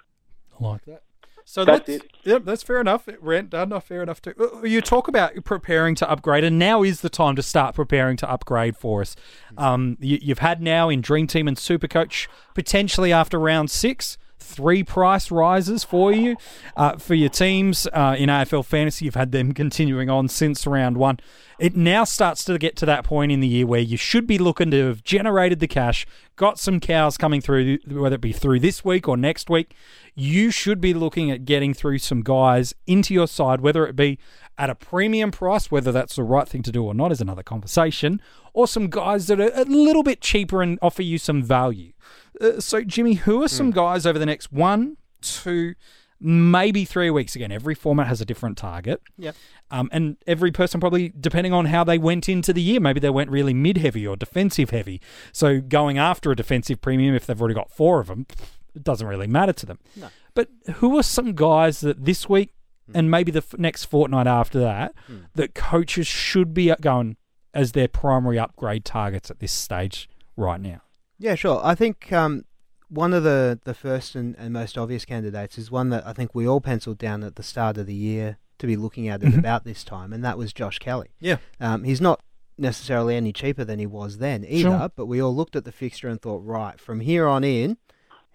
I 0.61 0.65
like 0.65 0.85
that. 0.87 1.03
So 1.45 1.65
That's 1.65 1.89
let's, 1.89 2.05
it. 2.05 2.11
Yep, 2.25 2.45
that's 2.45 2.63
fair 2.63 2.79
enough. 2.79 3.09
Rent 3.21 3.49
done, 3.49 3.71
not 3.71 3.85
fair 3.85 4.03
enough 4.03 4.21
too. 4.21 4.35
Uh, 4.39 4.67
You 4.67 4.83
talk 4.83 5.09
about 5.09 5.33
preparing 5.47 5.95
to 5.95 6.11
upgrade, 6.11 6.45
and 6.45 6.59
now 6.59 6.83
is 6.83 7.01
the 7.01 7.09
time 7.09 7.37
to 7.37 7.43
start 7.43 7.75
preparing 7.75 8.19
to 8.19 8.31
upgrade 8.31 8.77
for 8.77 9.01
us. 9.01 9.17
Um, 9.57 9.97
you, 9.99 10.19
you've 10.21 10.41
had 10.41 10.61
now 10.61 10.91
in 10.91 11.01
Dream 11.01 11.27
Team 11.27 11.49
and 11.49 11.57
Super 11.57 11.89
Coach 11.89 12.29
potentially 12.55 13.15
after 13.15 13.41
round 13.41 13.71
six 13.71 14.19
three 14.49 14.83
price 14.83 15.31
rises 15.31 15.85
for 15.85 16.11
you 16.13 16.37
uh, 16.77 16.97
for 16.97 17.15
your 17.15 17.29
teams 17.29 17.87
uh, 17.93 18.17
in 18.19 18.29
AFL 18.29 18.65
fantasy. 18.65 19.05
You've 19.05 19.15
had 19.15 19.33
them 19.33 19.53
continuing 19.55 20.09
on 20.11 20.29
since 20.29 20.67
round 20.67 20.97
one. 20.97 21.19
It 21.59 21.77
now 21.77 22.05
starts 22.05 22.45
to 22.45 22.57
get 22.57 22.77
to 22.77 22.87
that 22.87 23.05
point 23.05 23.33
in 23.33 23.41
the 23.41 23.49
year 23.49 23.67
where 23.67 23.81
you 23.81 23.97
should 23.97 24.27
be 24.27 24.39
looking 24.39 24.71
to 24.71 24.87
have 24.87 25.03
generated 25.03 25.59
the 25.59 25.67
cash, 25.67 26.07
got 26.37 26.59
some 26.59 26.79
cows 26.81 27.17
coming 27.17 27.41
through, 27.41 27.79
whether 27.89 28.15
it 28.15 28.21
be 28.21 28.33
through 28.33 28.61
this 28.61 28.85
week 28.85 29.09
or 29.09 29.17
next 29.17 29.51
week. 29.51 29.75
You 30.15 30.51
should 30.51 30.81
be 30.81 30.95
looking 30.95 31.31
at 31.31 31.45
getting 31.45 31.75
through 31.75 31.99
some 31.99 32.23
guys 32.23 32.75
into 32.87 33.13
your 33.13 33.27
side, 33.27 33.61
whether 33.61 33.87
it 33.87 33.97
be 33.97 34.19
at 34.59 34.69
a 34.69 34.75
premium 34.75 35.31
price, 35.31 35.71
whether 35.71 35.93
that's 35.93 36.17
the 36.17 36.25
right 36.25 36.49
thing 36.49 36.63
to 36.63 36.73
do 36.73 36.85
or 36.85 36.93
not 36.93 37.13
is 37.13 37.21
another 37.21 37.45
conversation, 37.45 38.21
or 38.53 38.67
some 38.67 38.91
guys 38.91 39.29
that 39.29 39.41
are 39.41 39.53
a 39.55 39.65
little 39.65 40.03
bit 40.03 40.21
cheaper 40.21 40.61
and 40.61 40.79
offer 40.83 41.03
you 41.03 41.17
some 41.17 41.43
value. 41.43 41.93
Uh, 42.41 42.61
so, 42.61 42.83
Jimmy, 42.83 43.15
who 43.15 43.43
are 43.43 43.49
some 43.49 43.73
mm. 43.73 43.77
guys 43.77 44.05
over 44.05 44.19
the 44.19 44.27
next 44.27 44.53
one, 44.53 44.97
two, 45.21 45.75
maybe 46.21 46.85
three 46.85 47.09
weeks? 47.09 47.37
Again, 47.37 47.53
every 47.53 47.75
format 47.77 48.09
has 48.09 48.21
a 48.21 48.25
different 48.25 48.59
target. 48.59 49.01
Yep. 49.17 49.37
Um, 49.71 49.89
and 49.93 50.17
every 50.27 50.51
person 50.51 50.81
probably, 50.81 51.13
depending 51.19 51.53
on 51.53 51.67
how 51.67 51.85
they 51.85 51.99
went 51.99 52.29
into 52.29 52.53
the 52.53 52.63
year, 52.63 52.81
maybe 52.81 52.99
they 52.99 53.11
went 53.11 53.31
really 53.31 53.55
mid 53.55 53.79
heavy 53.79 54.05
or 54.07 54.17
defensive 54.17 54.71
heavy. 54.71 55.01
So, 55.33 55.61
going 55.61 55.99
after 55.99 56.33
a 56.33 56.37
defensive 56.37 56.81
premium, 56.81 57.15
if 57.15 57.27
they've 57.27 57.41
already 57.41 57.55
got 57.55 57.71
four 57.71 58.01
of 58.01 58.09
them, 58.09 58.27
it 58.75 58.83
doesn't 58.83 59.07
really 59.07 59.29
matter 59.29 59.53
to 59.53 59.67
them. 59.67 59.79
No. 59.95 60.09
But 60.35 60.49
who 60.77 60.99
are 60.99 61.03
some 61.03 61.35
guys 61.35 61.81
that 61.81 62.05
this 62.05 62.29
week 62.29 62.55
and 62.95 63.11
maybe 63.11 63.31
the 63.31 63.39
f- 63.39 63.59
next 63.59 63.85
fortnight 63.85 64.27
after 64.27 64.59
that, 64.61 64.95
mm. 65.11 65.27
that 65.35 65.55
coaches 65.55 66.07
should 66.07 66.55
be 66.55 66.73
going 66.81 67.17
as 67.55 67.73
their 67.73 67.89
primary 67.89 68.39
upgrade 68.39 68.85
targets 68.85 69.31
at 69.31 69.41
this 69.41 69.53
stage 69.53 70.09
right 70.37 70.61
now? 70.61 70.83
Yeah, 71.19 71.35
sure. 71.35 71.61
I 71.65 71.75
think 71.75 72.13
um, 72.13 72.45
one 72.89 73.13
of 73.13 73.25
the, 73.25 73.59
the 73.65 73.75
first 73.75 74.15
and, 74.15 74.37
and, 74.39 74.53
most 74.53 74.79
obvious 74.79 75.05
candidates 75.05 75.59
is 75.59 75.71
one 75.71 75.91
that 75.91 76.07
I 76.07 76.13
think 76.13 76.35
we 76.35 76.47
all 76.47 76.61
penciled 76.61 76.99
down 76.99 77.25
at 77.25 77.37
the 77.37 77.43
start 77.43 77.77
of 77.77 77.87
the 77.87 77.95
year 77.95 78.39
to 78.59 78.67
be 78.67 78.77
looking 78.77 79.09
at 79.09 79.23
it 79.23 79.27
mm-hmm. 79.27 79.39
about 79.39 79.65
this 79.65 79.85
time, 79.85 80.13
and 80.13 80.25
that 80.25 80.39
was 80.39 80.53
Josh 80.53 80.79
Kelly. 80.79 81.11
Yeah. 81.21 81.37
Um, 81.61 81.85
he's 81.85 82.01
not 82.01 82.21
necessarily 82.57 83.17
any 83.17 83.33
cheaper 83.33 83.65
than 83.65 83.79
he 83.79 83.87
was 83.87 84.19
then 84.19 84.45
either, 84.45 84.79
sure. 84.79 84.91
but 84.97 85.07
we 85.07 85.21
all 85.21 85.35
looked 85.35 85.57
at 85.57 85.65
the 85.65 85.73
fixture 85.73 86.09
and 86.09 86.21
thought, 86.21 86.45
right, 86.45 86.81
from 86.81 87.01
here 87.01 87.29
on 87.29 87.45
in, 87.45 87.77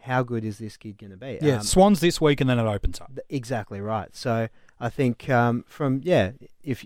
how 0.03 0.21
good 0.21 0.43
is 0.43 0.57
this 0.57 0.77
kid 0.77 0.97
going 0.97 1.11
to 1.11 1.17
be? 1.17 1.39
Yeah, 1.41 1.55
um, 1.57 1.63
Swans 1.63 1.99
this 2.01 2.19
week 2.19 2.41
and 2.41 2.49
then 2.49 2.59
it 2.59 2.67
opens 2.67 2.99
up. 2.99 3.11
Exactly 3.29 3.79
right. 3.79 4.15
So 4.15 4.49
I 4.79 4.89
think 4.89 5.29
um, 5.29 5.63
from 5.67 6.01
yeah, 6.03 6.31
if 6.61 6.85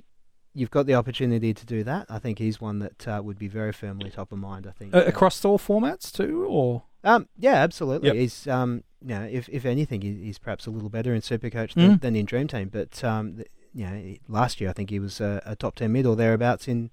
you've 0.54 0.72
got 0.72 0.86
the 0.86 0.94
opportunity 0.94 1.54
to 1.54 1.66
do 1.66 1.84
that, 1.84 2.06
I 2.10 2.20
think 2.20 2.38
he's 2.38 2.62
one 2.62 2.80
that 2.80 3.08
uh, 3.08 3.22
would 3.24 3.40
be 3.40 3.48
very 3.48 3.74
firmly 3.74 4.12
top 4.12 4.32
of 4.32 4.38
mind. 4.38 4.68
I 4.68 4.72
think 4.72 4.94
uh, 4.94 5.04
across 5.06 5.44
all 5.44 5.58
formats 5.58 6.12
too, 6.12 6.46
or 6.46 6.84
um, 7.04 7.28
yeah, 7.38 7.56
absolutely. 7.56 8.10
Yep. 8.10 8.16
He's 8.16 8.48
um, 8.48 8.84
you 9.02 9.10
know, 9.10 9.24
if 9.24 9.50
if 9.50 9.66
anything, 9.66 10.02
he's 10.02 10.38
perhaps 10.38 10.68
a 10.68 10.72
little 10.72 10.90
better 10.90 11.14
in 11.14 11.22
Supercoach 11.22 11.74
than, 11.74 11.98
mm. 11.98 12.02
than 12.02 12.16
in 12.16 12.26
Dream 12.26 12.48
Team. 12.48 12.70
But 12.70 13.04
um, 13.04 13.42
you 13.74 13.86
know, 13.86 14.16
last 14.28 14.62
year 14.62 14.70
I 14.70 14.74
think 14.74 14.92
he 14.92 15.00
was 15.00 15.20
a, 15.20 15.42
a 15.44 15.56
top 15.56 15.76
ten 15.76 15.92
mid 15.92 16.06
or 16.06 16.16
thereabouts 16.16 16.68
in 16.68 16.92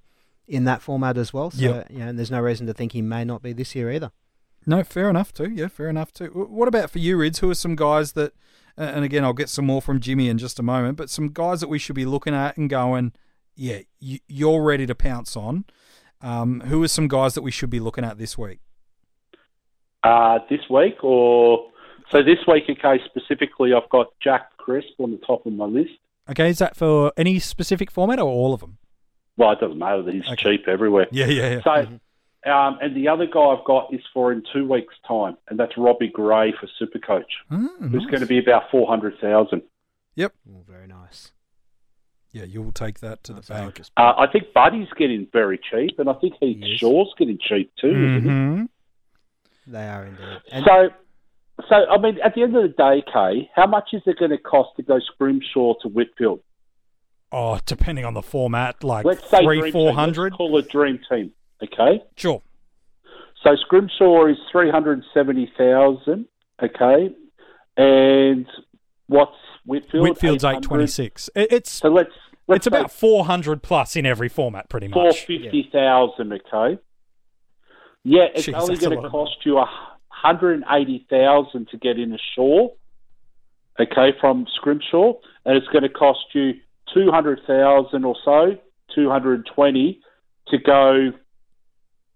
in 0.48 0.64
that 0.64 0.80
format 0.80 1.18
as 1.18 1.34
well. 1.34 1.50
So 1.50 1.60
yep. 1.60 1.90
you 1.90 1.98
know, 1.98 2.08
and 2.08 2.18
there's 2.18 2.30
no 2.30 2.40
reason 2.40 2.66
to 2.66 2.74
think 2.74 2.92
he 2.92 3.02
may 3.02 3.24
not 3.24 3.42
be 3.42 3.52
this 3.52 3.74
year 3.74 3.90
either. 3.90 4.10
No, 4.66 4.82
fair 4.82 5.10
enough 5.10 5.32
too. 5.32 5.50
Yeah, 5.50 5.68
fair 5.68 5.88
enough 5.88 6.12
too. 6.12 6.26
What 6.26 6.68
about 6.68 6.90
for 6.90 6.98
you, 6.98 7.16
Rids? 7.16 7.40
Who 7.40 7.50
are 7.50 7.54
some 7.54 7.76
guys 7.76 8.12
that, 8.12 8.32
and 8.76 9.04
again, 9.04 9.24
I'll 9.24 9.32
get 9.32 9.48
some 9.48 9.66
more 9.66 9.82
from 9.82 10.00
Jimmy 10.00 10.28
in 10.28 10.38
just 10.38 10.58
a 10.58 10.62
moment, 10.62 10.96
but 10.96 11.10
some 11.10 11.28
guys 11.32 11.60
that 11.60 11.68
we 11.68 11.78
should 11.78 11.96
be 11.96 12.06
looking 12.06 12.34
at 12.34 12.56
and 12.56 12.70
going, 12.70 13.12
yeah, 13.54 13.80
you're 14.00 14.62
ready 14.62 14.86
to 14.86 14.94
pounce 14.94 15.36
on. 15.36 15.64
Um, 16.20 16.60
who 16.60 16.82
are 16.82 16.88
some 16.88 17.08
guys 17.08 17.34
that 17.34 17.42
we 17.42 17.50
should 17.50 17.70
be 17.70 17.80
looking 17.80 18.04
at 18.04 18.16
this 18.18 18.38
week? 18.38 18.60
Uh, 20.02 20.38
this 20.48 20.60
week, 20.70 21.02
or 21.02 21.70
so 22.10 22.22
this 22.22 22.38
week, 22.46 22.64
okay, 22.68 23.02
specifically, 23.04 23.72
I've 23.74 23.88
got 23.90 24.08
Jack 24.22 24.56
Crisp 24.56 24.98
on 24.98 25.10
the 25.10 25.18
top 25.18 25.46
of 25.46 25.52
my 25.52 25.66
list. 25.66 25.92
Okay, 26.30 26.48
is 26.48 26.58
that 26.58 26.76
for 26.76 27.12
any 27.16 27.38
specific 27.38 27.90
format 27.90 28.18
or 28.18 28.24
all 28.24 28.54
of 28.54 28.60
them? 28.60 28.78
Well, 29.36 29.52
it 29.52 29.60
doesn't 29.60 29.78
matter. 29.78 30.10
He's 30.10 30.26
okay. 30.26 30.56
cheap 30.56 30.68
everywhere. 30.68 31.08
Yeah, 31.10 31.26
yeah, 31.26 31.50
yeah. 31.54 31.60
So. 31.62 32.00
Um, 32.46 32.78
and 32.82 32.94
the 32.94 33.08
other 33.08 33.26
guy 33.26 33.40
I've 33.40 33.64
got 33.64 33.92
is 33.92 34.02
for 34.12 34.30
in 34.30 34.42
two 34.52 34.68
weeks' 34.68 34.94
time, 35.08 35.36
and 35.48 35.58
that's 35.58 35.72
Robbie 35.78 36.08
Gray 36.08 36.52
for 36.52 36.68
Supercoach, 36.78 37.24
mm, 37.50 37.68
who's 37.90 38.02
nice. 38.02 38.10
going 38.10 38.20
to 38.20 38.26
be 38.26 38.38
about 38.38 38.70
four 38.70 38.86
hundred 38.86 39.18
thousand. 39.18 39.62
Yep. 40.14 40.34
Oh, 40.50 40.62
very 40.68 40.86
nice. 40.86 41.32
Yeah, 42.32 42.44
you'll 42.44 42.72
take 42.72 43.00
that 43.00 43.24
to 43.24 43.32
nice 43.32 43.46
the 43.46 43.54
bank. 43.54 43.80
Uh, 43.96 44.12
I 44.18 44.26
think 44.30 44.52
Buddy's 44.52 44.88
getting 44.96 45.26
very 45.32 45.58
cheap, 45.58 45.98
and 45.98 46.10
I 46.10 46.14
think 46.14 46.34
Heath 46.40 46.58
yes. 46.60 46.78
Shaw's 46.80 47.14
getting 47.16 47.38
cheap 47.40 47.72
too. 47.80 47.92
Mm-hmm. 47.92 48.64
They 49.66 49.88
are 49.88 50.04
indeed. 50.04 50.40
And 50.52 50.64
so, 50.66 50.88
so 51.68 51.76
I 51.88 51.96
mean, 51.98 52.18
at 52.22 52.34
the 52.34 52.42
end 52.42 52.54
of 52.56 52.62
the 52.62 52.68
day, 52.68 53.02
Kay, 53.10 53.50
how 53.54 53.66
much 53.66 53.90
is 53.92 54.02
it 54.04 54.18
going 54.18 54.32
to 54.32 54.38
cost 54.38 54.70
to 54.76 54.82
go 54.82 54.98
Scrimshaw 54.98 55.74
to 55.82 55.88
Whitfield? 55.88 56.40
Oh, 57.32 57.58
depending 57.64 58.04
on 58.04 58.14
the 58.14 58.22
format, 58.22 58.84
like 58.84 59.04
Let's 59.04 59.28
say 59.30 59.42
three, 59.42 59.70
four 59.70 59.94
hundred. 59.94 60.34
Call 60.34 60.58
it 60.58 60.68
dream 60.68 61.00
team. 61.08 61.32
Okay. 61.62 62.02
Sure. 62.16 62.42
So 63.42 63.56
Scrimshaw 63.56 64.26
is 64.26 64.36
three 64.50 64.70
hundred 64.70 65.02
seventy 65.12 65.52
thousand. 65.56 66.26
Okay, 66.62 67.14
and 67.76 68.46
what's 69.06 69.32
Whitfield? 69.66 70.08
Whitfield's 70.08 70.44
eight 70.44 70.62
twenty 70.62 70.86
six. 70.86 71.28
It's 71.34 71.70
so 71.70 71.88
let's. 71.88 72.10
let's 72.46 72.58
it's 72.58 72.66
about 72.66 72.90
four 72.90 73.26
hundred 73.26 73.62
plus 73.62 73.96
in 73.96 74.06
every 74.06 74.28
format, 74.28 74.68
pretty 74.68 74.88
much. 74.88 74.94
Four 74.94 75.12
fifty 75.12 75.68
thousand. 75.70 76.30
Yeah. 76.30 76.38
Okay. 76.54 76.80
Yeah, 78.04 78.26
it's 78.34 78.46
Jeez, 78.46 78.60
only 78.60 78.76
going 78.76 79.02
to 79.02 79.08
cost 79.08 79.36
you 79.44 79.58
a 79.58 79.66
hundred 80.08 80.54
and 80.54 80.64
eighty 80.70 81.06
thousand 81.10 81.68
to 81.68 81.78
get 81.78 81.98
in 81.98 82.12
a 82.12 82.18
Shaw. 82.34 82.68
Okay, 83.80 84.12
from 84.20 84.46
Scrimshaw, 84.56 85.14
and 85.44 85.56
it's 85.56 85.66
going 85.68 85.82
to 85.82 85.88
cost 85.88 86.20
you 86.32 86.52
two 86.94 87.10
hundred 87.10 87.40
thousand 87.46 88.04
or 88.04 88.14
so, 88.24 88.56
two 88.94 89.10
hundred 89.10 89.46
twenty, 89.54 90.00
to 90.48 90.58
go 90.58 91.12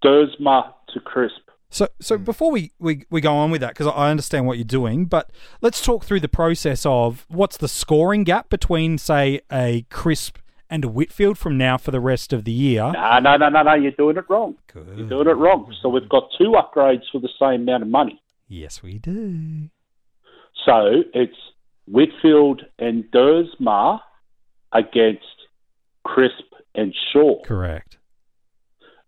Duursma 0.04 0.72
to 0.92 1.00
Crisp. 1.00 1.50
So, 1.70 1.88
so 2.00 2.16
mm. 2.16 2.24
before 2.24 2.50
we, 2.50 2.72
we, 2.78 3.04
we 3.10 3.20
go 3.20 3.34
on 3.34 3.50
with 3.50 3.60
that, 3.60 3.74
because 3.74 3.86
I 3.86 4.10
understand 4.10 4.46
what 4.46 4.56
you're 4.56 4.64
doing, 4.64 5.04
but 5.04 5.30
let's 5.60 5.82
talk 5.84 6.04
through 6.04 6.20
the 6.20 6.28
process 6.28 6.86
of 6.86 7.26
what's 7.28 7.56
the 7.58 7.68
scoring 7.68 8.24
gap 8.24 8.48
between, 8.48 8.96
say, 8.96 9.40
a 9.52 9.84
Crisp 9.90 10.38
and 10.70 10.84
a 10.84 10.88
Whitfield 10.88 11.36
from 11.36 11.58
now 11.58 11.76
for 11.76 11.90
the 11.90 12.00
rest 12.00 12.32
of 12.32 12.44
the 12.44 12.52
year. 12.52 12.90
No, 12.92 13.18
no, 13.18 13.36
no, 13.36 13.48
no, 13.48 13.62
no. 13.62 13.74
You're 13.74 13.92
doing 13.92 14.16
it 14.16 14.24
wrong. 14.28 14.56
Good. 14.72 14.86
You're 14.96 15.08
doing 15.08 15.28
it 15.28 15.32
wrong. 15.32 15.74
So 15.82 15.88
we've 15.88 16.08
got 16.08 16.30
two 16.38 16.54
upgrades 16.56 17.02
for 17.12 17.20
the 17.20 17.28
same 17.38 17.62
amount 17.62 17.82
of 17.82 17.88
money. 17.88 18.20
Yes, 18.48 18.82
we 18.82 18.98
do. 18.98 19.68
So 20.64 21.02
it's 21.14 21.36
Whitfield 21.86 22.62
and 22.78 23.04
Duursma 23.04 24.00
against 24.72 25.24
Crisp 26.04 26.54
and 26.74 26.94
Shaw. 27.12 27.42
Correct. 27.42 27.97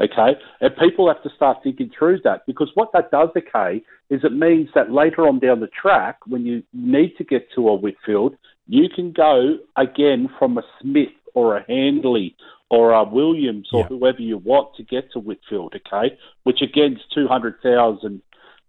Okay, 0.00 0.38
and 0.62 0.76
people 0.76 1.08
have 1.08 1.22
to 1.24 1.30
start 1.36 1.58
thinking 1.62 1.90
through 1.96 2.20
that 2.24 2.46
because 2.46 2.70
what 2.72 2.88
that 2.94 3.10
does, 3.10 3.28
okay, 3.36 3.82
is 4.08 4.24
it 4.24 4.32
means 4.32 4.70
that 4.74 4.90
later 4.90 5.28
on 5.28 5.38
down 5.38 5.60
the 5.60 5.68
track, 5.68 6.16
when 6.26 6.46
you 6.46 6.62
need 6.72 7.16
to 7.18 7.24
get 7.24 7.48
to 7.54 7.68
a 7.68 7.74
Whitfield, 7.74 8.34
you 8.66 8.88
can 8.88 9.12
go 9.12 9.58
again 9.76 10.30
from 10.38 10.56
a 10.56 10.62
Smith 10.80 11.08
or 11.34 11.58
a 11.58 11.64
Handley 11.68 12.34
or 12.70 12.92
a 12.92 13.04
Williams 13.04 13.68
or 13.72 13.80
yeah. 13.80 13.86
whoever 13.88 14.22
you 14.22 14.38
want 14.38 14.74
to 14.76 14.82
get 14.84 15.12
to 15.12 15.18
Whitfield, 15.18 15.74
okay, 15.76 16.16
which 16.44 16.62
again 16.62 16.94
is 16.94 17.02
200,000, 17.14 18.22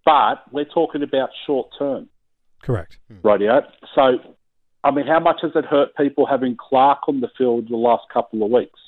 but 0.04 0.44
we're 0.52 0.66
talking 0.66 1.04
about 1.04 1.30
short 1.46 1.70
term. 1.80 2.10
Correct. 2.62 2.98
Hmm. 3.08 3.26
Rightio. 3.26 3.62
So, 3.96 4.18
I 4.84 4.92
mean, 4.92 5.08
how 5.08 5.20
much 5.20 5.38
has 5.44 5.52
it 5.56 5.66
hurt 5.66 5.96
people 5.96 6.26
having 6.26 6.58
Clark 6.58 7.08
on 7.08 7.22
the 7.22 7.30
field 7.38 7.70
the 7.70 7.78
last 7.78 8.04
couple 8.12 8.44
of 8.44 8.52
weeks? 8.52 8.80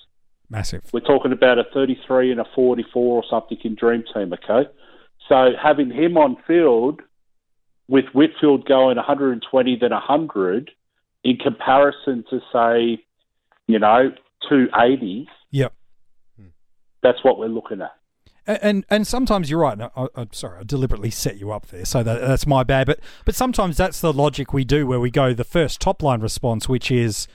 Massive. 0.53 0.83
We're 0.93 0.99
talking 0.99 1.31
about 1.31 1.57
a 1.57 1.63
33 1.73 2.31
and 2.31 2.39
a 2.39 2.45
44 2.53 3.01
or 3.01 3.23
something 3.27 3.57
in 3.63 3.73
Dream 3.75 4.03
Team, 4.13 4.33
okay? 4.33 4.69
So 5.27 5.49
having 5.61 5.89
him 5.89 6.15
on 6.15 6.37
field 6.45 7.01
with 7.87 8.05
Whitfield 8.13 8.67
going 8.67 8.97
120 8.97 9.77
then 9.81 9.91
100 9.91 10.71
in 11.23 11.37
comparison 11.37 12.23
to, 12.29 12.39
say, 12.53 13.03
you 13.65 13.79
know, 13.79 14.11
280. 14.47 15.27
Yep. 15.51 15.73
That's 17.01 17.23
what 17.23 17.39
we're 17.39 17.47
looking 17.47 17.81
at. 17.81 17.95
And, 18.45 18.85
and 18.89 19.07
sometimes 19.07 19.49
you're 19.49 19.61
right. 19.61 19.79
I, 19.95 20.07
am 20.17 20.33
sorry, 20.33 20.59
I 20.59 20.63
deliberately 20.63 21.09
set 21.09 21.37
you 21.37 21.51
up 21.51 21.67
there, 21.67 21.85
so 21.85 22.03
that, 22.03 22.19
that's 22.19 22.45
my 22.45 22.63
bad. 22.63 22.87
But 22.87 22.99
but 23.23 23.35
sometimes 23.35 23.77
that's 23.77 24.01
the 24.01 24.11
logic 24.11 24.51
we 24.51 24.65
do, 24.65 24.85
where 24.85 24.99
we 24.99 25.09
go 25.09 25.33
the 25.33 25.45
first 25.45 25.79
top 25.79 26.03
line 26.03 26.19
response, 26.19 26.67
which 26.67 26.91
is, 26.91 27.27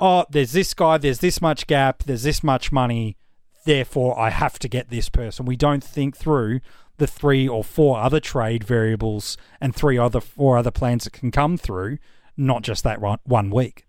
oh, 0.00 0.24
there's 0.30 0.52
this 0.52 0.72
guy, 0.72 0.98
there's 0.98 1.18
this 1.18 1.42
much 1.42 1.66
gap, 1.66 2.04
there's 2.04 2.22
this 2.22 2.44
much 2.44 2.70
money, 2.70 3.16
therefore 3.64 4.16
I 4.18 4.30
have 4.30 4.60
to 4.60 4.68
get 4.68 4.88
this 4.88 5.08
person. 5.08 5.46
We 5.46 5.56
don't 5.56 5.82
think 5.82 6.16
through 6.16 6.60
the 6.98 7.08
three 7.08 7.48
or 7.48 7.64
four 7.64 7.98
other 7.98 8.20
trade 8.20 8.62
variables 8.62 9.36
and 9.60 9.74
three 9.74 9.98
other 9.98 10.20
four 10.20 10.56
other 10.56 10.70
plans 10.70 11.04
that 11.04 11.12
can 11.12 11.32
come 11.32 11.56
through, 11.56 11.98
not 12.36 12.62
just 12.62 12.84
that 12.84 13.00
one, 13.00 13.18
one 13.24 13.50
week. 13.50 13.86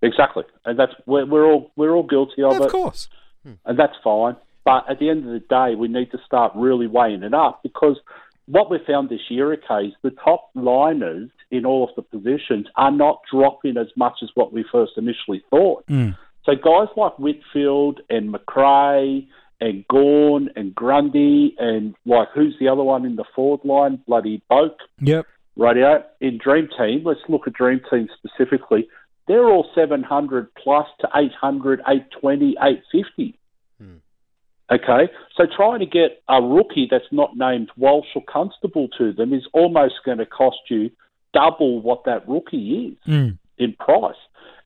Exactly, 0.00 0.44
and 0.64 0.78
that's 0.78 0.92
we're, 1.04 1.26
we're 1.26 1.44
all 1.44 1.70
we're 1.76 1.94
all 1.94 2.04
guilty 2.04 2.42
of 2.42 2.52
yeah, 2.52 2.58
it. 2.60 2.64
Of 2.64 2.72
course, 2.72 3.10
and 3.44 3.78
that's 3.78 3.96
fine. 4.02 4.36
But 4.68 4.90
at 4.90 4.98
the 4.98 5.08
end 5.08 5.26
of 5.26 5.32
the 5.32 5.38
day, 5.48 5.76
we 5.76 5.88
need 5.88 6.10
to 6.10 6.18
start 6.26 6.52
really 6.54 6.86
weighing 6.86 7.22
it 7.22 7.32
up 7.32 7.60
because 7.62 7.98
what 8.44 8.70
we've 8.70 8.84
found 8.86 9.08
this 9.08 9.30
year, 9.30 9.54
okay, 9.54 9.86
is 9.86 9.94
the 10.02 10.10
top 10.10 10.50
liners 10.54 11.30
in 11.50 11.64
all 11.64 11.88
of 11.88 11.96
the 11.96 12.02
positions 12.02 12.66
are 12.76 12.90
not 12.90 13.22
dropping 13.32 13.78
as 13.78 13.86
much 13.96 14.18
as 14.22 14.28
what 14.34 14.52
we 14.52 14.66
first 14.70 14.92
initially 14.98 15.42
thought. 15.48 15.86
Mm. 15.86 16.18
So 16.44 16.52
guys 16.54 16.88
like 16.98 17.18
Whitfield 17.18 18.00
and 18.10 18.30
Macrae 18.30 19.26
and 19.58 19.88
Gawn 19.88 20.50
and 20.54 20.74
Grundy 20.74 21.56
and 21.58 21.94
like 22.04 22.28
who's 22.34 22.54
the 22.60 22.68
other 22.68 22.82
one 22.82 23.06
in 23.06 23.16
the 23.16 23.24
forward 23.34 23.64
line? 23.64 24.02
Bloody 24.06 24.42
Boak. 24.50 24.74
Yep. 25.00 25.24
Radio 25.56 26.04
in 26.20 26.38
Dream 26.44 26.68
Team. 26.76 27.04
Let's 27.06 27.20
look 27.26 27.46
at 27.46 27.54
Dream 27.54 27.80
Team 27.90 28.06
specifically. 28.18 28.86
They're 29.28 29.48
all 29.48 29.70
700 29.74 30.54
plus 30.62 30.86
to 31.00 31.08
800, 31.14 31.80
820, 31.80 32.50
850. 32.50 33.37
Okay, 34.70 35.10
so 35.34 35.46
trying 35.56 35.80
to 35.80 35.86
get 35.86 36.22
a 36.28 36.42
rookie 36.42 36.86
that's 36.90 37.10
not 37.10 37.36
named 37.36 37.70
Walsh 37.78 38.08
or 38.14 38.22
Constable 38.28 38.88
to 38.98 39.12
them 39.12 39.32
is 39.32 39.46
almost 39.54 39.94
going 40.04 40.18
to 40.18 40.26
cost 40.26 40.58
you 40.68 40.90
double 41.32 41.80
what 41.80 42.04
that 42.04 42.28
rookie 42.28 42.96
is 43.06 43.10
Mm. 43.10 43.38
in 43.56 43.72
price. 43.74 44.16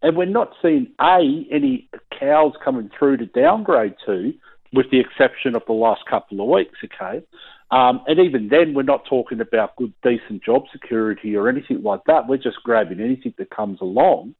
And 0.02 0.16
we're 0.16 0.24
not 0.24 0.52
seeing 0.60 0.88
A, 1.00 1.46
any 1.50 1.88
cows 2.18 2.54
coming 2.64 2.90
through 2.98 3.18
to 3.18 3.26
downgrade 3.26 3.94
to, 4.06 4.34
with 4.72 4.90
the 4.90 4.98
exception 4.98 5.54
of 5.54 5.62
the 5.66 5.72
last 5.72 6.04
couple 6.06 6.40
of 6.40 6.48
weeks, 6.48 6.78
okay? 6.84 7.24
Um, 7.70 8.02
and 8.08 8.18
even 8.18 8.48
then, 8.48 8.74
we're 8.74 8.82
not 8.82 9.04
talking 9.06 9.40
about 9.40 9.76
good, 9.76 9.92
decent 10.02 10.42
job 10.42 10.64
security 10.72 11.36
or 11.36 11.48
anything 11.48 11.82
like 11.82 12.00
that. 12.06 12.26
We're 12.28 12.36
just 12.38 12.62
grabbing 12.64 13.00
anything 13.00 13.34
that 13.38 13.50
comes 13.50 13.80
along. 13.80 14.34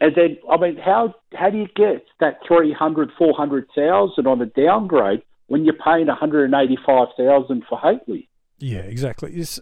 And 0.00 0.14
then, 0.14 0.36
I 0.50 0.56
mean, 0.58 0.76
how 0.76 1.14
how 1.34 1.50
do 1.50 1.58
you 1.58 1.68
get 1.74 2.04
that 2.20 2.38
300, 2.46 3.10
400,000 3.18 4.26
on 4.26 4.40
a 4.42 4.46
downgrade 4.46 5.22
when 5.46 5.64
you're 5.64 5.74
paying 5.74 6.06
185,000 6.06 7.64
for 7.68 7.78
Hately? 7.78 8.28
Yeah, 8.58 8.78
exactly. 8.80 9.32
It's, 9.34 9.60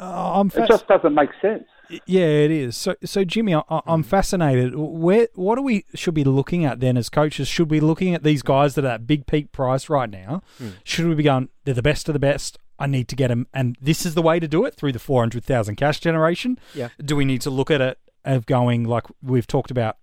uh, 0.00 0.40
I'm 0.40 0.48
It 0.54 0.68
just 0.68 0.86
doesn't 0.88 1.14
make 1.14 1.30
sense. 1.40 1.64
Yeah, 2.06 2.26
it 2.26 2.50
is. 2.50 2.76
So, 2.76 2.94
so 3.04 3.24
Jimmy, 3.24 3.54
I, 3.54 3.62
I- 3.70 3.80
I'm 3.86 4.02
fascinated. 4.02 4.74
Where, 4.76 5.28
what 5.34 5.56
do 5.56 5.62
we 5.62 5.84
should 5.94 6.14
be 6.14 6.24
looking 6.24 6.64
at 6.64 6.80
then 6.80 6.96
as 6.98 7.08
coaches? 7.08 7.48
Should 7.48 7.70
we 7.70 7.80
be 7.80 7.86
looking 7.86 8.14
at 8.14 8.22
these 8.22 8.42
guys 8.42 8.74
that 8.74 8.84
are 8.84 8.88
at 8.94 9.06
big 9.06 9.26
peak 9.26 9.52
price 9.52 9.88
right 9.88 10.10
now? 10.10 10.42
Should 10.84 11.06
we 11.06 11.14
be 11.14 11.22
going? 11.22 11.48
They're 11.64 11.72
the 11.74 11.82
best 11.82 12.08
of 12.08 12.12
the 12.12 12.18
best. 12.18 12.58
I 12.78 12.86
need 12.86 13.08
to 13.08 13.16
get 13.16 13.26
them, 13.28 13.48
and 13.52 13.76
this 13.80 14.06
is 14.06 14.14
the 14.14 14.22
way 14.22 14.38
to 14.38 14.46
do 14.46 14.64
it 14.64 14.74
through 14.76 14.92
the 14.92 15.00
four 15.00 15.20
hundred 15.22 15.42
thousand 15.44 15.74
cash 15.76 15.98
generation. 15.98 16.60
Yeah. 16.74 16.90
Do 17.04 17.16
we 17.16 17.24
need 17.24 17.40
to 17.40 17.50
look 17.50 17.72
at 17.72 17.80
it 17.80 17.98
of 18.36 18.46
going 18.46 18.84
like 18.84 19.04
we've 19.22 19.46
talked 19.46 19.70
about? 19.70 19.96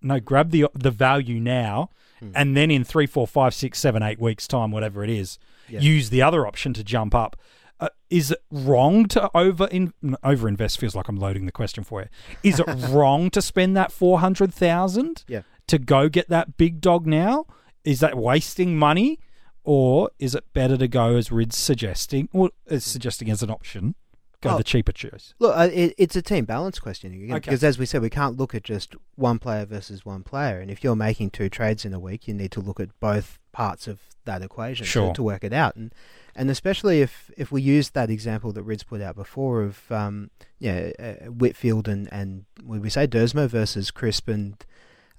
No, 0.00 0.18
grab 0.20 0.50
the 0.50 0.66
the 0.74 0.90
value 0.90 1.38
now, 1.40 1.90
and 2.34 2.56
then 2.56 2.70
in 2.70 2.84
three, 2.84 3.06
four, 3.06 3.26
five, 3.26 3.54
six, 3.54 3.78
seven, 3.80 4.02
eight 4.02 4.20
weeks 4.20 4.46
time, 4.48 4.70
whatever 4.70 5.02
it 5.04 5.10
is, 5.10 5.38
Yeah. 5.68 5.80
use 5.80 6.10
the 6.10 6.22
other 6.22 6.46
option 6.46 6.72
to 6.74 6.84
jump 6.84 7.14
up. 7.14 7.36
Uh, 7.80 7.88
is 8.10 8.30
it 8.30 8.38
wrong 8.52 9.06
to 9.06 9.28
over 9.36 9.66
in, 9.66 9.92
over 10.22 10.46
invest? 10.46 10.78
Feels 10.78 10.94
like 10.94 11.08
I'm 11.08 11.16
loading 11.16 11.46
the 11.46 11.52
question 11.52 11.82
for 11.82 12.00
you. 12.02 12.08
Is 12.44 12.60
it 12.60 12.66
wrong 12.90 13.28
to 13.30 13.42
spend 13.42 13.76
that 13.76 13.90
four 13.90 14.20
hundred 14.20 14.54
thousand 14.54 15.24
Yeah. 15.26 15.42
to 15.66 15.78
go 15.78 16.08
get 16.08 16.28
that 16.28 16.56
big 16.56 16.80
dog 16.80 17.06
now? 17.06 17.46
Is 17.84 17.98
that 18.00 18.16
wasting 18.16 18.76
money, 18.78 19.18
or 19.64 20.10
is 20.20 20.34
it 20.36 20.44
better 20.52 20.76
to 20.76 20.86
go 20.88 21.16
as 21.16 21.32
Rid's 21.32 21.56
suggesting, 21.56 22.28
or 22.32 22.50
is 22.66 22.84
suggesting 22.84 23.30
as 23.30 23.42
an 23.42 23.50
option, 23.50 23.94
go 24.42 24.50
Oh. 24.50 24.56
the 24.58 24.64
cheaper 24.64 24.92
choice? 24.92 25.32
Look, 25.38 25.56
uh, 25.56 25.68
it, 25.72 25.94
it's 25.96 26.14
a 26.16 26.22
team 26.22 26.44
balance 26.44 26.78
question 26.78 27.12
again, 27.14 27.30
Okay. 27.36 27.38
because 27.40 27.64
as 27.64 27.78
we 27.78 27.86
said, 27.86 28.02
we 28.02 28.10
can't 28.10 28.36
look 28.36 28.54
at 28.54 28.62
just 28.64 28.94
one 29.14 29.38
player 29.38 29.64
versus 29.64 30.04
one 30.04 30.22
player. 30.22 30.60
And 30.60 30.70
if 30.70 30.84
you're 30.84 30.96
making 30.96 31.30
two 31.30 31.48
trades 31.48 31.84
in 31.84 31.94
a 31.94 31.98
week, 32.00 32.28
you 32.28 32.34
need 32.34 32.52
to 32.52 32.60
look 32.60 32.78
at 32.80 32.88
both 33.00 33.38
parts 33.52 33.88
of 33.88 34.00
that 34.24 34.42
equation 34.42 34.84
Sure. 34.86 35.08
to, 35.08 35.14
to 35.14 35.22
work 35.22 35.42
it 35.44 35.52
out. 35.52 35.74
And 35.76 35.94
and 36.34 36.48
especially 36.50 37.00
if, 37.02 37.30
if 37.36 37.52
we 37.52 37.60
use 37.60 37.90
that 37.90 38.08
example 38.08 38.52
that 38.52 38.62
Rids 38.62 38.84
put 38.84 39.00
out 39.02 39.16
before 39.16 39.62
of 39.62 39.90
um, 39.90 40.30
yeah 40.58 40.90
uh, 40.98 41.30
Whitfield 41.30 41.88
and 41.88 42.08
and 42.12 42.44
we 42.64 42.88
say 42.90 43.06
Duursma 43.06 43.48
versus 43.48 43.90
Crisp 43.90 44.28
and 44.28 44.56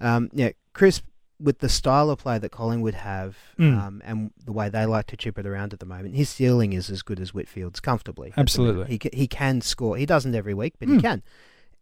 um, 0.00 0.30
yeah 0.32 0.50
Crisp 0.72 1.04
with 1.40 1.58
the 1.58 1.68
style 1.68 2.10
of 2.10 2.18
play 2.20 2.38
that 2.38 2.50
Collingwood 2.50 2.94
have 2.94 3.36
Mm. 3.58 3.78
um, 3.78 4.02
and 4.04 4.30
the 4.44 4.52
way 4.52 4.68
they 4.68 4.86
like 4.86 5.06
to 5.08 5.16
chip 5.16 5.38
it 5.38 5.46
around 5.46 5.72
at 5.72 5.80
the 5.80 5.86
moment, 5.86 6.14
his 6.14 6.28
ceiling 6.28 6.72
is 6.72 6.88
as 6.90 7.02
good 7.02 7.18
as 7.20 7.30
Whitfield's 7.34 7.80
comfortably. 7.80 8.32
Absolutely. 8.36 8.98
He 9.02 9.10
he 9.12 9.26
can 9.26 9.60
score. 9.60 9.96
He 9.96 10.06
doesn't 10.06 10.34
every 10.34 10.54
week, 10.54 10.74
but 10.78 10.88
Mm. 10.88 10.96
he 10.96 11.00
can. 11.02 11.22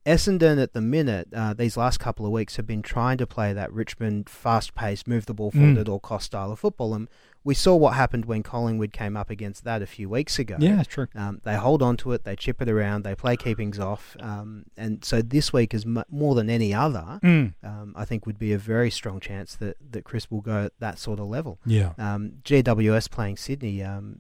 Essendon 0.05 0.61
at 0.61 0.72
the 0.72 0.80
minute, 0.80 1.28
uh, 1.32 1.55
these 1.55 1.76
last 1.76 1.98
couple 2.00 2.26
of 2.26 2.32
weeks 2.32 2.57
have 2.57 2.66
been 2.66 2.82
trying 2.82 3.18
to 3.18 3.26
play 3.26 3.53
that 3.53 3.72
Richmond 3.72 4.28
fast-paced, 4.28 5.07
move 5.07 5.26
the 5.26 5.34
ball 5.34 5.50
forward 5.53 5.76
Mm. 5.76 5.80
at 5.80 5.88
all 5.88 6.00
cost 6.00 6.26
style 6.26 6.50
of 6.50 6.59
football, 6.59 6.92
and 6.92 7.09
we 7.44 7.55
saw 7.55 7.76
what 7.76 7.94
happened 7.94 8.24
when 8.24 8.42
Collingwood 8.42 8.92
came 8.92 9.16
up 9.16 9.30
against 9.30 9.62
that 9.64 9.80
a 9.80 9.86
few 9.86 10.09
weeks 10.09 10.38
ago. 10.40 10.57
Yeah, 10.59 10.82
true. 10.82 11.07
Um, 11.14 11.40
they 11.44 11.55
hold 11.57 11.82
on 11.82 11.96
to 11.98 12.12
it, 12.12 12.24
they 12.24 12.34
chip 12.34 12.61
it 12.61 12.68
around, 12.68 13.05
they 13.05 13.14
play 13.14 13.36
keepings 13.36 13.78
off, 13.78 14.16
um, 14.18 14.64
and 14.76 15.05
so 15.05 15.22
this 15.22 15.53
week 15.53 15.72
is 15.72 15.86
mu 15.86 16.03
more 16.11 16.34
than 16.34 16.50
any 16.50 16.74
other. 16.74 17.20
Mm. 17.22 17.55
Um, 17.62 17.92
I 17.96 18.05
think 18.05 18.26
would 18.26 18.38
be 18.40 18.53
a 18.53 18.59
very 18.59 18.90
strong 18.90 19.20
chance 19.20 19.55
that, 19.57 19.76
that 19.92 20.03
Chris 20.03 20.28
will 20.32 20.40
go 20.40 20.64
at 20.64 20.72
that 20.80 20.98
sort 20.98 21.20
of 21.20 21.26
level. 21.26 21.61
Yeah. 21.64 21.92
Um, 21.96 22.32
GWS 22.44 23.09
playing 23.09 23.36
Sydney, 23.36 23.84
um, 23.84 24.16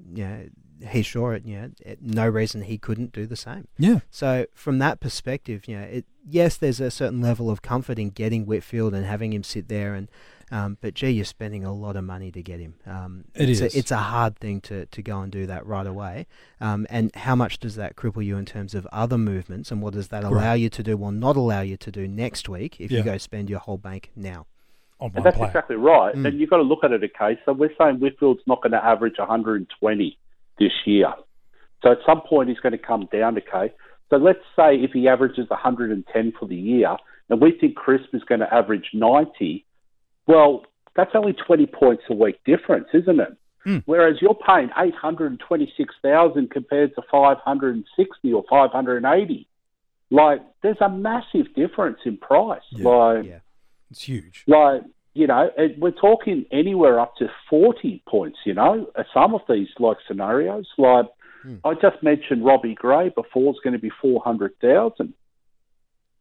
you 0.82 0.86
know, 0.86 0.92
he's 0.92 1.06
sure 1.06 1.34
it, 1.34 1.44
you 1.46 1.56
know, 1.60 1.70
it, 1.84 1.98
no 2.02 2.28
reason 2.28 2.62
he 2.62 2.78
couldn't 2.78 3.12
do 3.12 3.26
the 3.26 3.36
same. 3.36 3.68
Yeah. 3.78 4.00
So 4.10 4.46
from 4.54 4.78
that 4.78 5.00
perspective, 5.00 5.66
you 5.68 5.76
know, 5.76 5.84
it, 5.84 6.04
yes, 6.28 6.56
there's 6.56 6.80
a 6.80 6.90
certain 6.90 7.20
level 7.20 7.50
of 7.50 7.62
comfort 7.62 7.98
in 7.98 8.10
getting 8.10 8.46
Whitfield 8.46 8.94
and 8.94 9.06
having 9.06 9.32
him 9.32 9.42
sit 9.44 9.68
there, 9.68 9.94
and 9.94 10.08
um, 10.50 10.76
but 10.82 10.92
gee, 10.94 11.10
you're 11.10 11.24
spending 11.24 11.64
a 11.64 11.72
lot 11.72 11.96
of 11.96 12.04
money 12.04 12.30
to 12.32 12.42
get 12.42 12.60
him. 12.60 12.74
Um, 12.86 13.24
It 13.34 13.48
it's 13.48 13.60
is. 13.60 13.74
A, 13.74 13.78
it's 13.78 13.90
a 13.90 13.96
hard 13.96 14.36
thing 14.36 14.60
to, 14.62 14.84
to 14.86 15.02
go 15.02 15.20
and 15.22 15.32
do 15.32 15.46
that 15.46 15.64
right 15.66 15.86
away. 15.86 16.26
Um, 16.60 16.86
and 16.90 17.14
how 17.16 17.34
much 17.34 17.58
does 17.58 17.76
that 17.76 17.96
cripple 17.96 18.22
you 18.24 18.36
in 18.36 18.44
terms 18.44 18.74
of 18.74 18.86
other 18.92 19.16
movements, 19.16 19.70
and 19.70 19.80
what 19.80 19.94
does 19.94 20.08
that 20.08 20.24
allow 20.24 20.50
Right. 20.50 20.54
you 20.56 20.68
to 20.68 20.82
do, 20.82 20.98
or 20.98 21.10
not 21.12 21.36
allow 21.36 21.62
you 21.62 21.76
to 21.78 21.90
do 21.90 22.06
next 22.06 22.48
week 22.50 22.80
if 22.80 22.90
Yeah. 22.90 22.98
you 22.98 23.04
go 23.04 23.16
spend 23.18 23.48
your 23.48 23.60
whole 23.60 23.78
bank 23.78 24.10
now? 24.16 24.46
And 25.00 25.24
that's 25.24 25.36
player. 25.36 25.48
exactly 25.48 25.74
right. 25.76 26.14
Mm. 26.14 26.28
And 26.28 26.38
you've 26.38 26.50
got 26.50 26.58
to 26.58 26.62
look 26.62 26.84
at 26.84 26.92
it, 26.92 27.02
okay? 27.02 27.36
So 27.44 27.52
we're 27.52 27.74
saying 27.76 27.96
Whitfield's 27.98 28.42
not 28.46 28.62
going 28.62 28.70
to 28.70 28.84
average 28.84 29.18
120 29.18 30.16
this 30.58 30.72
year. 30.84 31.12
So 31.82 31.92
at 31.92 31.98
some 32.06 32.20
point 32.22 32.48
he's 32.48 32.60
going 32.60 32.72
to 32.72 32.78
come 32.78 33.08
down, 33.12 33.38
okay? 33.38 33.72
So 34.10 34.16
let's 34.16 34.40
say 34.56 34.76
if 34.76 34.92
he 34.92 35.08
averages 35.08 35.48
110 35.48 36.32
for 36.38 36.46
the 36.46 36.56
year, 36.56 36.96
and 37.30 37.40
we 37.40 37.52
think 37.58 37.76
Crisp 37.76 38.14
is 38.14 38.22
going 38.24 38.40
to 38.40 38.54
average 38.54 38.90
90, 38.92 39.64
well, 40.26 40.64
that's 40.94 41.12
only 41.14 41.32
20 41.32 41.66
points 41.66 42.04
a 42.10 42.14
week 42.14 42.38
difference, 42.44 42.88
isn't 42.92 43.20
it? 43.20 43.36
Mm. 43.66 43.82
Whereas 43.86 44.16
you're 44.20 44.34
paying 44.46 44.70
826,000 44.76 46.50
compared 46.50 46.94
to 46.94 47.02
560 47.10 48.32
or 48.32 48.44
580. 48.50 49.48
Like, 50.10 50.42
there's 50.62 50.76
a 50.80 50.88
massive 50.88 51.54
difference 51.54 51.98
in 52.04 52.18
price. 52.18 52.60
Yeah. 52.72 52.88
Like, 52.88 53.24
Yeah. 53.24 53.38
It's 53.90 54.02
huge. 54.02 54.44
like 54.46 54.82
you 55.14 55.26
know, 55.26 55.50
and 55.56 55.80
we're 55.80 55.90
talking 55.92 56.46
anywhere 56.52 56.98
up 57.00 57.16
to 57.16 57.28
forty 57.50 58.02
points. 58.08 58.38
You 58.44 58.54
know, 58.54 58.90
some 59.12 59.34
of 59.34 59.42
these 59.48 59.68
like 59.78 59.98
scenarios. 60.08 60.66
Like 60.78 61.06
Hmm. 61.42 61.56
I 61.64 61.74
just 61.74 62.00
mentioned, 62.04 62.44
Robbie 62.44 62.76
Gray 62.76 63.08
before 63.08 63.50
is 63.52 63.58
going 63.64 63.72
to 63.72 63.78
be 63.80 63.90
four 64.00 64.22
hundred 64.22 64.52
thousand. 64.60 65.12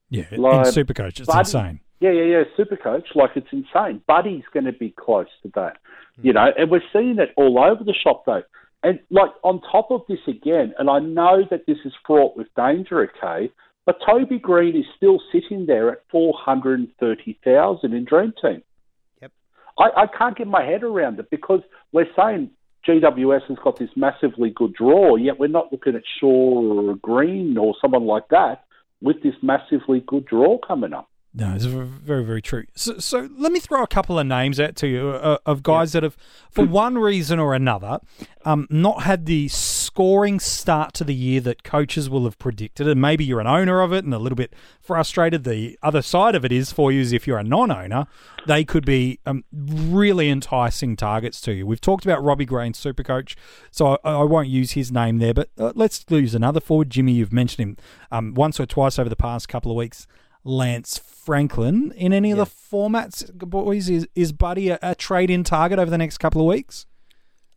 Yeah. 0.09 0.23
Like, 0.35 0.65
in 0.65 0.73
Supercoach, 0.73 1.19
it's 1.19 1.27
Buddy- 1.27 1.39
insane. 1.39 1.79
Yeah, 1.99 2.09
yeah, 2.11 2.23
yeah. 2.23 2.43
Super 2.57 2.75
coach, 2.75 3.07
like 3.13 3.29
it's 3.35 3.47
insane. 3.51 4.01
Buddy's 4.07 4.41
going 4.51 4.65
to 4.65 4.71
be 4.73 4.89
close 4.89 5.27
to 5.43 5.51
that, 5.53 5.77
you 6.23 6.33
know, 6.33 6.47
and 6.57 6.71
we're 6.71 6.81
seeing 6.91 7.19
it 7.19 7.29
all 7.37 7.59
over 7.63 7.83
the 7.83 7.93
shop 7.93 8.23
though. 8.25 8.41
And 8.81 8.99
like 9.11 9.29
on 9.43 9.61
top 9.71 9.91
of 9.91 10.01
this 10.09 10.17
again, 10.27 10.73
and 10.79 10.89
I 10.89 10.97
know 10.97 11.43
that 11.51 11.67
this 11.67 11.77
is 11.85 11.93
fraught 12.07 12.35
with 12.35 12.47
danger, 12.55 13.07
okay, 13.15 13.51
but 13.85 13.99
Toby 14.03 14.39
Green 14.39 14.75
is 14.75 14.85
still 14.97 15.21
sitting 15.31 15.67
there 15.67 15.91
at 15.91 15.99
four 16.09 16.33
hundred 16.35 16.79
and 16.79 16.89
thirty 16.99 17.37
thousand 17.43 17.93
in 17.93 18.05
Dream 18.05 18.33
Team. 18.41 18.63
I, 19.77 20.03
I 20.03 20.05
can't 20.07 20.37
get 20.37 20.47
my 20.47 20.63
head 20.63 20.83
around 20.83 21.19
it 21.19 21.29
because 21.29 21.61
we're 21.91 22.07
saying 22.15 22.51
GWS 22.87 23.47
has 23.47 23.57
got 23.63 23.77
this 23.77 23.89
massively 23.95 24.49
good 24.49 24.73
draw, 24.73 25.15
yet 25.15 25.39
we're 25.39 25.47
not 25.47 25.71
looking 25.71 25.95
at 25.95 26.03
Shaw 26.19 26.89
or 26.89 26.95
Green 26.95 27.57
or 27.57 27.75
someone 27.81 28.05
like 28.05 28.27
that 28.29 28.63
with 29.01 29.21
this 29.23 29.35
massively 29.41 30.03
good 30.07 30.25
draw 30.25 30.57
coming 30.57 30.93
up. 30.93 31.09
No, 31.33 31.53
it's 31.55 31.63
very, 31.63 32.25
very 32.25 32.41
true. 32.41 32.65
So, 32.75 32.99
so 32.99 33.29
let 33.37 33.53
me 33.53 33.61
throw 33.61 33.81
a 33.83 33.87
couple 33.87 34.19
of 34.19 34.27
names 34.27 34.59
out 34.59 34.75
to 34.77 34.87
you 34.87 35.09
uh, 35.09 35.37
of 35.45 35.63
guys 35.63 35.93
that 35.93 36.03
have, 36.03 36.17
for 36.49 36.65
one 36.65 36.97
reason 36.97 37.39
or 37.39 37.53
another, 37.53 37.99
um, 38.43 38.67
not 38.69 39.03
had 39.03 39.25
the 39.25 39.47
scoring 39.91 40.39
start 40.39 40.93
to 40.93 41.03
the 41.03 41.13
year 41.13 41.41
that 41.41 41.63
coaches 41.63 42.09
will 42.09 42.23
have 42.23 42.39
predicted. 42.39 42.87
And 42.87 43.01
maybe 43.01 43.25
you're 43.25 43.41
an 43.41 43.47
owner 43.47 43.81
of 43.81 43.91
it 43.91 44.05
and 44.05 44.13
a 44.13 44.19
little 44.19 44.37
bit 44.37 44.53
frustrated. 44.79 45.43
The 45.43 45.77
other 45.83 46.01
side 46.01 46.33
of 46.33 46.45
it 46.45 46.51
is 46.53 46.71
for 46.71 46.93
you 46.93 47.01
is 47.01 47.11
if 47.11 47.27
you're 47.27 47.37
a 47.37 47.43
non-owner, 47.43 48.07
they 48.47 48.63
could 48.63 48.85
be 48.85 49.19
um, 49.25 49.43
really 49.51 50.29
enticing 50.29 50.95
targets 50.95 51.41
to 51.41 51.51
you. 51.51 51.67
We've 51.67 51.81
talked 51.81 52.05
about 52.05 52.23
Robbie 52.23 52.45
Gray 52.45 52.67
and 52.67 52.75
Supercoach, 52.75 53.35
so 53.69 53.97
I, 54.05 54.11
I 54.11 54.23
won't 54.23 54.47
use 54.47 54.71
his 54.71 54.93
name 54.93 55.17
there. 55.17 55.33
But 55.33 55.49
uh, 55.57 55.73
let's 55.75 56.05
use 56.07 56.33
another 56.33 56.61
forward. 56.61 56.89
Jimmy, 56.89 57.11
you've 57.11 57.33
mentioned 57.33 57.67
him 57.67 57.77
um, 58.11 58.33
once 58.33 58.61
or 58.61 58.65
twice 58.65 58.97
over 58.97 59.09
the 59.09 59.17
past 59.17 59.49
couple 59.49 59.71
of 59.71 59.75
weeks. 59.75 60.07
Lance 60.45 60.97
Franklin 60.97 61.91
in 61.97 62.13
any 62.13 62.31
of 62.31 62.37
the 62.37 62.45
formats, 62.45 63.31
boys? 63.33 63.89
Is 63.89 64.07
is 64.15 64.31
Buddy 64.31 64.69
a, 64.69 64.79
a 64.81 64.95
trade 64.95 65.29
in 65.29 65.43
target 65.43 65.77
over 65.77 65.91
the 65.91 65.97
next 65.97 66.17
couple 66.17 66.41
of 66.41 66.47
weeks? 66.47 66.87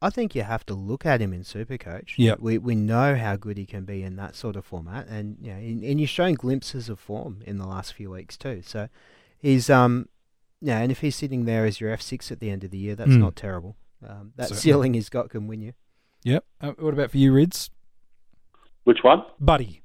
I 0.03 0.11
think 0.11 0.35
you 0.35 0.43
have 0.43 0.67
to 0.67 0.75
look 0.75 1.07
at 1.07 1.21
him 1.21 1.33
in 1.33 1.43
Supercoach. 1.43 2.15
Yep. 2.19 2.41
we 2.41 2.59
we 2.59 2.75
know 2.75 3.17
how 3.17 3.37
good 3.37 3.57
he 3.57 3.65
can 3.67 3.85
be 3.85 4.03
in 4.03 4.17
that 4.17 4.37
sort 4.37 4.57
of 4.57 4.65
format, 4.67 5.07
and 5.09 5.37
you 5.41 5.51
know, 5.53 5.57
and, 5.59 5.83
and 5.83 6.01
you're 6.01 6.07
showing 6.07 6.35
glimpses 6.35 6.89
of 6.89 6.99
form 7.01 7.41
in 7.47 7.59
the 7.59 7.67
last 7.67 7.95
few 7.95 8.11
weeks 8.11 8.37
too. 8.37 8.61
So 8.63 8.89
he's 9.39 9.71
um, 9.71 10.09
yeah, 10.61 10.79
and 10.81 10.93
if 10.93 11.01
he's 11.01 11.17
sitting 11.17 11.45
there 11.47 11.65
as 11.65 11.81
your 11.81 11.91
F 11.91 12.03
six 12.03 12.31
at 12.31 12.41
the 12.41 12.51
end 12.51 12.65
of 12.65 12.71
the 12.71 12.79
year, 12.79 12.95
that's 12.95 13.11
Mm. 13.13 13.21
not 13.21 13.37
terrible. 13.37 13.77
Um, 14.07 14.33
that 14.37 14.49
Certainly. 14.49 14.61
ceiling 14.61 14.95
he's 14.95 15.09
got 15.09 15.31
can 15.31 15.47
win 15.47 15.63
you. 15.63 15.73
Yep. 16.25 16.45
Uh, 16.61 16.73
what 16.79 16.93
about 16.93 17.11
for 17.11 17.19
you, 17.19 17.33
Rids? 17.33 17.71
Which 18.85 18.99
one? 19.03 19.23
Buddy. 19.41 19.81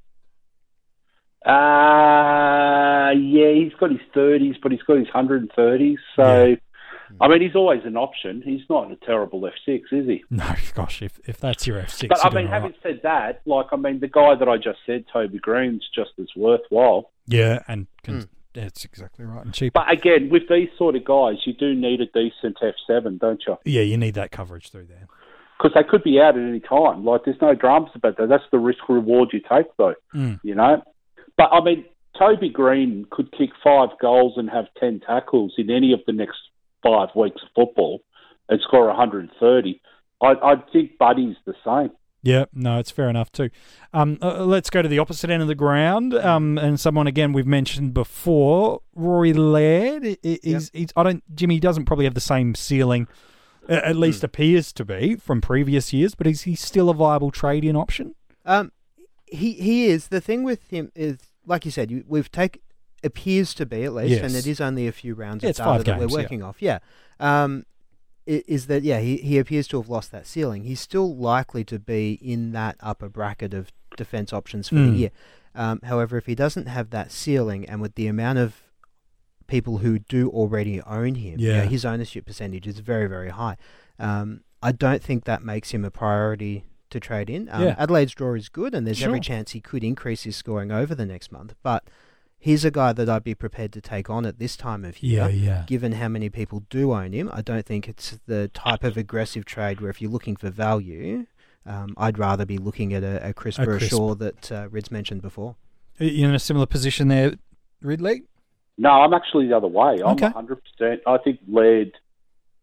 Uh, 1.45 3.11
yeah, 3.11 3.51
he's 3.53 3.73
got 3.79 3.91
his 3.91 3.99
30s, 4.15 4.57
but 4.61 4.71
he's 4.71 4.81
got 4.83 4.97
his 4.97 5.07
130s. 5.07 5.97
So, 6.15 6.55
I 7.21 7.27
mean, 7.27 7.41
he's 7.41 7.55
always 7.55 7.81
an 7.85 7.97
option. 7.97 8.41
He's 8.43 8.61
not 8.69 8.91
a 8.91 8.95
terrible 8.97 9.41
F6, 9.41 9.81
is 9.91 10.07
he? 10.07 10.23
No, 10.29 10.53
gosh, 10.73 11.01
if 11.01 11.19
if 11.25 11.39
that's 11.39 11.65
your 11.67 11.79
F 11.79 11.91
six, 11.91 12.09
But 12.09 12.25
I 12.25 12.35
mean, 12.35 12.47
having 12.47 12.73
said 12.83 13.01
that, 13.03 13.41
like, 13.45 13.67
I 13.71 13.75
mean, 13.75 13.99
the 13.99 14.07
guy 14.07 14.35
that 14.35 14.47
I 14.47 14.57
just 14.57 14.79
said, 14.85 15.05
Toby 15.11 15.39
Green's 15.39 15.87
just 15.93 16.11
as 16.19 16.27
worthwhile. 16.35 17.11
yeah, 17.27 17.59
and 17.67 17.87
can, 18.03 18.29
that's 18.53 18.83
exactly 18.85 19.25
right 19.25 19.45
and 19.45 19.53
cheap. 19.53 19.73
But 19.73 19.91
again, 19.91 20.29
with 20.29 20.43
these 20.49 20.69
sort 20.77 20.95
of 20.95 21.05
guys, 21.05 21.35
you 21.45 21.53
do 21.53 21.75
need 21.75 22.01
a 22.01 22.05
decent 22.07 22.57
F7, 22.61 23.19
don't 23.19 23.41
you? 23.47 23.57
yeah, 23.65 23.81
you 23.81 23.97
need 23.97 24.15
that 24.15 24.31
coverage 24.31 24.69
through 24.69 24.85
there. 24.85 25.07
Because 25.57 25.73
they 25.75 25.83
could 25.87 26.03
be 26.03 26.21
out 26.21 26.37
at 26.37 26.41
any 26.41 26.61
time. 26.61 27.03
Like, 27.03 27.25
there's 27.25 27.41
no 27.41 27.53
dramas 27.53 27.91
about 27.93 28.17
that. 28.17 28.29
That's 28.29 28.43
the 28.49 28.59
risk 28.59 28.87
reward 28.87 29.29
you 29.33 29.41
take, 29.41 29.67
though. 29.77 29.95
Mm. 30.15 30.39
You 30.41 30.55
know. 30.55 30.81
But 31.37 31.49
I 31.51 31.61
mean, 31.61 31.85
Toby 32.17 32.49
Green 32.49 33.05
could 33.09 33.31
kick 33.31 33.49
five 33.63 33.89
goals 34.01 34.33
and 34.37 34.49
have 34.49 34.65
ten 34.79 35.01
tackles 35.05 35.53
in 35.57 35.69
any 35.69 35.91
of 35.93 35.99
the 36.07 36.13
next 36.13 36.37
five 36.83 37.09
weeks 37.15 37.41
of 37.43 37.49
football 37.55 38.01
and 38.47 38.59
score 38.61 38.87
130. 38.87 39.81
I, 40.21 40.27
I 40.27 40.55
think 40.73 40.97
Buddy's 40.97 41.37
the 41.45 41.53
same. 41.65 41.91
Yeah, 42.21 42.45
no, 42.53 42.79
it's 42.79 42.91
fair 42.91 43.09
enough 43.09 43.31
too. 43.31 43.49
Um, 43.93 44.17
uh, 44.21 44.43
let's 44.43 44.69
go 44.69 44.81
to 44.81 44.89
the 44.89 44.99
opposite 44.99 45.29
end 45.29 45.41
of 45.41 45.47
the 45.47 45.55
ground. 45.55 46.13
Um, 46.13 46.57
and 46.57 46.77
someone 46.77 47.07
again 47.07 47.31
we've 47.31 47.47
mentioned 47.47 47.93
before, 47.93 48.81
Rory 48.93 49.31
Laird. 49.31 50.03
i- 50.05 50.17
i- 50.25 50.39
Is 50.43 50.69
he's, 50.73 50.89
I 50.97 51.03
don't 51.03 51.23
Jimmy 51.33 51.61
doesn't 51.61 51.85
probably 51.85 52.03
have 52.05 52.15
the 52.15 52.19
same 52.21 52.55
ceiling, 52.55 53.07
at 53.69 53.95
least 53.95 54.23
appears 54.25 54.73
to 54.73 54.83
be 54.83 55.15
from 55.15 55.39
previous 55.39 55.93
years. 55.93 56.13
But 56.13 56.27
is 56.27 56.41
he 56.41 56.55
still 56.55 56.89
a 56.89 56.93
viable 56.93 57.31
trade-in 57.31 57.77
option? 57.77 58.15
Um, 58.45 58.73
he 59.25 59.53
he 59.53 59.85
is. 59.85 60.09
The 60.09 60.19
thing 60.19 60.43
with 60.43 60.67
him 60.71 60.91
is, 60.95 61.19
like 61.45 61.63
you 61.63 61.71
said, 61.71 61.89
you, 61.89 62.03
we've 62.05 62.29
take 62.29 62.61
appears 63.03 63.53
to 63.55 63.65
be 63.65 63.83
at 63.83 63.93
least, 63.93 64.21
and 64.21 64.35
it 64.35 64.45
is 64.47 64.59
only 64.61 64.87
a 64.87 64.91
few 64.91 65.13
rounds 65.15 65.43
Yeah, 65.43 65.51
of 65.51 65.55
data 65.57 65.83
that 65.83 65.85
games, 65.85 65.99
we're 66.11 66.19
yeah. 66.19 66.23
working 66.23 66.43
off. 66.43 66.61
Yeah. 66.61 66.79
Um, 67.19 67.65
is 68.25 68.67
that 68.67 68.83
yeah? 68.83 68.99
He 68.99 69.17
he 69.17 69.37
appears 69.39 69.67
to 69.69 69.77
have 69.81 69.89
lost 69.89 70.11
that 70.11 70.27
ceiling. 70.27 70.63
He's 70.63 70.79
still 70.79 71.15
likely 71.15 71.63
to 71.65 71.79
be 71.79 72.13
in 72.21 72.51
that 72.51 72.75
upper 72.79 73.09
bracket 73.09 73.53
of 73.53 73.71
defense 73.97 74.31
options 74.31 74.69
for 74.69 74.75
Mm. 74.75 74.91
the 74.91 74.97
year. 74.97 75.11
Um, 75.55 75.79
however, 75.83 76.15
if 76.17 76.27
he 76.27 76.35
doesn't 76.35 76.67
have 76.67 76.91
that 76.91 77.11
ceiling, 77.11 77.67
and 77.67 77.81
with 77.81 77.95
the 77.95 78.05
amount 78.07 78.37
of 78.37 78.61
people 79.47 79.79
who 79.79 79.97
do 79.97 80.29
already 80.29 80.79
own 80.81 81.15
him, 81.15 81.39
you 81.39 81.49
know, 81.49 81.55
Yeah. 81.63 81.65
his 81.65 81.83
ownership 81.85 82.25
percentage 82.25 82.67
is 82.67 82.79
very 82.79 83.07
very 83.07 83.29
high. 83.29 83.57
Um, 83.97 84.41
I 84.61 84.71
don't 84.73 85.01
think 85.01 85.25
that 85.25 85.41
makes 85.43 85.71
him 85.71 85.83
a 85.83 85.89
priority 85.91 86.65
to 86.91 86.99
trade 86.99 87.29
in. 87.31 87.49
Um, 87.51 87.63
Yeah. 87.63 87.75
Adelaide's 87.79 88.13
draw 88.13 88.35
is 88.35 88.49
good, 88.49 88.75
and 88.75 88.85
there's 88.85 89.01
every 89.01 89.19
chance 89.19 89.51
he 89.51 89.61
could 89.61 89.83
increase 89.83 90.23
his 90.23 90.35
scoring 90.35 90.71
over 90.71 90.93
the 90.93 91.05
next 91.05 91.31
month. 91.31 91.55
But 91.63 91.83
he's 92.39 92.65
a 92.65 92.71
guy 92.71 92.93
that 92.93 93.09
I'd 93.09 93.23
be 93.23 93.35
prepared 93.35 93.73
to 93.73 93.81
take 93.81 94.09
on 94.09 94.25
at 94.25 94.39
this 94.39 94.55
time 94.55 94.85
of 94.85 95.03
year. 95.03 95.27
yeah. 95.27 95.27
yeah. 95.27 95.63
Given 95.67 95.93
how 95.93 96.07
many 96.07 96.29
people 96.29 96.63
do 96.69 96.93
own 96.93 97.11
him, 97.11 97.29
I 97.31 97.41
don't 97.41 97.65
think 97.65 97.87
it's 97.87 98.17
the 98.25 98.47
type 98.53 98.83
of 98.83 98.97
aggressive 98.97 99.45
trade 99.45 99.81
where 99.81 99.89
if 99.89 100.01
you're 100.01 100.09
looking 100.09 100.35
for 100.35 100.49
value, 100.49 101.25
um, 101.65 101.93
I'd 101.97 102.17
rather 102.17 102.45
be 102.45 102.57
looking 102.57 102.93
at 102.93 103.03
a, 103.03 103.29
a 103.29 103.33
crisp 103.33 103.59
A 103.59 103.63
or 103.63 103.75
a 103.75 103.77
crisp. 103.77 103.91
Shaw 103.91 104.15
that 104.15 104.51
uh, 104.51 104.67
Rids 104.71 104.89
mentioned 104.89 105.21
before. 105.21 105.55
Are 105.99 106.05
you 106.05 106.27
in 106.27 106.33
a 106.33 106.39
similar 106.39 106.65
position 106.65 107.09
there, 107.09 107.33
Ridley? 107.81 108.23
No, 108.77 108.89
I'm 108.89 109.13
actually 109.13 109.47
the 109.47 109.57
other 109.57 109.67
way. 109.67 109.97
I'm 110.03 110.13
Okay. 110.13 110.29
100%. 110.29 110.99
I 111.05 111.17
think 111.17 111.39
Laird, 111.49 111.91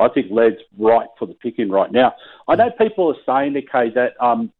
I 0.00 0.08
think 0.08 0.28
Laird's 0.30 0.62
right 0.78 1.08
for 1.18 1.26
the 1.26 1.34
picking 1.34 1.70
right 1.70 1.92
now. 1.92 2.14
I 2.48 2.54
know 2.56 2.70
people 2.70 3.14
are 3.14 3.22
saying, 3.26 3.54
okay, 3.56 3.92
that 3.94 4.14
um, 4.24 4.50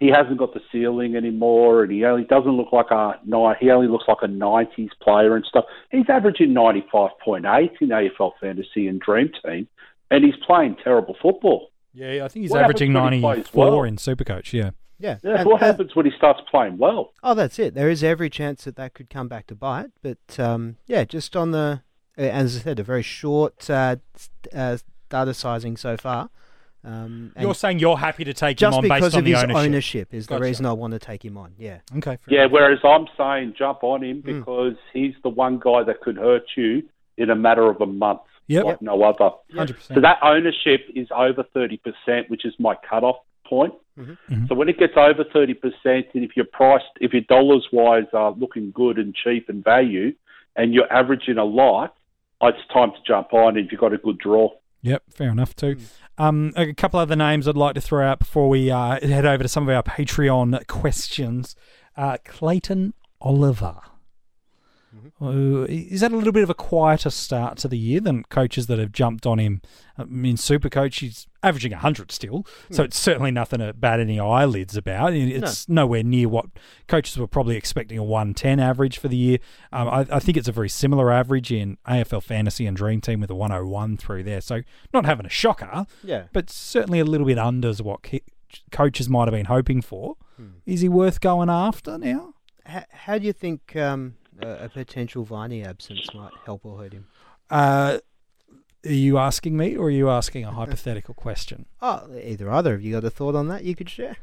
he 0.00 0.08
hasn't 0.08 0.38
got 0.38 0.52
the 0.54 0.60
ceiling 0.72 1.14
anymore, 1.14 1.82
and 1.84 1.92
he 1.92 2.04
only 2.04 2.24
doesn't 2.24 2.56
look 2.56 2.72
like 2.72 2.90
a 2.90 3.20
ni- 3.24 3.54
he 3.60 3.70
only 3.70 3.86
looks 3.86 4.04
like 4.08 4.18
a 4.22 4.26
90s 4.26 4.90
player 5.00 5.36
and 5.36 5.44
stuff. 5.44 5.66
He's 5.90 6.08
averaging 6.08 6.52
95.8 6.54 7.70
in 7.80 7.88
AFL 7.90 8.32
fantasy 8.40 8.88
and 8.88 9.00
Dream 9.00 9.30
Team, 9.44 9.68
and 10.10 10.24
he's 10.24 10.34
playing 10.46 10.76
terrible 10.82 11.16
football. 11.20 11.70
Yeah, 11.92 12.24
I 12.24 12.28
think 12.28 12.42
he's 12.44 12.50
What 12.50 12.62
averaging 12.62 12.92
when 12.94 13.12
he 13.12 13.20
plays 13.20 13.36
94 13.54 13.70
well? 13.70 13.82
in 13.84 13.96
Supercoach. 13.96 14.52
Yeah. 14.52 14.70
Yeah. 14.98 15.16
Yeah, 15.22 15.36
and- 15.40 15.46
what 15.46 15.60
and- 15.62 15.70
happens 15.70 15.94
when 15.96 16.06
he 16.06 16.12
starts 16.16 16.40
playing 16.50 16.78
well? 16.78 17.12
Oh, 17.22 17.34
that's 17.34 17.58
it. 17.58 17.74
There 17.74 17.88
is 17.90 18.02
every 18.04 18.28
chance 18.30 18.64
that 18.64 18.76
that 18.76 18.94
could 18.94 19.10
come 19.10 19.28
back 19.28 19.46
to 19.48 19.54
bite. 19.54 19.90
But 20.02 20.38
um, 20.38 20.76
yeah, 20.86 21.04
just 21.04 21.36
on 21.36 21.50
the, 21.52 21.82
uh, 22.18 22.20
as 22.22 22.56
I 22.56 22.60
said, 22.60 22.78
a 22.78 22.82
very 22.84 23.02
short 23.02 23.68
uh, 23.70 23.96
uh, 24.54 24.76
data 25.08 25.34
sizing 25.34 25.76
so 25.76 25.96
far. 25.96 26.30
Um, 26.84 27.32
You're 27.38 27.54
saying 27.54 27.78
you're 27.78 27.98
happy 27.98 28.24
to 28.24 28.32
take 28.32 28.56
just 28.56 28.72
him 28.78 28.84
on 28.84 28.88
based 28.88 28.94
because 29.00 29.14
on 29.14 29.18
of 29.20 29.24
the 29.26 29.30
his 29.32 29.42
ownership. 29.42 29.56
ownership, 29.64 30.14
is 30.14 30.26
Gotcha. 30.26 30.38
the 30.40 30.46
reason 30.46 30.66
I 30.66 30.72
want 30.72 30.92
to 30.92 30.98
take 30.98 31.22
him 31.24 31.36
on. 31.36 31.52
Yeah. 31.58 31.78
Okay. 31.98 32.18
Yeah, 32.28 32.40
enough. 32.42 32.52
whereas 32.52 32.78
I'm 32.84 33.06
saying 33.18 33.54
jump 33.58 33.82
on 33.84 34.02
him 34.02 34.22
Mm. 34.22 34.38
because 34.38 34.76
he's 34.92 35.14
the 35.22 35.28
one 35.28 35.58
guy 35.58 35.82
that 35.84 36.00
could 36.00 36.16
hurt 36.16 36.44
you 36.56 36.82
in 37.18 37.28
a 37.30 37.36
matter 37.36 37.68
of 37.68 37.80
a 37.82 37.86
month, 37.86 38.20
Yep. 38.48 38.64
like 38.64 38.82
no 38.82 39.02
other. 39.02 39.30
100%. 39.54 39.94
So 39.94 40.00
that 40.00 40.18
ownership 40.22 40.86
is 40.94 41.08
over 41.14 41.42
30%, 41.54 42.30
which 42.30 42.44
is 42.46 42.54
my 42.58 42.74
cutoff 42.88 43.16
point. 43.44 43.74
Mhm. 43.98 44.16
Mhm. 44.30 44.48
So 44.48 44.54
when 44.54 44.68
it 44.70 44.78
gets 44.78 44.96
over 44.96 45.22
30%, 45.24 46.06
and 46.14 46.24
if 46.24 46.34
you're 46.36 46.46
priced, 46.46 46.86
if 47.00 47.12
your 47.12 47.22
dollars 47.22 47.66
wise 47.72 48.06
are 48.14 48.30
looking 48.32 48.70
good 48.70 48.96
and 48.98 49.14
cheap 49.14 49.48
and 49.50 49.62
value, 49.62 50.14
and 50.56 50.72
you're 50.72 50.90
averaging 50.90 51.36
a 51.36 51.44
lot, 51.44 51.94
it's 52.42 52.66
time 52.72 52.90
to 52.92 52.96
jump 53.06 53.34
on 53.34 53.58
if 53.58 53.70
you've 53.70 53.80
got 53.80 53.92
a 53.92 53.98
good 53.98 54.16
draw. 54.18 54.50
Yep, 54.82 55.02
fair 55.10 55.28
enough 55.30 55.54
too. 55.54 55.76
Um, 56.20 56.52
a 56.54 56.74
couple 56.74 57.00
other 57.00 57.16
names 57.16 57.48
I'd 57.48 57.56
like 57.56 57.74
to 57.76 57.80
throw 57.80 58.06
out 58.06 58.18
before 58.18 58.50
we 58.50 58.70
uh, 58.70 59.00
head 59.00 59.24
over 59.24 59.42
to 59.42 59.48
some 59.48 59.66
of 59.66 59.74
our 59.74 59.82
Patreon 59.82 60.66
questions. 60.66 61.56
Uh, 61.96 62.18
Clayton 62.26 62.92
Oliver. 63.22 63.78
Uh, 65.22 65.66
is 65.68 66.00
that 66.00 66.12
a 66.12 66.16
little 66.16 66.32
bit 66.32 66.42
of 66.42 66.50
a 66.50 66.54
quieter 66.54 67.10
start 67.10 67.58
to 67.58 67.68
the 67.68 67.78
year 67.78 68.00
than 68.00 68.24
coaches 68.24 68.66
that 68.66 68.78
have 68.78 68.90
jumped 68.92 69.26
on 69.26 69.38
him? 69.38 69.60
I 69.96 70.04
mean, 70.04 70.36
Supercoach, 70.36 71.00
he's 71.00 71.26
averaging 71.42 71.72
100 71.72 72.10
still, 72.10 72.44
so 72.70 72.82
it's 72.82 72.98
certainly 72.98 73.30
nothing 73.30 73.60
to 73.60 73.72
bat 73.72 74.00
any 74.00 74.18
eyelids 74.18 74.76
about. 74.76 75.12
It's 75.12 75.68
nowhere 75.68 76.02
near 76.02 76.28
what 76.28 76.46
coaches 76.88 77.16
were 77.18 77.26
probably 77.28 77.56
expecting 77.56 77.98
a 77.98 78.02
110 78.04 78.58
average 78.58 78.98
for 78.98 79.08
the 79.08 79.16
year. 79.16 79.38
Um, 79.72 79.88
I, 79.88 80.06
I 80.10 80.18
think 80.18 80.36
it's 80.36 80.48
a 80.48 80.52
very 80.52 80.68
similar 80.68 81.12
average 81.12 81.52
in 81.52 81.76
AFL 81.86 82.22
Fantasy 82.22 82.66
and 82.66 82.76
Dream 82.76 83.00
Team 83.00 83.20
with 83.20 83.30
a 83.30 83.34
101 83.34 83.96
through 83.98 84.24
there. 84.24 84.40
So 84.40 84.62
not 84.92 85.04
having 85.06 85.26
a 85.26 85.30
shocker, 85.30 85.86
Yeah. 86.02 86.24
but 86.32 86.50
certainly 86.50 86.98
a 86.98 87.04
little 87.04 87.26
bit 87.26 87.38
under 87.38 87.72
what 87.74 88.02
ki- 88.02 88.22
coaches 88.72 89.08
might 89.08 89.28
have 89.28 89.34
been 89.34 89.46
hoping 89.46 89.82
for. 89.82 90.16
Is 90.66 90.80
he 90.80 90.88
worth 90.88 91.20
going 91.20 91.50
after 91.50 91.98
now? 91.98 92.32
How, 92.64 92.84
how 92.90 93.18
do 93.18 93.26
you 93.26 93.32
think 93.34 93.76
um, 93.76 94.14
a, 94.42 94.64
a 94.64 94.68
potential 94.68 95.24
Viney 95.24 95.64
absence 95.64 96.12
might 96.14 96.32
help 96.44 96.64
or 96.64 96.78
hurt 96.78 96.92
him? 96.92 97.06
Uh, 97.50 97.98
are 98.86 98.92
you 98.92 99.18
asking 99.18 99.56
me 99.56 99.76
or 99.76 99.86
are 99.86 99.90
you 99.90 100.08
asking 100.10 100.44
a 100.44 100.50
hypothetical 100.52 101.14
question? 101.14 101.66
Oh, 101.82 102.06
either 102.22 102.50
either. 102.50 102.72
Have 102.72 102.82
you 102.82 102.92
got 102.92 103.04
a 103.04 103.10
thought 103.10 103.34
on 103.34 103.48
that 103.48 103.64
you 103.64 103.74
could 103.74 103.90
share? 103.90 104.16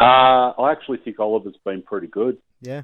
Uh, 0.00 0.50
I 0.58 0.70
actually 0.72 0.98
think 0.98 1.18
Oliver's 1.18 1.56
been 1.64 1.82
pretty 1.82 2.06
good. 2.06 2.38
Yeah. 2.60 2.82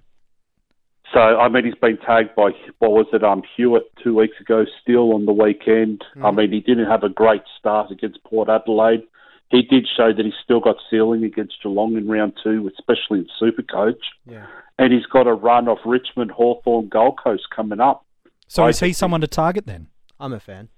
So 1.12 1.20
I 1.20 1.48
mean, 1.48 1.64
he's 1.64 1.74
been 1.76 1.98
tagged 1.98 2.34
by 2.34 2.50
what 2.78 2.90
was 2.90 3.06
it? 3.12 3.22
Um, 3.22 3.42
Hewett 3.56 3.84
two 4.02 4.14
weeks 4.16 4.34
ago, 4.40 4.64
still 4.82 5.14
on 5.14 5.26
the 5.26 5.32
weekend. 5.32 6.02
I 6.16 6.18
Mhm. 6.30 6.36
mean, 6.36 6.52
he 6.52 6.60
didn't 6.60 6.86
have 6.86 7.04
a 7.04 7.08
great 7.08 7.42
start 7.58 7.90
against 7.92 8.24
Port 8.24 8.48
Adelaide. 8.48 9.04
He 9.50 9.62
did 9.62 9.86
show 9.86 10.12
that 10.12 10.24
he's 10.24 10.34
still 10.42 10.58
got 10.60 10.76
ceiling 10.90 11.22
against 11.22 11.62
Geelong 11.62 11.96
in 11.96 12.08
round 12.08 12.32
two, 12.42 12.68
especially 12.76 13.20
in 13.20 13.28
Supercoach. 13.40 14.00
Yeah. 14.26 14.46
And 14.78 14.92
he's 14.92 15.06
got 15.06 15.26
a 15.26 15.32
run 15.34 15.68
off 15.68 15.78
Richmond, 15.84 16.30
Hawthorn, 16.32 16.88
Gold 16.88 17.18
Coast 17.22 17.44
coming 17.54 17.80
up. 17.80 18.04
So 18.48 18.64
I 18.64 18.70
is 18.70 18.80
he 18.80 18.92
someone 18.92 19.20
to 19.20 19.28
target 19.28 19.66
then? 19.66 19.88
I'm 20.18 20.32
a 20.32 20.40
fan. 20.40 20.68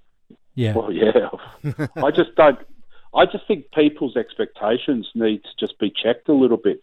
Yeah. 0.55 0.75
Well, 0.75 0.93
yeah. 0.93 1.29
I 1.97 2.11
just 2.11 2.35
don't. 2.37 2.59
I 3.15 3.25
just 3.25 3.47
think 3.49 3.71
people's 3.73 4.17
expectations 4.17 5.09
need 5.15 5.43
to 5.45 5.49
just 5.59 5.79
be 5.79 5.91
checked 5.91 6.29
a 6.29 6.35
little 6.35 6.57
bit. 6.59 6.83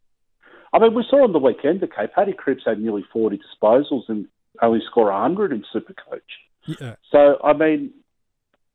I 0.74 0.80
mean, 0.80 0.96
we 0.96 1.06
saw 1.08 1.24
on 1.24 1.32
the 1.34 1.40
weekend, 1.40 1.84
okay, 1.84 2.08
Paddy 2.08 2.34
Cripps 2.34 2.64
had 2.66 2.80
nearly 2.82 3.06
40 3.14 3.38
disposals 3.40 4.04
and 4.10 4.28
only 4.64 4.82
score 4.90 5.12
100 5.12 5.52
in 5.52 5.64
Supercoach. 5.74 6.22
yeah. 6.66 6.96
So, 7.12 7.38
I 7.44 7.54
mean, 7.54 7.92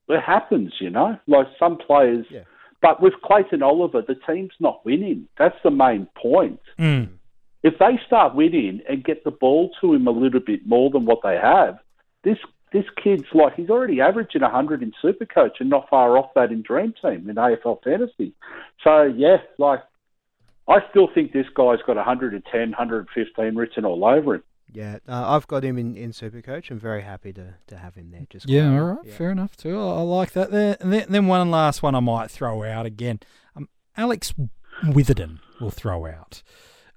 it 0.09 0.21
happens, 0.21 0.75
you 0.81 0.91
know. 0.91 1.19
Like 1.27 1.49
some 1.59 1.77
players, 1.77 2.27
Yeah. 2.31 2.43
but 2.81 3.03
with 3.03 3.15
Clayton 3.25 3.65
Oliver, 3.65 4.03
the 4.07 4.15
team's 4.15 4.53
not 4.61 4.85
winning. 4.85 5.27
That's 5.39 5.57
the 5.65 5.73
main 5.73 6.07
point. 6.17 6.61
Mm. 6.79 7.09
If 7.63 7.79
they 7.79 7.99
start 8.07 8.35
winning 8.35 8.81
and 8.89 9.05
get 9.05 9.25
the 9.25 9.31
ball 9.31 9.71
to 9.81 9.95
him 9.95 10.07
a 10.07 10.13
little 10.13 10.41
bit 10.41 10.67
more 10.67 10.91
than 10.91 11.05
what 11.05 11.21
they 11.23 11.37
have, 11.37 11.79
this 12.23 12.39
this 12.73 12.85
kid's 13.03 13.25
like 13.33 13.55
he's 13.55 13.71
already 13.71 14.01
averaging 14.01 14.43
100 14.43 14.83
in 14.83 14.93
Supercoach 15.03 15.61
and 15.61 15.71
not 15.71 15.89
far 15.89 16.19
off 16.19 16.35
that 16.35 16.53
in 16.53 16.63
Dream 16.63 16.95
Team 17.01 17.29
in 17.29 17.37
AFL 17.37 17.83
Fantasy. 17.83 18.35
So 18.85 19.03
yeah, 19.05 19.39
like 19.59 19.81
I 20.69 20.79
still 20.91 21.09
think 21.13 21.33
this 21.33 21.47
guy's 21.55 21.79
got 21.87 21.97
110, 21.97 22.61
115 22.61 23.55
written 23.57 23.85
all 23.85 24.05
over 24.05 24.37
him. 24.37 24.43
Yeah, 24.71 24.99
uh, 25.09 25.35
I've 25.35 25.47
got 25.47 25.65
him 25.65 25.79
in, 25.79 25.97
in 25.97 26.11
Supercoach. 26.11 26.71
I'm 26.71 26.79
very 26.79 27.01
happy 27.01 27.33
to, 27.33 27.55
to 27.69 27.77
have 27.79 27.95
him 27.95 28.11
there. 28.11 28.27
Just 28.29 28.51
yeah, 28.51 28.71
all 28.71 28.85
right, 28.85 28.99
yeah. 29.03 29.15
fair 29.15 29.31
enough 29.31 29.57
too. 29.57 29.79
I, 29.79 29.97
I 29.97 30.01
like 30.03 30.33
that. 30.33 30.51
There, 30.51 30.77
then, 30.79 31.07
then 31.09 31.27
one 31.27 31.51
last 31.51 31.83
one 31.83 31.95
I 31.95 32.01
might 32.01 32.31
throw 32.31 32.63
out 32.65 32.85
again. 32.85 33.21
Um, 33.57 33.71
Alex 33.97 34.35
Witherden 34.87 35.41
will 35.59 35.71
throw 35.71 36.07
out 36.07 36.43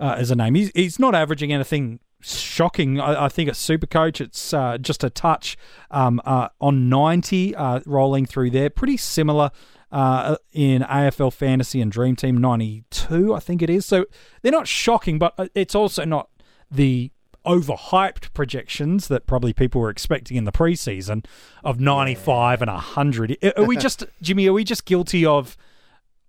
uh, 0.02 0.16
as 0.18 0.32
a 0.32 0.36
name. 0.36 0.56
He's 0.56 0.72
he's 0.74 1.00
not 1.00 1.16
averaging 1.16 1.54
anything 1.54 2.00
shocking. 2.22 3.00
I, 3.00 3.26
I 3.26 3.30
think 3.30 3.48
at 3.48 3.56
Supercoach, 3.56 4.20
it's 4.20 4.54
uh, 4.54 4.78
just 4.78 5.04
a 5.04 5.10
touch 5.10 5.58
um, 5.90 6.20
uh, 6.26 6.50
on 6.60 6.90
90, 6.90 7.56
uh, 7.56 7.80
rolling 7.86 8.26
through 8.26 8.50
there. 8.50 8.70
Pretty 8.70 8.98
similar 8.98 9.52
uh, 9.92 10.36
in 10.52 10.82
AFL 10.84 11.32
Fantasy 11.34 11.82
and 11.82 11.92
Dream 11.92 12.16
Team 12.16 12.38
92, 12.38 13.34
I 13.34 13.40
think 13.40 13.62
it 13.62 13.70
is. 13.70 13.86
So 13.86 14.06
they're 14.42 14.52
not 14.52 14.68
shocking, 14.68 15.20
but 15.20 15.34
uh, 15.38 15.48
it's 15.56 15.76
also 15.76 16.04
not 16.06 16.30
the 16.70 17.12
overhyped 17.46 18.34
projections 18.34 19.08
that 19.08 19.26
probably 19.26 19.52
people 19.52 19.82
were 19.82 19.90
expecting 19.90 20.38
in 20.38 20.46
the 20.46 20.52
preseason 20.52 21.26
of 21.64 21.80
95 21.80 22.60
yeah. 22.60 22.64
and 22.64 22.72
100. 22.72 23.38
Are 23.58 23.66
we 23.66 23.78
just, 23.78 24.04
Jimmy, 24.22 24.48
are 24.48 24.54
we 24.54 24.64
just 24.64 24.86
guilty 24.86 25.26
of 25.26 25.58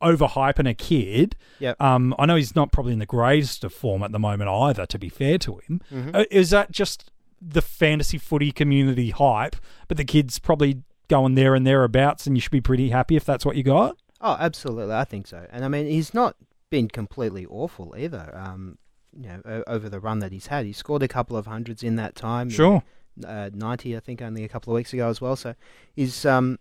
overhyping 0.03 0.69
a 0.69 0.75
kid? 0.75 1.37
Yeah. 1.59 1.75
Um, 1.81 2.15
I 2.19 2.27
know 2.27 2.37
he's 2.37 2.55
not 2.55 2.73
probably 2.73 2.93
in 2.93 2.99
the 2.99 3.07
greatest 3.07 3.65
of 3.65 3.73
form 3.73 4.03
at 4.03 4.13
the 4.13 4.19
moment 4.19 4.51
either, 4.51 4.87
to 4.87 4.99
be 4.99 5.09
fair 5.09 5.39
to 5.39 5.59
him. 5.59 5.81
Mm-hmm. 5.93 6.11
Uh, 6.15 6.25
is 6.31 6.51
that 6.51 6.71
just 6.71 7.11
the 7.41 7.63
fantasy 7.63 8.19
footy 8.19 8.53
community 8.53 9.11
hype, 9.11 9.57
but 9.89 9.97
the 9.97 10.05
kid's 10.05 10.39
probably 10.39 10.83
going 11.09 11.35
there 11.35 11.55
and 11.55 11.67
thereabouts, 11.67 12.27
and 12.27 12.37
you 12.37 12.41
should 12.41 12.53
be 12.53 12.61
pretty 12.61 12.91
happy 12.91 13.17
if 13.17 13.25
that's 13.25 13.45
what 13.45 13.57
you 13.57 13.63
got? 13.63 13.97
Oh, 14.21 14.37
absolutely. 14.39 14.95
I 14.95 15.05
think 15.05 15.27
so. 15.27 15.47
And 15.51 15.65
I 15.65 15.69
mean, 15.69 15.87
he's 15.87 16.15
not 16.15 16.37
been 16.71 16.89
completely 16.89 17.45
awful 17.47 17.95
either. 17.99 18.33
Um, 18.35 18.79
you 19.15 19.29
know, 19.29 19.63
over 19.67 19.89
the 19.89 20.01
run 20.01 20.21
that 20.21 20.33
he's 20.33 20.47
had. 20.47 20.65
He 20.65 20.73
scored 20.73 21.03
a 21.03 21.09
couple 21.09 21.37
of 21.37 21.47
hundreds 21.47 21.83
in 21.83 21.97
that 21.97 22.15
time. 22.15 22.49
Sure. 22.49 22.83
Uh, 23.27 23.51
90, 23.53 23.97
I 23.97 24.01
think, 24.01 24.23
only 24.23 24.43
a 24.45 24.49
couple 24.49 24.73
of 24.73 24.77
weeks 24.77 24.93
ago 24.93 25.09
as 25.09 25.21
well. 25.21 25.37
So 25.37 25.55
he's, 25.95 26.25
um, 26.25 26.59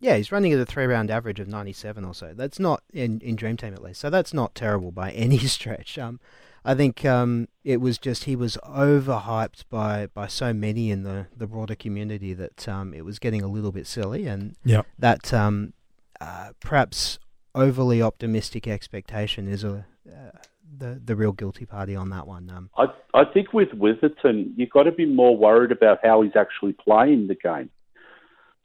yeah, 0.00 0.16
he's 0.16 0.32
running 0.32 0.52
at 0.52 0.58
a 0.58 0.66
three 0.66 0.86
round 0.86 1.10
average 1.10 1.38
of 1.40 1.48
97 1.48 2.04
or 2.04 2.14
so. 2.14 2.32
That's 2.34 2.58
not, 2.58 2.82
in, 2.92 3.20
in 3.20 3.36
Dream 3.36 3.56
Team 3.56 3.74
at 3.74 3.82
least, 3.82 4.00
so 4.00 4.10
that's 4.10 4.34
not 4.34 4.54
terrible 4.54 4.90
by 4.90 5.10
any 5.12 5.38
stretch. 5.38 5.98
Um, 5.98 6.18
I 6.64 6.74
think 6.74 7.04
um, 7.04 7.48
it 7.64 7.80
was 7.80 7.98
just 7.98 8.24
he 8.24 8.36
was 8.36 8.58
overhyped 8.64 9.64
by, 9.70 10.08
by 10.08 10.26
so 10.26 10.52
many 10.52 10.90
in 10.90 11.04
the, 11.04 11.26
the 11.34 11.46
broader 11.46 11.74
community 11.74 12.34
that 12.34 12.68
um, 12.68 12.92
it 12.92 13.04
was 13.04 13.18
getting 13.18 13.42
a 13.42 13.48
little 13.48 13.72
bit 13.72 13.86
silly, 13.86 14.26
and 14.26 14.56
yep. 14.64 14.86
that 14.98 15.32
um, 15.32 15.72
uh, 16.20 16.50
perhaps 16.60 17.18
overly 17.54 18.02
optimistic 18.02 18.68
expectation 18.68 19.48
is 19.48 19.64
a 19.64 19.86
uh, 20.06 20.38
the 20.76 21.00
the 21.04 21.16
real 21.16 21.32
guilty 21.32 21.66
party 21.66 21.96
on 21.96 22.10
that 22.10 22.26
one. 22.26 22.50
Um, 22.50 22.70
I 22.76 22.86
I 23.14 23.24
think 23.24 23.52
with 23.52 23.70
Witherden, 23.70 24.52
you've 24.56 24.70
got 24.70 24.84
to 24.84 24.92
be 24.92 25.06
more 25.06 25.36
worried 25.36 25.72
about 25.72 25.98
how 26.02 26.22
he's 26.22 26.36
actually 26.36 26.74
playing 26.74 27.26
the 27.26 27.34
game. 27.34 27.70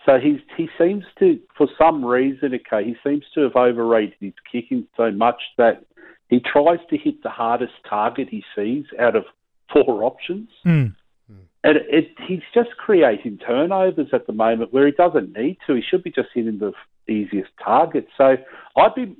So 0.06 0.20
he's 0.20 0.40
he 0.56 0.70
seems 0.78 1.04
to, 1.20 1.40
for 1.58 1.68
some 1.78 2.06
reason, 2.06 2.54
okay, 2.54 2.86
he 2.86 2.96
seems 3.04 3.24
to 3.34 3.42
have 3.42 3.56
overrated 3.56 4.16
his 4.20 4.34
kicking 4.52 4.88
so 4.96 5.12
much 5.12 5.42
that 5.58 5.84
he 6.30 6.40
tries 6.40 6.80
to 6.90 6.98
hit 6.98 7.24
the 7.24 7.30
hardest 7.30 7.74
target 7.90 8.28
he 8.30 8.44
sees 8.56 8.86
out 9.00 9.16
of 9.16 9.26
four 9.74 10.04
options. 10.04 10.50
Mm. 10.66 10.96
And 11.64 11.78
it, 11.78 11.86
it, 11.90 12.08
he's 12.28 12.44
just 12.54 12.70
creating 12.78 13.40
turnovers 13.40 14.10
at 14.14 14.28
the 14.28 14.34
moment 14.34 14.72
where 14.72 14.86
he 14.86 14.92
doesn't 14.92 15.36
need 15.36 15.58
to. 15.66 15.74
He 15.74 15.82
should 15.82 16.04
be 16.04 16.12
just 16.12 16.30
hitting 16.36 16.60
the 16.60 16.74
easiest 17.12 17.50
target. 17.64 18.08
So 18.16 18.36
I'd 18.78 18.96
be 18.96 19.16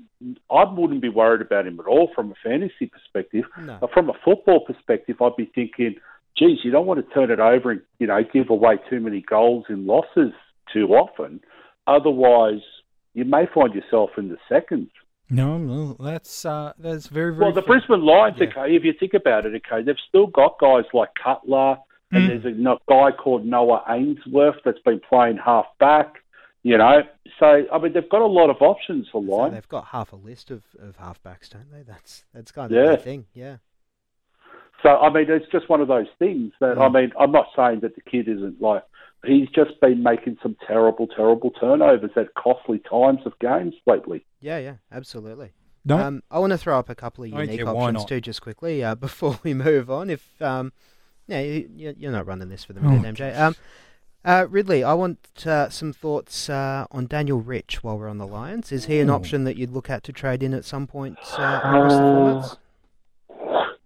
I 0.52 0.64
wouldn't 0.64 1.02
be 1.02 1.10
worried 1.10 1.42
about 1.42 1.66
him 1.66 1.80
at 1.80 1.88
all 1.88 2.12
from 2.14 2.32
a 2.32 2.36
fantasy 2.44 2.86
perspective. 2.86 3.46
No. 3.60 3.80
But 3.82 3.92
from 3.92 4.10
a 4.10 4.14
football 4.24 4.60
perspective, 4.60 5.18
I'd 5.22 5.36
be 5.36 5.52
thinking, 5.54 5.96
geez, 6.38 6.60
you 6.64 6.72
don't 6.72 6.86
want 6.86 7.06
to 7.06 7.14
turn 7.14 7.32
it 7.32 7.40
over 7.40 7.72
and 7.72 7.82
you 7.98 8.06
know 8.06 8.22
give 8.32 8.52
away 8.52 8.78
too 8.88 9.00
many 9.00 9.22
goals 9.22 9.66
in 9.70 9.88
losses 9.88 10.34
too 10.72 10.88
often. 10.90 11.42
Otherwise, 11.88 12.62
you 13.14 13.26
may 13.26 13.46
find 13.54 13.74
yourself 13.74 14.12
in 14.18 14.30
the 14.30 14.38
seconds. 14.50 14.90
No, 15.30 15.58
no, 15.58 15.96
that's 16.00 16.46
uh, 16.46 16.74
that's 16.78 17.08
very 17.08 17.34
very. 17.34 17.46
Well, 17.46 17.54
the 17.54 17.62
fair. 17.62 17.80
Brisbane 17.80 18.06
Lions, 18.06 18.38
yeah. 18.40 18.48
okay, 18.48 18.76
if 18.76 18.84
you 18.84 18.94
think 19.00 19.16
about 19.16 19.46
it, 19.46 19.54
okay, 19.66 19.84
they've 19.84 19.96
still 20.08 20.28
got 20.28 20.60
guys 20.60 20.84
like 20.94 21.10
Cutler, 21.22 21.78
and 22.12 22.30
mm. 22.30 22.44
there's 22.44 22.46
a 22.46 22.78
guy 22.88 23.12
called 23.12 23.46
Noah 23.46 23.84
Answerth 23.90 24.58
that's 24.64 24.80
been 24.86 25.02
playing 25.08 25.38
half 25.44 25.66
back. 25.80 26.16
You 26.62 26.78
know, 26.78 27.02
so 27.40 27.64
I 27.72 27.78
mean, 27.80 27.94
they've 27.94 28.10
got 28.10 28.22
a 28.22 28.28
lot 28.28 28.50
of 28.50 28.58
options 28.62 29.08
for 29.12 29.22
line. 29.22 29.52
So 29.52 29.56
they've 29.56 29.68
got 29.68 29.86
half 29.86 30.14
a 30.14 30.16
list 30.16 30.52
of, 30.52 30.64
of 30.80 30.98
halfbacks, 30.98 31.50
don't 31.50 31.72
they? 31.72 31.84
That's 31.84 32.26
that's 32.34 32.52
kind 32.52 32.72
of 32.72 32.78
yeah. 32.78 32.92
the 32.92 32.98
thing, 32.98 33.26
yeah. 33.34 33.58
So 34.84 34.90
I 34.90 35.12
mean, 35.12 35.26
it's 35.30 35.52
just 35.52 35.70
one 35.70 35.82
of 35.82 35.88
those 35.88 36.08
things 36.20 36.54
that 36.60 36.78
I 36.78 36.90
mean, 36.90 37.12
I'm 37.20 37.32
not 37.32 37.48
saying 37.56 37.80
that 37.82 37.96
the 37.96 38.02
kid 38.02 38.28
isn't 38.28 38.62
like 38.62 38.84
he's 39.28 39.50
just 39.50 39.80
been 39.82 40.04
making 40.04 40.38
some 40.42 40.56
terrible, 40.68 41.08
terrible 41.08 41.52
turnovers 41.52 42.12
at 42.16 42.34
costly 42.36 42.80
times 42.80 43.20
of 43.26 43.38
games 43.40 43.76
lately. 43.86 44.26
Yeah, 44.42 44.60
yeah, 44.60 44.76
absolutely. 44.92 45.54
No. 45.86 46.00
Um, 46.00 46.24
I 46.32 46.40
want 46.40 46.52
to 46.52 46.58
throw 46.58 46.80
up 46.80 46.90
a 46.90 46.96
couple 46.96 47.24
of 47.24 47.30
unique 47.30 47.62
okay, 47.62 47.70
options 47.70 48.06
too, 48.06 48.20
just 48.20 48.42
quickly 48.42 48.84
uh, 48.84 48.96
before 49.08 49.40
we 49.44 49.54
move 49.54 49.90
on. 49.90 50.10
If 50.10 50.42
um, 50.42 50.74
yeah, 51.28 51.42
you, 51.42 51.94
are 52.04 52.12
not 52.12 52.26
running 52.26 52.50
this 52.50 52.64
for 52.64 52.74
the 52.74 52.82
minute, 52.82 53.06
oh, 53.06 53.14
MJ. 53.14 53.40
Um, 53.40 53.56
uh, 54.24 54.48
Ridley, 54.50 54.84
I 54.84 54.94
want 54.96 55.20
uh, 55.46 55.70
some 55.70 55.94
thoughts 55.94 56.50
uh, 56.50 56.88
on 56.90 57.06
Daniel 57.06 57.40
Rich 57.40 57.84
while 57.84 58.00
we're 58.00 58.10
on 58.10 58.18
the 58.18 58.26
Lions. 58.26 58.72
Is 58.72 58.86
he 58.86 59.00
an 59.00 59.12
option 59.12 59.44
that 59.44 59.56
you'd 59.56 59.70
look 59.70 59.88
at 59.88 60.04
to 60.06 60.12
trade 60.12 60.42
in 60.42 60.54
at 60.56 60.66
some 60.66 60.88
point 60.88 61.20
uh, 61.38 61.62
across 61.64 61.92
the 61.94 62.00
formats? 62.00 62.58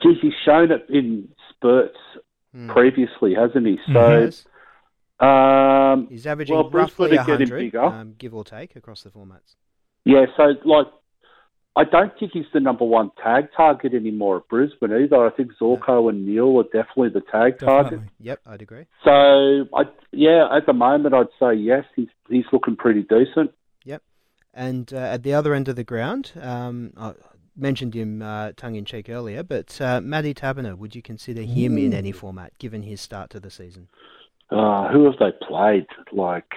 Geez, 0.01 0.17
he's 0.21 0.33
shown 0.45 0.71
it 0.71 0.85
in 0.87 1.27
spurts 1.49 1.97
hmm. 2.53 2.69
previously, 2.69 3.35
hasn't 3.35 3.67
he? 3.67 3.77
So 3.87 3.99
mm-hmm. 3.99 4.48
Um, 5.19 6.07
he's 6.09 6.25
averaging 6.25 6.55
well, 6.55 6.69
roughly 6.69 7.15
hundred, 7.17 7.75
um, 7.75 8.15
give 8.17 8.33
or 8.33 8.43
take, 8.43 8.75
across 8.75 9.03
the 9.03 9.09
formats. 9.09 9.55
Yeah, 10.05 10.25
so 10.37 10.53
like 10.65 10.87
I 11.75 11.83
don't 11.83 12.11
think 12.19 12.31
he's 12.33 12.45
the 12.53 12.59
number 12.59 12.83
one 12.83 13.11
tag 13.23 13.49
target 13.55 13.93
anymore 13.93 14.37
at 14.37 14.47
Brisbane 14.49 14.91
either. 14.91 15.25
I 15.25 15.29
think 15.29 15.51
Zorko 15.61 16.09
and 16.09 16.25
Neale 16.25 16.59
are 16.59 16.63
definitely 16.63 17.09
the 17.09 17.21
tag 17.31 17.59
target. 17.59 18.01
Yep, 18.19 18.41
I'd 18.45 18.61
agree. 18.61 18.85
So, 19.05 19.11
I, 19.11 19.83
yeah, 20.11 20.47
at 20.53 20.65
the 20.65 20.73
moment, 20.73 21.13
I'd 21.13 21.27
say 21.39 21.53
yes. 21.53 21.85
He's 21.95 22.09
he's 22.27 22.45
looking 22.51 22.75
pretty 22.75 23.03
decent. 23.03 23.51
Yep, 23.85 24.03
and 24.53 24.91
uh, 24.93 24.97
at 24.97 25.23
the 25.23 25.33
other 25.33 25.53
end 25.53 25.69
of 25.69 25.75
the 25.75 25.83
ground, 25.85 26.33
um, 26.41 26.91
I 26.97 27.13
mentioned 27.55 27.93
him 27.93 28.21
uh, 28.21 28.51
tongue 28.57 28.75
in 28.75 28.83
cheek 28.83 29.09
earlier, 29.09 29.43
but 29.43 29.79
uh, 29.79 30.01
Matty 30.01 30.33
Taberner, 30.33 30.77
would 30.77 30.95
you 30.95 31.01
consider 31.01 31.43
him 31.43 31.77
in 31.77 31.93
any 31.93 32.11
format 32.11 32.57
given 32.57 32.83
his 32.83 32.99
start 32.99 33.29
to 33.31 33.39
the 33.39 33.51
season? 33.51 33.87
Uh, 34.51 34.91
who 34.91 35.05
have 35.05 35.17
they 35.19 35.31
played? 35.45 35.85
Like 36.11 36.51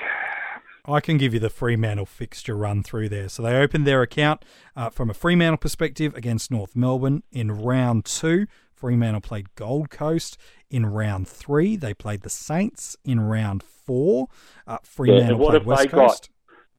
I 0.84 1.00
can 1.00 1.18
give 1.18 1.34
you 1.34 1.40
the 1.40 1.50
Fremantle 1.50 2.06
fixture 2.06 2.56
run 2.56 2.82
through 2.82 3.08
there. 3.08 3.28
So 3.28 3.42
they 3.42 3.56
opened 3.56 3.86
their 3.86 4.02
account 4.02 4.44
uh, 4.76 4.90
from 4.90 5.10
a 5.10 5.14
Fremantle 5.14 5.58
perspective 5.58 6.14
against 6.14 6.50
North 6.50 6.74
Melbourne 6.74 7.22
in 7.30 7.52
round 7.52 8.04
two. 8.04 8.46
Fremantle 8.72 9.20
played 9.20 9.54
Gold 9.54 9.90
Coast 9.90 10.36
in 10.70 10.86
round 10.86 11.28
three. 11.28 11.76
They 11.76 11.94
played 11.94 12.22
the 12.22 12.30
Saints 12.30 12.96
in 13.04 13.20
round 13.20 13.62
four. 13.62 14.28
Uh, 14.66 14.78
Fremantle 14.82 15.40
yeah, 15.40 15.50
played 15.50 15.66
West 15.66 15.90
Coast. 15.90 15.90
Got? 15.92 16.28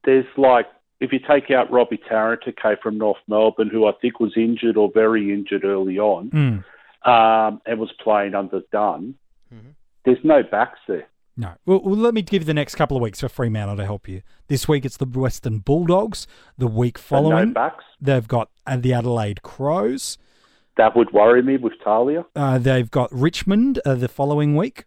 There's 0.04 0.26
like 0.36 0.66
if 1.00 1.12
you 1.12 1.18
take 1.18 1.50
out 1.50 1.70
Robbie 1.70 2.00
Tarrant, 2.08 2.42
okay, 2.46 2.76
from 2.82 2.98
North 2.98 3.18
Melbourne, 3.26 3.70
who 3.70 3.86
I 3.86 3.92
think 4.00 4.20
was 4.20 4.32
injured 4.36 4.76
or 4.76 4.90
very 4.92 5.32
injured 5.32 5.64
early 5.64 5.98
on, 5.98 6.30
mm. 6.30 7.08
um, 7.08 7.60
and 7.66 7.78
was 7.78 7.92
playing 8.02 8.34
under 8.34 8.62
Dunn, 8.72 9.14
mm-hmm. 9.52 9.70
There's 10.04 10.18
no 10.24 10.42
backs 10.42 10.78
there. 10.86 11.06
No. 11.36 11.54
Well, 11.66 11.80
well, 11.82 11.96
let 11.96 12.14
me 12.14 12.22
give 12.22 12.42
you 12.42 12.46
the 12.46 12.54
next 12.54 12.76
couple 12.76 12.96
of 12.96 13.02
weeks 13.02 13.20
for 13.20 13.28
Fremantle 13.28 13.76
to 13.76 13.84
help 13.84 14.08
you. 14.08 14.22
This 14.48 14.68
week 14.68 14.84
it's 14.84 14.96
the 14.96 15.06
Western 15.06 15.58
Bulldogs. 15.58 16.26
The 16.58 16.68
week 16.68 16.96
following, 16.98 17.48
no 17.48 17.54
backs. 17.54 17.84
they've 18.00 18.26
got 18.28 18.50
the 18.76 18.92
Adelaide 18.92 19.42
Crows. 19.42 20.16
That 20.76 20.96
would 20.96 21.12
worry 21.12 21.42
me 21.42 21.56
with 21.56 21.72
Talia. 21.82 22.24
Uh, 22.36 22.58
they've 22.58 22.90
got 22.90 23.12
Richmond 23.12 23.80
uh, 23.84 23.94
the 23.94 24.08
following 24.08 24.56
week. 24.56 24.84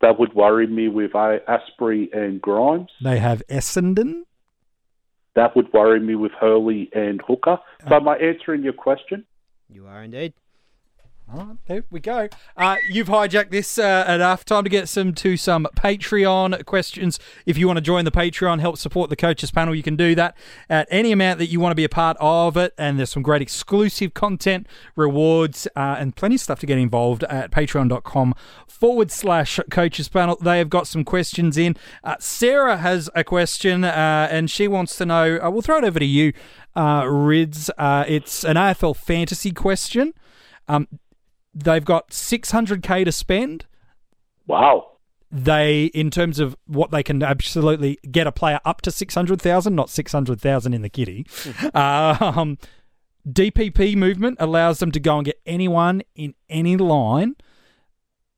That 0.00 0.18
would 0.18 0.32
worry 0.34 0.66
me 0.66 0.88
with 0.88 1.14
uh, 1.14 1.38
Astbury 1.48 2.14
and 2.16 2.40
Grimes. 2.40 2.90
They 3.02 3.18
have 3.18 3.42
Essendon. 3.50 4.22
That 5.36 5.54
would 5.54 5.72
worry 5.72 6.00
me 6.00 6.14
with 6.14 6.32
Hurley 6.32 6.90
and 6.94 7.20
Hooker. 7.26 7.58
So, 7.88 7.94
am 7.94 8.08
I 8.08 8.16
answering 8.16 8.62
your 8.62 8.72
question? 8.72 9.24
You 9.68 9.86
are 9.86 10.02
indeed. 10.02 10.32
Right, 11.32 11.56
there 11.66 11.84
we 11.90 12.00
go. 12.00 12.28
Uh, 12.56 12.76
you've 12.88 13.06
hijacked 13.06 13.50
this 13.50 13.78
uh, 13.78 14.04
enough. 14.08 14.44
Time 14.44 14.64
to 14.64 14.70
get 14.70 14.88
some 14.88 15.14
to 15.14 15.36
some 15.36 15.68
Patreon 15.76 16.64
questions. 16.66 17.20
If 17.46 17.56
you 17.56 17.68
want 17.68 17.76
to 17.76 17.82
join 17.82 18.04
the 18.04 18.10
Patreon, 18.10 18.58
help 18.58 18.78
support 18.78 19.10
the 19.10 19.16
coaches 19.16 19.52
panel, 19.52 19.72
you 19.72 19.84
can 19.84 19.94
do 19.94 20.16
that 20.16 20.36
at 20.68 20.88
any 20.90 21.12
amount 21.12 21.38
that 21.38 21.46
you 21.46 21.60
want 21.60 21.70
to 21.70 21.76
be 21.76 21.84
a 21.84 21.88
part 21.88 22.16
of 22.18 22.56
it. 22.56 22.74
And 22.76 22.98
there's 22.98 23.10
some 23.10 23.22
great 23.22 23.42
exclusive 23.42 24.12
content, 24.12 24.66
rewards, 24.96 25.68
uh, 25.76 25.96
and 25.98 26.16
plenty 26.16 26.34
of 26.34 26.40
stuff 26.40 26.58
to 26.60 26.66
get 26.66 26.78
involved 26.78 27.22
at 27.24 27.52
patreon.com 27.52 28.34
forward 28.66 29.12
slash 29.12 29.60
coaches 29.70 30.08
panel. 30.08 30.36
They 30.40 30.58
have 30.58 30.68
got 30.68 30.88
some 30.88 31.04
questions 31.04 31.56
in. 31.56 31.76
Uh, 32.02 32.16
Sarah 32.18 32.78
has 32.78 33.08
a 33.14 33.22
question, 33.22 33.84
uh, 33.84 34.26
and 34.32 34.50
she 34.50 34.66
wants 34.66 34.96
to 34.96 35.06
know. 35.06 35.38
Uh, 35.40 35.48
we'll 35.50 35.62
throw 35.62 35.78
it 35.78 35.84
over 35.84 36.00
to 36.00 36.04
you, 36.04 36.32
Rids. 36.74 37.70
it's 37.78 38.42
an 38.42 38.56
AFL 38.56 38.96
fantasy 38.96 39.52
question. 39.52 40.12
Um, 40.66 40.88
They've 41.54 41.84
got 41.84 42.10
600k 42.10 43.04
to 43.04 43.12
spend. 43.12 43.66
Wow. 44.46 44.92
They, 45.32 45.86
in 45.86 46.10
terms 46.10 46.40
of 46.40 46.56
what 46.66 46.90
they 46.90 47.02
can 47.02 47.22
absolutely 47.22 47.98
get 48.10 48.26
a 48.26 48.32
player 48.32 48.60
up 48.64 48.80
to 48.82 48.90
600,000, 48.90 49.74
not 49.74 49.90
600,000 49.90 50.74
in 50.74 50.82
the 50.82 50.88
kitty. 50.88 51.26
um, 51.74 52.58
DPP 53.28 53.96
movement 53.96 54.38
allows 54.40 54.78
them 54.80 54.90
to 54.92 55.00
go 55.00 55.18
and 55.18 55.24
get 55.24 55.40
anyone 55.46 56.02
in 56.14 56.34
any 56.48 56.76
line 56.76 57.36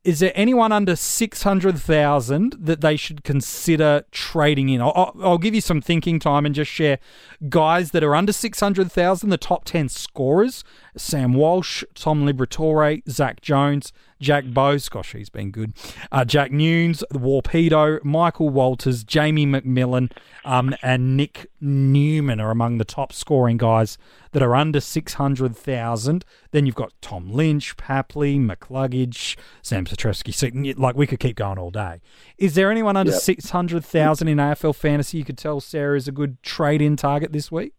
is 0.03 0.19
there 0.19 0.33
anyone 0.35 0.71
under 0.71 0.95
600,000 0.95 2.55
that 2.59 2.81
they 2.81 2.97
should 2.97 3.23
consider 3.23 4.03
trading 4.11 4.67
in? 4.69 4.81
I'll, 4.81 5.15
I'll, 5.21 5.37
give 5.37 5.55
you 5.55 5.61
some 5.61 5.81
thinking 5.81 6.19
time 6.19 6.45
and 6.45 6.53
just 6.53 6.69
share 6.69 6.99
guys 7.47 7.91
that 7.91 8.03
are 8.03 8.13
under 8.13 8.33
600,000, 8.33 9.29
the 9.29 9.37
top 9.37 9.63
10 9.63 9.87
scorers 9.89 10.63
Sam 10.95 11.33
Walsh, 11.33 11.83
Tom 11.95 12.25
Liberatore, 12.25 13.01
Zach 13.09 13.41
Jones, 13.41 13.91
Jack 14.23 14.45
Bowes, 14.47 14.87
gosh, 14.89 15.11
he's 15.11 15.29
been 15.29 15.51
good. 15.51 15.73
Uh, 16.11 16.23
Jack 16.23 16.51
Newnes, 16.51 17.03
the 17.09 17.19
Warpedo, 17.19 18.03
Michael 18.03 18.49
Walters, 18.49 19.03
Jamie 19.03 19.45
Macmillan, 19.45 20.09
um, 20.45 20.73
and 20.81 21.17
Nick 21.17 21.47
Newman 21.59 22.39
are 22.39 22.49
among 22.49 22.77
the 22.77 22.85
top 22.85 23.11
scoring 23.11 23.57
guys 23.57 23.97
that 24.31 24.41
are 24.41 24.55
under 24.55 24.79
600,000. 24.79 26.25
Then 26.51 26.65
you've 26.65 26.75
got 26.75 26.93
Tom 27.01 27.31
Lynch, 27.31 27.75
Papley, 27.75 28.39
McCluggage, 28.39 29.37
Sam 29.61 29.85
Satrowski. 29.85 30.77
Like, 30.77 30.95
we 30.95 31.05
could 31.05 31.19
keep 31.19 31.35
going 31.35 31.57
all 31.57 31.71
day. 31.71 32.01
Is 32.37 32.55
there 32.55 32.71
anyone 32.71 32.95
under 32.95 33.11
yep. 33.11 33.21
600,000 33.21 34.27
in 34.27 34.37
AFL 34.37 34.75
fantasy 34.75 35.17
you 35.17 35.25
could 35.25 35.37
tell 35.37 35.59
Sarah 35.59 35.97
is 35.97 36.07
a 36.07 36.11
good 36.11 36.41
trade 36.43 36.81
in 36.81 36.95
target 36.95 37.33
this 37.33 37.51
week? 37.51 37.73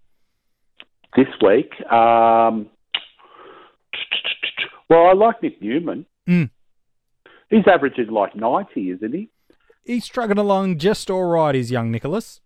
This 1.16 1.28
week? 1.40 1.70
Um, 1.90 2.68
well, 4.88 5.06
I 5.06 5.12
like 5.12 5.42
Nick 5.42 5.60
Newman. 5.62 6.06
Mm. 6.28 6.50
He's 7.50 7.66
averaging 7.66 8.08
like 8.08 8.34
90, 8.34 8.90
isn't 8.90 9.12
he? 9.12 9.30
He's 9.84 10.04
struggling 10.04 10.38
along 10.38 10.78
just 10.78 11.10
all 11.10 11.24
right, 11.24 11.54
is 11.54 11.70
young 11.70 11.90
Nicholas. 11.90 12.40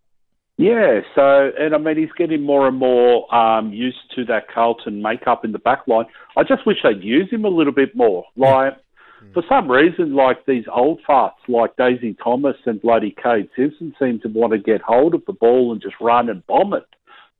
Yeah, 0.58 1.02
so, 1.14 1.52
and 1.56 1.72
I 1.72 1.78
mean, 1.78 1.96
he's 1.96 2.12
getting 2.18 2.42
more 2.42 2.66
and 2.66 2.76
more 2.76 3.32
um, 3.32 3.72
used 3.72 4.12
to 4.16 4.24
that 4.24 4.48
Carlton 4.52 5.00
makeup 5.00 5.44
in 5.44 5.52
the 5.52 5.60
back 5.60 5.86
line. 5.86 6.06
I 6.36 6.42
just 6.42 6.66
wish 6.66 6.78
they'd 6.82 7.00
use 7.00 7.30
him 7.30 7.44
a 7.44 7.48
little 7.48 7.72
bit 7.72 7.94
more. 7.94 8.24
Like, 8.36 8.74
mm. 9.22 9.32
for 9.34 9.44
some 9.48 9.70
reason, 9.70 10.16
like 10.16 10.46
these 10.46 10.64
old 10.72 11.00
farts 11.08 11.38
like 11.46 11.76
Daisy 11.76 12.16
Thomas 12.22 12.56
and 12.66 12.82
bloody 12.82 13.14
Kade 13.24 13.48
Simpson 13.56 13.94
seem 14.00 14.18
to 14.20 14.28
want 14.28 14.52
to 14.52 14.58
get 14.58 14.80
hold 14.80 15.14
of 15.14 15.24
the 15.26 15.32
ball 15.32 15.70
and 15.70 15.80
just 15.80 15.94
run 16.00 16.28
and 16.28 16.44
bomb 16.48 16.74
it. 16.74 16.86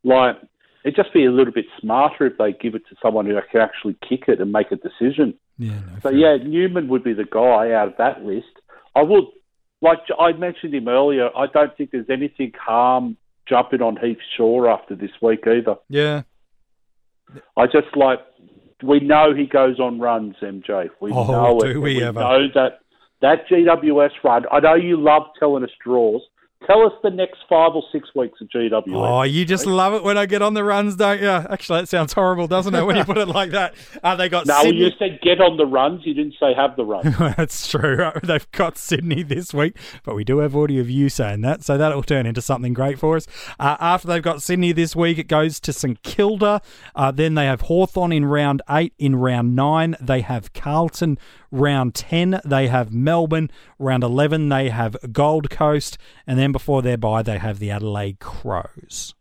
Like, 0.05 0.37
it'd 0.85 0.97
just 0.97 1.13
be 1.13 1.25
a 1.25 1.31
little 1.31 1.53
bit 1.53 1.67
smarter 1.81 2.27
if 2.27 2.39
they 2.39 2.53
give 2.53 2.75
it 2.75 2.83
to 2.89 2.97
someone 3.03 3.27
who 3.27 3.39
can 3.51 3.61
actually 3.61 3.97
kick 4.09 4.25
it 4.29 4.41
and 4.41 4.53
make 4.53 4.71
a 4.71 4.77
decision. 4.77 5.35
Yeah. 5.59 5.81
No, 5.81 5.99
so 6.03 6.11
yeah, 6.11 6.37
Newman 6.37 6.89
would 6.89 7.05
be 7.05 7.13
the 7.13 7.25
guy 7.25 7.73
out 7.73 7.89
of 7.89 7.95
that 7.99 8.23
list. 8.23 8.47
I 8.95 9.03
would, 9.03 9.25
like 9.81 9.99
I 10.19 10.33
mentioned 10.33 10.75
him 10.75 10.89
earlier. 10.89 11.31
I 11.37 11.47
don't 11.47 11.77
think 11.77 11.91
there's 11.91 12.11
anything 12.11 12.53
harm 12.59 13.17
jumping 13.49 13.83
on 13.83 13.97
Heath 13.97 14.19
Shaw 14.37 14.69
after 14.69 14.95
this 14.95 15.11
week 15.23 15.41
either. 15.47 15.77
Yeah. 15.89 16.23
I 17.57 17.67
just 17.67 17.97
like 17.97 18.21
we 18.83 19.01
know 19.01 19.35
he 19.35 19.47
goes 19.47 19.81
on 19.81 19.99
runs, 19.99 20.37
MJ. 20.41 20.89
We 21.01 21.11
oh, 21.13 21.27
know 21.27 21.59
do 21.61 21.67
it. 21.67 21.77
we, 21.77 21.97
we 21.97 22.03
ever? 22.03 22.21
know 22.21 22.49
that 22.55 22.81
that 23.21 23.49
GWS 23.49 24.11
run. 24.23 24.45
I 24.53 24.61
know 24.61 24.75
you 24.75 24.97
love 25.01 25.25
telling 25.39 25.65
us 25.65 25.71
draws. 25.83 26.23
Tell 26.67 26.85
us 26.85 26.93
the 27.03 27.11
next 27.11 27.39
five 27.49 27.73
or 27.75 27.83
six 27.93 28.09
weeks 28.17 28.41
of 28.41 28.49
GWS. 28.49 28.83
Oh, 28.89 29.23
you 29.23 29.45
just 29.45 29.65
love 29.65 29.95
it 29.95 30.03
when 30.03 30.19
I 30.19 30.27
get 30.27 30.43
on 30.43 30.55
the 30.55 30.65
runs, 30.65 30.97
don't 30.97 31.21
you? 31.21 31.29
Actually, 31.29 31.83
that 31.83 31.87
sounds 31.87 32.13
horrible, 32.13 32.49
doesn't 32.49 32.75
it, 32.75 32.85
when 32.85 32.97
you 32.97 33.05
put 33.05 33.17
it 33.17 33.29
like 33.29 33.53
that? 33.53 33.75
Uh, 34.03 34.17
they 34.17 34.29
got 34.29 34.45
no, 34.45 34.61
Sydney. 34.63 34.81
you 34.81 34.91
said 34.99 35.21
get 35.23 35.41
on 35.41 35.57
the 35.57 35.65
runs. 35.65 36.05
You 36.05 36.15
didn't 36.15 36.35
say 36.39 36.53
have 36.55 36.75
the 36.77 36.85
runs. 36.85 37.17
That's 37.37 37.69
true. 37.69 37.97
Right? 37.97 38.21
They've 38.23 38.51
got 38.51 38.77
Sydney 38.77 39.23
this 39.23 39.55
week, 39.55 39.77
but 40.03 40.17
we 40.17 40.25
do 40.25 40.39
have 40.39 40.57
audio 40.57 40.81
of 40.81 40.91
you 40.91 41.09
saying 41.09 41.43
that, 41.43 41.63
so 41.63 41.79
that'll 41.79 42.03
turn 42.03 42.27
into 42.27 42.43
something 42.43 42.75
great 42.75 42.99
for 42.99 43.17
us. 43.17 43.27
Uh, 43.61 43.77
after 43.79 44.09
they've 44.09 44.23
got 44.23 44.43
Sydney 44.43 44.73
this 44.73 44.97
week, 44.97 45.17
it 45.19 45.29
goes 45.29 45.61
to 45.61 45.73
St 45.73 46.03
Kilda. 46.03 46.61
Uh, 46.95 47.13
then 47.13 47.35
they 47.35 47.47
have 47.47 47.63
Hawthorn 47.63 48.13
in 48.13 48.25
round 48.25 48.63
eight. 48.69 48.93
In 48.99 49.15
round 49.17 49.55
nine, 49.55 49.97
they 50.01 50.23
have 50.23 50.53
Carlton. 50.53 51.19
Round 51.51 51.95
10, 51.95 52.41
they 52.45 52.69
have 52.69 52.93
Melbourne. 52.93 53.51
Round 53.79 54.05
11, 54.05 54.49
they 54.49 54.69
have 54.69 54.97
Gold 55.13 55.51
Coast. 55.51 55.99
And 56.27 56.39
then 56.39 56.53
before 56.53 56.83
their 56.83 56.97
bye, 56.97 57.23
they 57.23 57.39
have 57.39 57.59
the 57.59 57.71
Adelaide 57.71 58.21
Crows. 58.21 59.15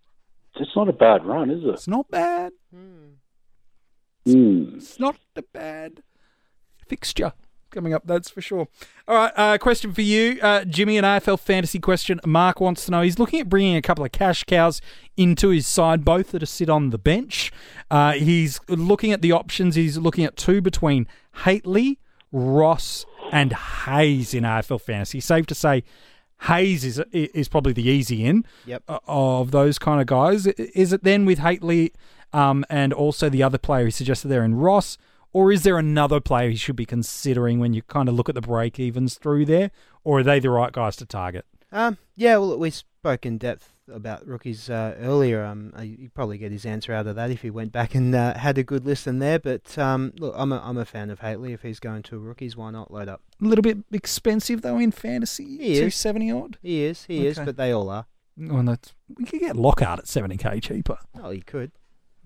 It's 0.56 0.76
not 0.76 0.90
a 0.90 0.94
bad 0.94 1.26
run, 1.26 1.52
is 1.52 1.64
it? 1.64 1.70
It's 1.70 1.88
not 1.88 2.10
bad. 2.10 2.52
Mm. 2.74 4.76
It's 4.76 5.00
not 5.00 5.16
a 5.36 5.42
bad 5.42 6.04
fixture 6.86 7.34
coming 7.70 7.94
up, 7.94 8.04
that's 8.06 8.30
for 8.30 8.42
sure. 8.42 8.68
All 9.08 9.16
right, 9.16 9.34
uh, 9.36 9.58
question 9.58 9.94
for 9.94 10.02
you, 10.02 10.40
uh, 10.42 10.66
Jimmy, 10.66 10.98
an 10.98 11.06
AFL 11.06 11.40
fantasy 11.40 11.80
question. 11.80 12.20
Mark 12.26 12.60
wants 12.60 12.86
to 12.86 12.92
know 12.92 13.02
he's 13.02 13.20
looking 13.20 13.40
at 13.40 13.50
bringing 13.50 13.76
a 13.76 13.82
couple 13.82 14.04
of 14.04 14.12
cash 14.12 14.44
cows 14.44 14.82
into 15.16 15.50
his 15.50 15.68
side, 15.68 16.04
both 16.04 16.32
that 16.32 16.44
are 16.44 16.48
sit 16.48 16.70
on 16.70 16.90
the 16.90 16.98
bench. 16.98 17.52
Uh, 17.92 18.14
he's 18.14 18.60
looking 18.68 19.12
at 19.12 19.22
the 19.22 19.32
options. 19.32 19.76
He's 19.76 19.98
looking 19.98 20.26
at 20.26 20.36
two 20.36 20.62
between 20.62 21.08
Hately 21.44 21.98
Ross, 22.32 23.06
and 23.32 23.54
Hayes 23.54 24.34
in 24.34 24.44
AFL 24.44 24.82
fantasy. 24.82 25.20
Safe 25.20 25.46
to 25.48 25.56
say, 25.56 25.84
Hayes 26.44 26.84
is 26.86 27.00
is 27.12 27.48
probably 27.48 27.74
the 27.74 27.88
easy 27.88 28.26
in 28.26 28.46
yep. 28.66 28.84
of 28.88 29.52
those 29.52 29.80
kind 29.80 30.00
of 30.02 30.08
guys. 30.08 30.46
Is 30.46 30.94
it 30.94 31.04
then 31.04 31.26
with 31.26 31.40
Hately 31.40 31.92
um, 32.34 32.64
and 32.70 32.94
also 32.94 33.30
the 33.30 33.44
other 33.44 33.58
player 33.58 33.86
he 33.86 33.92
suggested 33.92 34.28
there 34.28 34.44
in 34.44 34.56
Ross, 34.56 34.98
or 35.34 35.52
is 35.52 35.64
there 35.64 35.78
another 35.78 36.20
player 36.20 36.50
he 36.50 36.56
should 36.56 36.76
be 36.76 36.86
considering 36.86 37.60
when 37.60 37.74
you 37.74 37.82
kind 37.84 38.08
of 38.08 38.16
look 38.16 38.30
at 38.30 38.36
the 38.36 38.42
break 38.42 38.80
evens 38.80 39.16
through 39.16 39.46
there, 39.46 39.72
or 40.04 40.20
are 40.20 40.24
they 40.24 40.40
the 40.40 40.50
right 40.50 40.72
guys 40.72 40.96
to 40.98 41.06
target? 41.06 41.46
Um, 41.72 41.98
yeah, 42.16 42.38
well, 42.38 42.58
we 42.58 42.70
spoke 42.70 43.26
in 43.26 43.38
depth 43.38 43.74
about 43.92 44.28
rookies 44.28 44.70
uh, 44.70 44.96
earlier. 45.00 45.44
Um, 45.44 45.74
uh, 45.78 45.82
you 45.82 46.10
probably 46.14 46.38
get 46.38 46.52
his 46.52 46.66
answer 46.66 46.94
out 46.94 47.08
of 47.08 47.16
that 47.16 47.32
if 47.32 47.42
he 47.42 47.50
went 47.50 47.72
back 47.72 47.96
and 47.96 48.14
uh, 48.14 48.38
had 48.38 48.58
a 48.58 48.64
good 48.64 48.86
listen 48.86 49.20
there. 49.20 49.40
But 49.40 49.78
um, 49.78 50.14
look, 50.20 50.34
I'm 50.38 50.52
a, 50.52 50.62
I'm 50.64 50.78
a 50.78 50.86
fan 50.86 51.10
of 51.10 51.20
Hately. 51.20 51.54
If 51.54 51.62
he's 51.62 51.80
going 51.80 52.04
to 52.04 52.20
rookies, 52.20 52.56
why 52.58 52.72
not 52.72 52.92
load 52.92 53.10
up? 53.10 53.22
A 53.42 53.46
little 53.46 53.64
bit 53.64 53.78
expensive 53.92 54.62
though 54.62 54.78
in 54.78 54.92
fantasy. 54.92 55.58
He 55.58 55.80
two 55.80 55.90
seventy 55.90 56.32
odd. 56.32 56.58
He 56.62 56.84
is. 56.84 57.06
He 57.06 57.20
okay. 57.20 57.28
is. 57.28 57.40
But 57.40 57.58
they 57.58 57.72
all 57.72 57.90
are. 57.90 58.06
Oh, 58.52 58.62
that's, 58.62 58.94
we 59.18 59.26
could 59.26 59.40
get 59.40 59.56
Lockhart 59.56 60.00
at 60.00 60.08
seventy 60.08 60.38
k 60.38 60.60
cheaper. 60.60 60.98
Oh, 61.22 61.32
you 61.32 61.42
could. 61.42 61.72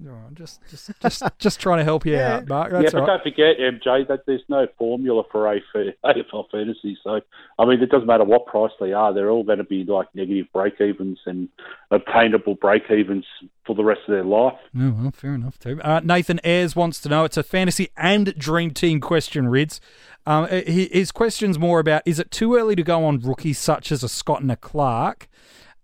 Right, 0.04 0.34
just, 0.34 0.60
just, 0.70 0.92
just, 1.00 1.24
just 1.38 1.60
trying 1.60 1.78
to 1.78 1.84
help 1.84 2.08
you 2.08 2.14
yeah. 2.14 2.38
out, 2.38 2.48
Mark. 2.48 2.72
That's 2.72 2.86
yeah, 2.86 2.90
but 2.92 3.00
right. 3.02 3.08
don't 3.08 3.24
forget, 3.24 3.58
MJ, 3.60 4.08
that 4.08 4.26
there's 4.26 4.42
no 4.50 4.68
formula 4.78 5.24
for 5.32 5.44
AFL 5.44 6.50
fantasy. 6.52 6.98
So, 7.04 7.22
I 7.60 7.66
mean, 7.66 7.84
it 7.84 7.92
doesn't 7.92 8.08
matter 8.08 8.24
what 8.24 8.48
price 8.48 8.72
they 8.80 8.94
are; 8.94 9.14
they're 9.14 9.30
all 9.30 9.44
going 9.44 9.60
to 9.60 9.64
be 9.64 9.84
like 9.84 10.08
negative 10.16 10.48
break 10.54 10.82
evens 10.82 11.20
and 11.28 11.50
obtainable 11.92 12.56
break 12.56 12.90
evens 12.90 13.26
for 13.66 13.76
the 13.76 13.84
rest 13.84 14.02
of 14.08 14.14
their 14.14 14.24
life. 14.24 14.58
Oh, 14.76 14.96
well, 14.98 15.12
fair 15.12 15.36
enough 15.36 15.60
too. 15.60 15.80
Uh, 15.84 16.02
Nathan 16.04 16.40
Ayres 16.44 16.76
wants 16.76 17.00
to 17.02 17.10
know: 17.10 17.24
it's 17.24 17.38
a 17.38 17.44
fantasy 17.44 17.90
and 17.96 18.34
dream 18.38 18.72
team 18.72 19.02
question, 19.02 19.50
Rids. 19.50 19.80
Um, 20.26 20.48
his 20.48 21.12
question's 21.12 21.60
more 21.60 21.80
about: 21.80 22.02
is 22.06 22.18
it 22.18 22.32
too 22.32 22.56
early 22.56 22.76
to 22.76 22.84
go 22.84 23.06
on 23.06 23.20
rookies 23.20 23.60
such 23.60 23.92
as 23.92 24.04
a 24.04 24.10
Scott 24.10 24.42
and 24.42 24.52
a 24.52 24.56
Clark? 24.56 25.28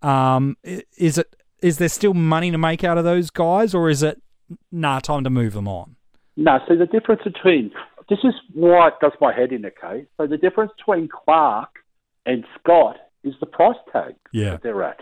Um, 0.02 0.56
is 0.96 1.18
it 1.18 1.34
is 1.62 1.78
there 1.78 1.88
still 1.88 2.14
money 2.14 2.50
to 2.50 2.58
make 2.58 2.84
out 2.84 2.98
of 2.98 3.04
those 3.04 3.30
guys, 3.30 3.74
or 3.74 3.88
is 3.88 4.02
it 4.02 4.20
nah 4.70 5.00
time 5.00 5.24
to 5.24 5.30
move 5.30 5.52
them 5.52 5.68
on? 5.68 5.96
No, 6.36 6.58
see 6.68 6.76
the 6.76 6.86
difference 6.86 7.22
between 7.24 7.72
this 8.08 8.20
is 8.24 8.34
why 8.54 8.88
it 8.88 8.94
does 9.00 9.12
my 9.20 9.34
head 9.34 9.52
in, 9.52 9.66
okay? 9.66 10.06
So 10.16 10.26
the 10.26 10.38
difference 10.38 10.72
between 10.78 11.08
Clark 11.08 11.68
and 12.24 12.44
Scott 12.58 12.96
is 13.22 13.34
the 13.40 13.46
price 13.46 13.76
tag 13.92 14.14
yeah. 14.32 14.52
that 14.52 14.62
they're 14.62 14.82
at. 14.82 15.00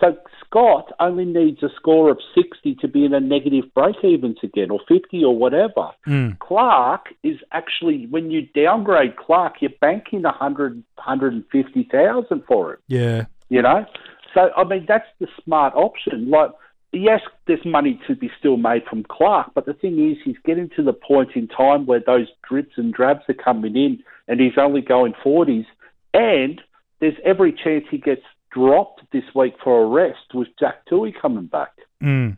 So 0.00 0.14
Scott 0.44 0.92
only 1.00 1.24
needs 1.24 1.62
a 1.62 1.70
score 1.74 2.10
of 2.10 2.18
60 2.34 2.74
to 2.82 2.88
be 2.88 3.06
in 3.06 3.14
a 3.14 3.20
negative 3.20 3.64
break 3.74 3.96
evens 4.04 4.36
again, 4.42 4.70
or 4.70 4.80
50 4.86 5.24
or 5.24 5.34
whatever. 5.34 5.90
Mm. 6.06 6.38
Clark 6.38 7.06
is 7.22 7.38
actually, 7.52 8.06
when 8.10 8.30
you 8.30 8.42
downgrade 8.54 9.16
Clark, 9.16 9.54
you're 9.60 9.70
banking 9.80 10.22
100, 10.22 10.74
150,000 10.96 12.42
for 12.46 12.74
it. 12.74 12.80
Yeah. 12.88 13.24
You 13.48 13.62
know? 13.62 13.86
So, 14.34 14.50
I 14.56 14.64
mean, 14.64 14.84
that's 14.86 15.08
the 15.20 15.28
smart 15.44 15.74
option. 15.74 16.30
Like, 16.30 16.50
yes, 16.92 17.20
there's 17.46 17.64
money 17.64 18.00
to 18.06 18.14
be 18.14 18.30
still 18.38 18.56
made 18.56 18.84
from 18.88 19.04
Clark, 19.04 19.52
but 19.54 19.66
the 19.66 19.74
thing 19.74 20.10
is, 20.10 20.18
he's 20.24 20.36
getting 20.44 20.70
to 20.76 20.82
the 20.82 20.92
point 20.92 21.30
in 21.34 21.48
time 21.48 21.86
where 21.86 22.00
those 22.00 22.28
drips 22.48 22.74
and 22.76 22.92
drabs 22.92 23.22
are 23.28 23.34
coming 23.34 23.76
in, 23.76 24.02
and 24.28 24.40
he's 24.40 24.58
only 24.58 24.80
going 24.80 25.14
40s, 25.24 25.66
and 26.14 26.60
there's 27.00 27.16
every 27.24 27.52
chance 27.52 27.84
he 27.90 27.98
gets 27.98 28.22
dropped 28.50 29.02
this 29.12 29.24
week 29.34 29.54
for 29.62 29.82
a 29.82 29.86
rest 29.86 30.34
with 30.34 30.48
Jack 30.58 30.86
Tui 30.86 31.12
coming 31.12 31.46
back. 31.46 31.72
Mm. 32.02 32.36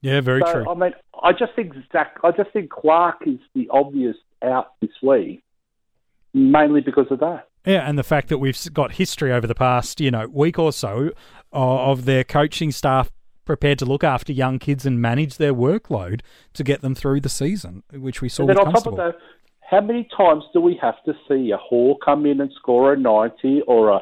Yeah, 0.00 0.20
very 0.20 0.42
so, 0.44 0.52
true. 0.52 0.68
I 0.68 0.74
mean, 0.74 0.92
I 1.22 1.32
just 1.32 1.54
think 1.54 1.74
Zach, 1.92 2.18
I 2.24 2.32
just 2.32 2.50
think 2.52 2.70
Clark 2.70 3.22
is 3.26 3.38
the 3.54 3.68
obvious 3.70 4.16
out 4.42 4.72
this 4.80 4.90
week, 5.02 5.42
mainly 6.34 6.80
because 6.80 7.06
of 7.10 7.20
that. 7.20 7.48
Yeah, 7.64 7.88
and 7.88 7.96
the 7.98 8.02
fact 8.02 8.28
that 8.28 8.38
we've 8.38 8.58
got 8.72 8.92
history 8.92 9.32
over 9.32 9.46
the 9.46 9.54
past, 9.54 10.00
you 10.00 10.10
know, 10.10 10.26
week 10.28 10.58
or 10.58 10.72
so 10.72 11.10
of 11.52 12.04
their 12.06 12.24
coaching 12.24 12.70
staff 12.72 13.10
prepared 13.44 13.78
to 13.80 13.84
look 13.84 14.02
after 14.04 14.32
young 14.32 14.58
kids 14.58 14.86
and 14.86 15.00
manage 15.00 15.36
their 15.36 15.52
workload 15.54 16.20
to 16.54 16.64
get 16.64 16.80
them 16.80 16.94
through 16.94 17.20
the 17.20 17.28
season, 17.28 17.82
which 17.92 18.20
we 18.22 18.28
saw 18.28 18.42
and 18.42 18.50
then 18.50 18.58
on 18.58 18.72
Constable. 18.72 18.96
top 18.96 19.06
of 19.06 19.12
that, 19.14 19.20
how 19.68 19.80
many 19.80 20.08
times 20.16 20.44
do 20.52 20.60
we 20.60 20.78
have 20.80 21.02
to 21.04 21.14
see 21.28 21.50
a 21.50 21.56
Hall 21.56 21.96
come 22.04 22.26
in 22.26 22.40
and 22.40 22.50
score 22.52 22.92
a 22.92 22.96
90 22.96 23.62
or 23.66 23.90
a 23.90 24.00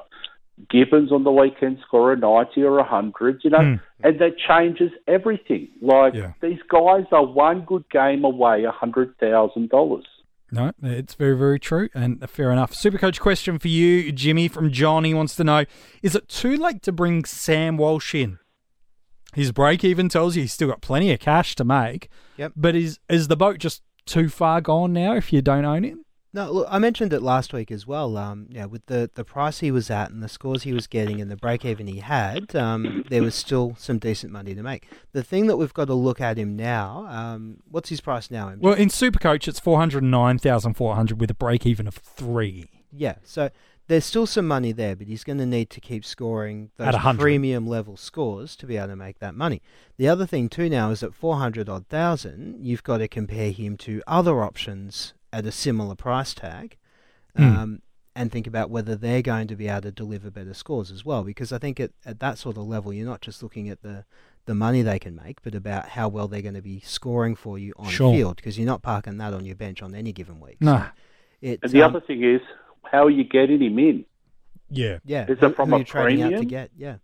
Gibbons 0.68 1.10
on 1.10 1.24
the 1.24 1.30
weekend 1.32 1.78
score 1.86 2.12
a 2.12 2.16
90 2.18 2.62
or 2.62 2.78
a 2.78 2.82
100, 2.82 3.40
you 3.44 3.50
know, 3.50 3.58
Mm. 3.60 3.80
and 4.04 4.18
that 4.20 4.36
changes 4.38 4.92
everything. 5.08 5.68
Like, 5.80 6.12
Yeah. 6.14 6.32
these 6.42 6.60
guys 6.68 7.06
are 7.12 7.24
one 7.24 7.62
good 7.62 7.88
game 7.90 8.24
away 8.24 8.64
a 8.64 8.70
$100,000. 8.72 10.04
No, 10.52 10.72
it's 10.82 11.14
very, 11.14 11.36
very 11.36 11.60
true, 11.60 11.88
and 11.94 12.28
fair 12.28 12.50
enough. 12.50 12.72
Supercoach 12.72 13.20
question 13.20 13.58
for 13.58 13.68
you, 13.68 14.10
Jimmy 14.10 14.48
from 14.48 14.72
John. 14.72 15.04
He 15.04 15.14
wants 15.14 15.36
to 15.36 15.44
know: 15.44 15.64
Is 16.02 16.14
it 16.14 16.28
too 16.28 16.56
late 16.56 16.82
to 16.82 16.92
bring 16.92 17.24
Sam 17.24 17.76
Walsh 17.76 18.14
in? 18.14 18.38
His 19.34 19.52
break 19.52 19.84
even 19.84 20.08
tells 20.08 20.34
you 20.34 20.42
he's 20.42 20.52
still 20.52 20.68
got 20.68 20.80
plenty 20.80 21.12
of 21.12 21.20
cash 21.20 21.54
to 21.56 21.64
make. 21.64 22.08
Yep. 22.36 22.52
But 22.56 22.74
is 22.74 22.98
is 23.08 23.28
the 23.28 23.36
boat 23.36 23.58
just 23.58 23.82
too 24.06 24.28
far 24.28 24.60
gone 24.60 24.92
now 24.92 25.14
if 25.14 25.32
you 25.32 25.40
don't 25.40 25.64
own 25.64 25.84
him? 25.84 26.04
No, 26.32 26.50
look, 26.52 26.68
I 26.70 26.78
mentioned 26.78 27.12
it 27.12 27.22
last 27.22 27.52
week 27.52 27.72
as 27.72 27.88
well. 27.88 28.16
Um, 28.16 28.46
yeah, 28.50 28.66
with 28.66 28.86
the, 28.86 29.10
the 29.12 29.24
price 29.24 29.58
he 29.58 29.72
was 29.72 29.90
at 29.90 30.10
and 30.10 30.22
the 30.22 30.28
scores 30.28 30.62
he 30.62 30.72
was 30.72 30.86
getting 30.86 31.20
and 31.20 31.28
the 31.28 31.36
break 31.36 31.64
even 31.64 31.88
he 31.88 31.98
had, 31.98 32.54
um, 32.54 33.04
there 33.08 33.22
was 33.22 33.34
still 33.34 33.74
some 33.76 33.98
decent 33.98 34.32
money 34.32 34.54
to 34.54 34.62
make. 34.62 34.86
The 35.12 35.24
thing 35.24 35.48
that 35.48 35.56
we've 35.56 35.74
got 35.74 35.86
to 35.86 35.94
look 35.94 36.20
at 36.20 36.38
him 36.38 36.54
now, 36.54 37.06
um, 37.08 37.56
what's 37.68 37.88
his 37.88 38.00
price 38.00 38.30
now? 38.30 38.48
MJ? 38.48 38.60
Well, 38.60 38.74
in 38.74 38.88
Supercoach, 38.88 39.48
it's 39.48 39.58
four 39.58 39.78
hundred 39.78 40.04
nine 40.04 40.38
thousand 40.38 40.74
four 40.74 40.94
hundred 40.94 41.20
with 41.20 41.30
a 41.30 41.34
break 41.34 41.66
even 41.66 41.88
of 41.88 41.94
three. 41.94 42.70
Yeah, 42.92 43.16
so 43.24 43.50
there's 43.88 44.04
still 44.04 44.26
some 44.26 44.46
money 44.46 44.70
there, 44.70 44.94
but 44.94 45.08
he's 45.08 45.24
going 45.24 45.38
to 45.38 45.46
need 45.46 45.68
to 45.70 45.80
keep 45.80 46.04
scoring 46.04 46.70
those 46.76 46.92
100. 46.92 47.20
premium 47.20 47.66
level 47.66 47.96
scores 47.96 48.54
to 48.56 48.66
be 48.66 48.76
able 48.76 48.88
to 48.88 48.96
make 48.96 49.18
that 49.18 49.34
money. 49.34 49.62
The 49.96 50.08
other 50.08 50.26
thing 50.26 50.48
too 50.48 50.68
now 50.68 50.90
is 50.90 51.02
at 51.02 51.12
400 51.12 51.68
odd 51.68 51.88
thousand, 51.88 52.64
you've 52.64 52.84
got 52.84 52.98
to 52.98 53.08
compare 53.08 53.50
him 53.50 53.76
to 53.78 54.00
other 54.06 54.44
options 54.44 55.14
at 55.32 55.46
a 55.46 55.52
similar 55.52 55.94
price 55.94 56.34
tag, 56.34 56.76
um, 57.36 57.80
and 58.16 58.30
think 58.32 58.46
about 58.46 58.70
whether 58.70 58.96
they're 58.96 59.22
going 59.22 59.46
to 59.48 59.56
be 59.56 59.68
able 59.68 59.82
to 59.82 59.92
deliver 59.92 60.30
better 60.30 60.52
scores 60.54 60.90
as 60.90 61.04
well. 61.04 61.22
Because 61.22 61.52
I 61.52 61.58
think 61.58 61.78
at, 61.80 61.92
at 62.04 62.20
that 62.20 62.38
sort 62.38 62.56
of 62.56 62.64
level, 62.66 62.92
you're 62.92 63.06
not 63.06 63.20
just 63.20 63.42
looking 63.42 63.68
at 63.68 63.82
the 63.82 64.04
the 64.46 64.54
money 64.54 64.82
they 64.82 64.98
can 64.98 65.14
make, 65.14 65.42
but 65.42 65.54
about 65.54 65.90
how 65.90 66.08
well 66.08 66.26
they're 66.26 66.42
going 66.42 66.54
to 66.54 66.62
be 66.62 66.80
scoring 66.80 67.36
for 67.36 67.58
you 67.58 67.72
on 67.76 67.88
Sure. 67.90 68.12
field. 68.12 68.36
Because 68.36 68.58
you're 68.58 68.66
not 68.66 68.82
parking 68.82 69.18
that 69.18 69.32
on 69.34 69.44
your 69.44 69.54
bench 69.54 69.82
on 69.82 69.94
any 69.94 70.12
given 70.12 70.40
week. 70.40 70.56
No. 70.60 70.78
So 70.78 70.84
it, 71.42 71.60
And 71.62 71.72
the 71.72 71.82
um, 71.82 71.94
other 71.94 72.04
thing 72.04 72.24
is, 72.24 72.40
how 72.90 73.04
are 73.04 73.10
you 73.10 73.22
getting 73.22 73.62
him 73.62 73.78
in? 73.78 74.04
Yeah. 74.70 74.98
Yeah. 75.04 75.26
Is 75.28 75.38
it 75.40 75.54
from 75.54 75.68
who 75.68 75.74
a 75.76 75.78
you're 75.78 75.84
trading 75.84 76.22
out 76.22 76.30
to 76.30 76.36
premium? 76.38 76.48
get? 76.48 76.70
Yeah. 76.76 76.96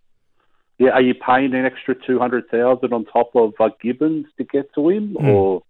Yeah, 0.78 0.90
are 0.90 1.02
you 1.02 1.14
paying 1.14 1.54
an 1.54 1.64
extra 1.64 1.94
200000 1.94 2.92
on 2.92 3.04
top 3.06 3.30
of 3.34 3.54
uh, 3.60 3.70
Gibbons 3.80 4.26
to 4.38 4.44
get 4.44 4.74
to 4.74 4.88
him? 4.88 5.14
Hmm. 5.18 5.26
Or, 5.26 5.62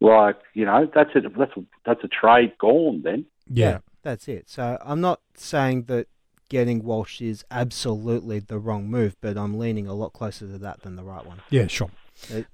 like, 0.00 0.36
you 0.54 0.64
know, 0.64 0.90
that's 0.94 1.10
a, 1.14 1.20
that's, 1.36 1.56
a, 1.56 1.64
that's 1.84 2.04
a 2.04 2.08
trade 2.08 2.56
gone 2.58 3.02
then. 3.02 3.26
Yeah. 3.48 3.78
That's 4.02 4.28
it. 4.28 4.48
So 4.48 4.78
I'm 4.84 5.00
not 5.00 5.20
saying 5.34 5.84
that 5.84 6.06
getting 6.48 6.82
Walsh 6.82 7.20
is 7.20 7.44
absolutely 7.50 8.38
the 8.40 8.58
wrong 8.58 8.88
move, 8.88 9.14
but 9.20 9.36
I'm 9.36 9.58
leaning 9.58 9.86
a 9.86 9.94
lot 9.94 10.12
closer 10.12 10.46
to 10.46 10.58
that 10.58 10.82
than 10.82 10.96
the 10.96 11.04
right 11.04 11.24
one. 11.24 11.40
Yeah, 11.50 11.66
sure. 11.66 11.90
It- 12.30 12.46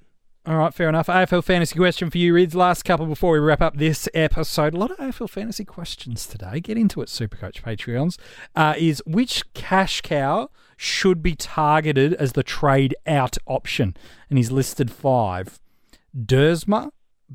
All 0.45 0.57
right, 0.57 0.75
fair 0.75 0.89
enough. 0.89 1.07
AFL 1.07 1.43
fantasy 1.45 1.77
question 1.79 2.11
for 2.11 2.19
you, 2.19 2.35
Rids. 2.35 2.55
Last 2.55 2.85
couple 2.85 3.07
before 3.07 3.33
we 3.33 3.39
wrap 3.39 3.61
up 3.63 3.77
this 3.77 4.09
episode. 4.13 4.75
A 4.75 4.77
lot 4.77 4.91
of 4.91 4.97
AFL 4.99 5.29
fantasy 5.31 5.65
questions 5.65 6.27
today. 6.27 6.61
Get 6.61 6.77
into 6.77 7.01
it, 7.01 7.09
Supercoach 7.09 7.63
Patreons. 7.63 8.19
Uh, 8.55 8.75
is 8.77 9.03
which 9.07 9.43
cash 9.55 10.01
cow 10.03 10.51
should 10.77 11.23
be 11.23 11.35
targeted 11.35 12.13
as 12.15 12.33
the 12.33 12.43
trade 12.43 12.95
out 13.07 13.39
option? 13.47 13.97
And 14.31 14.37
he's 14.39 14.51
listed 14.53 14.91
five: 14.91 15.59
Duursma, 16.17 16.91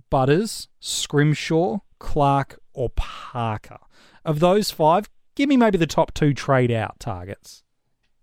Butters, 0.09 0.67
Scrimshaw, 0.79 1.79
Clark, 1.99 2.59
or 2.73 2.89
Parker. 2.89 3.79
Of 4.23 4.39
those 4.39 4.71
five, 4.71 5.09
give 5.35 5.49
me 5.49 5.57
maybe 5.57 5.77
the 5.77 5.87
top 5.87 6.13
two 6.13 6.33
trade 6.33 6.71
out 6.71 6.99
targets. 6.99 7.63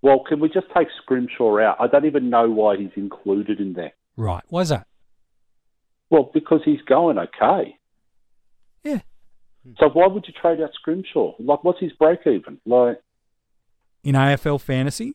Well, 0.00 0.20
can 0.28 0.40
we 0.40 0.48
just 0.48 0.66
take 0.76 0.88
Scrimshaw 1.02 1.58
out? 1.60 1.76
I 1.80 1.88
don't 1.88 2.04
even 2.04 2.30
know 2.30 2.48
why 2.48 2.76
he's 2.76 2.90
included 2.96 3.60
in 3.60 3.72
there. 3.72 3.92
Right. 4.16 4.44
Why's 4.48 4.68
that? 4.68 4.86
Well, 6.10 6.30
because 6.32 6.60
he's 6.64 6.80
going 6.82 7.18
okay. 7.18 7.76
Yeah. 8.84 9.00
So 9.78 9.88
why 9.90 10.06
would 10.06 10.24
you 10.26 10.32
trade 10.40 10.60
out 10.60 10.70
Scrimshaw? 10.74 11.32
Like, 11.38 11.64
what's 11.64 11.80
his 11.80 11.92
break 11.92 12.20
even? 12.26 12.58
Like, 12.64 13.00
In 14.04 14.14
AFL 14.14 14.60
fantasy, 14.60 15.14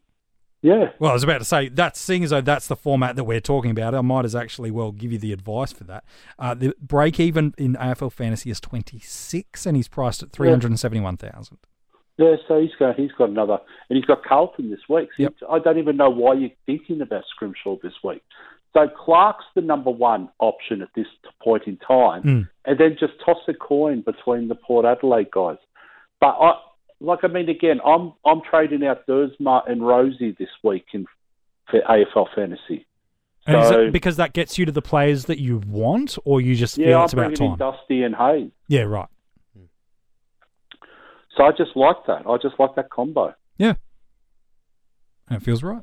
yeah. 0.63 0.89
Well, 0.97 1.11
I 1.11 1.13
was 1.13 1.23
about 1.23 1.37
to 1.39 1.45
say 1.45 1.69
that 1.69 1.95
seeing 1.95 2.23
as 2.23 2.31
though 2.31 2.41
that's 2.41 2.67
the 2.67 2.75
format 2.75 3.15
that 3.17 3.25
we're 3.25 3.39
talking 3.39 3.69
about. 3.69 3.93
I 3.93 4.01
might 4.01 4.25
as 4.25 4.35
actually 4.35 4.71
well 4.71 4.91
give 4.91 5.11
you 5.11 5.19
the 5.19 5.31
advice 5.33 5.71
for 5.71 5.83
that. 5.83 6.03
Uh, 6.39 6.55
the 6.55 6.73
break 6.81 7.19
even 7.19 7.53
in 7.59 7.75
AFL 7.75 8.11
fantasy 8.11 8.49
is 8.49 8.59
twenty 8.59 8.97
six, 8.99 9.65
and 9.67 9.75
he's 9.77 9.87
priced 9.87 10.23
at 10.23 10.31
three 10.31 10.49
hundred 10.49 10.71
and 10.71 10.79
seventy 10.79 11.01
one 11.01 11.17
thousand. 11.17 11.59
Yeah, 12.17 12.35
so 12.47 12.59
he's 12.61 12.71
got 12.79 12.95
he's 12.95 13.11
got 13.11 13.29
another, 13.29 13.59
and 13.89 13.97
he's 13.97 14.05
got 14.05 14.23
Carlton 14.23 14.69
this 14.71 14.79
week. 14.89 15.09
So 15.17 15.23
Yep. 15.23 15.33
I 15.51 15.59
don't 15.59 15.77
even 15.77 15.97
know 15.97 16.09
why 16.09 16.33
you're 16.35 16.49
thinking 16.65 17.01
about 17.01 17.23
Scrimshaw 17.29 17.77
this 17.83 17.93
week. 18.03 18.23
So 18.73 18.87
Clark's 18.87 19.45
the 19.55 19.61
number 19.61 19.91
one 19.91 20.29
option 20.39 20.81
at 20.81 20.89
this 20.95 21.05
point 21.43 21.63
in 21.67 21.77
time, 21.77 22.23
Mm. 22.23 22.49
and 22.65 22.79
then 22.79 22.95
just 22.99 23.13
toss 23.25 23.37
a 23.47 23.53
coin 23.53 24.01
between 24.01 24.47
the 24.47 24.55
Port 24.55 24.85
Adelaide 24.85 25.29
guys. 25.31 25.57
But 26.21 26.35
I, 26.39 26.53
like, 26.99 27.19
I 27.23 27.27
mean, 27.27 27.49
again, 27.49 27.79
I'm 27.85 28.13
I'm 28.25 28.41
trading 28.49 28.85
out 28.85 29.05
Duursma 29.07 29.69
and 29.69 29.85
Rosie 29.85 30.35
this 30.37 30.49
week 30.63 30.85
in 30.93 31.05
for 31.69 31.81
AFL 31.81 32.27
fantasy. 32.35 32.85
And 33.45 33.57
is 33.61 33.67
So- 33.69 33.81
it 33.81 33.91
because 33.91 34.17
that 34.17 34.33
gets 34.33 34.57
you 34.57 34.65
to 34.65 34.71
the 34.71 34.81
players 34.81 35.25
that 35.25 35.39
you 35.39 35.61
want, 35.67 36.17
or 36.25 36.39
you 36.41 36.55
just 36.55 36.77
Yeah, 36.77 36.85
feel 36.87 36.97
I'm 36.99 37.03
it's 37.05 37.13
about 37.13 37.35
bringing 37.35 37.51
in? 37.53 37.57
Dusty 37.59 38.03
and 38.03 38.15
Hayes. 38.15 38.51
Yeah, 38.67 38.83
right. 38.83 39.07
So 41.35 41.43
I 41.43 41.51
just 41.51 41.75
like 41.75 41.97
that. 42.07 42.27
I 42.27 42.37
just 42.37 42.59
like 42.59 42.75
that 42.75 42.89
combo. 42.89 43.33
Yeah, 43.57 43.73
it 45.31 45.41
feels 45.41 45.63
right. 45.63 45.81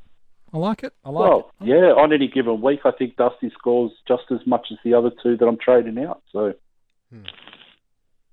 I 0.52 0.58
like 0.58 0.82
it. 0.82 0.92
I 1.04 1.10
like 1.10 1.28
well, 1.28 1.50
it. 1.60 1.66
yeah, 1.68 1.92
on 1.92 2.12
any 2.12 2.28
given 2.28 2.60
week, 2.60 2.80
I 2.84 2.90
think 2.92 3.16
Dusty 3.16 3.50
scores 3.56 3.92
just 4.08 4.24
as 4.32 4.40
much 4.46 4.66
as 4.72 4.78
the 4.84 4.94
other 4.94 5.10
two 5.22 5.36
that 5.36 5.46
I'm 5.46 5.58
trading 5.58 5.98
out. 6.04 6.22
So 6.32 6.54
hmm. 7.12 7.22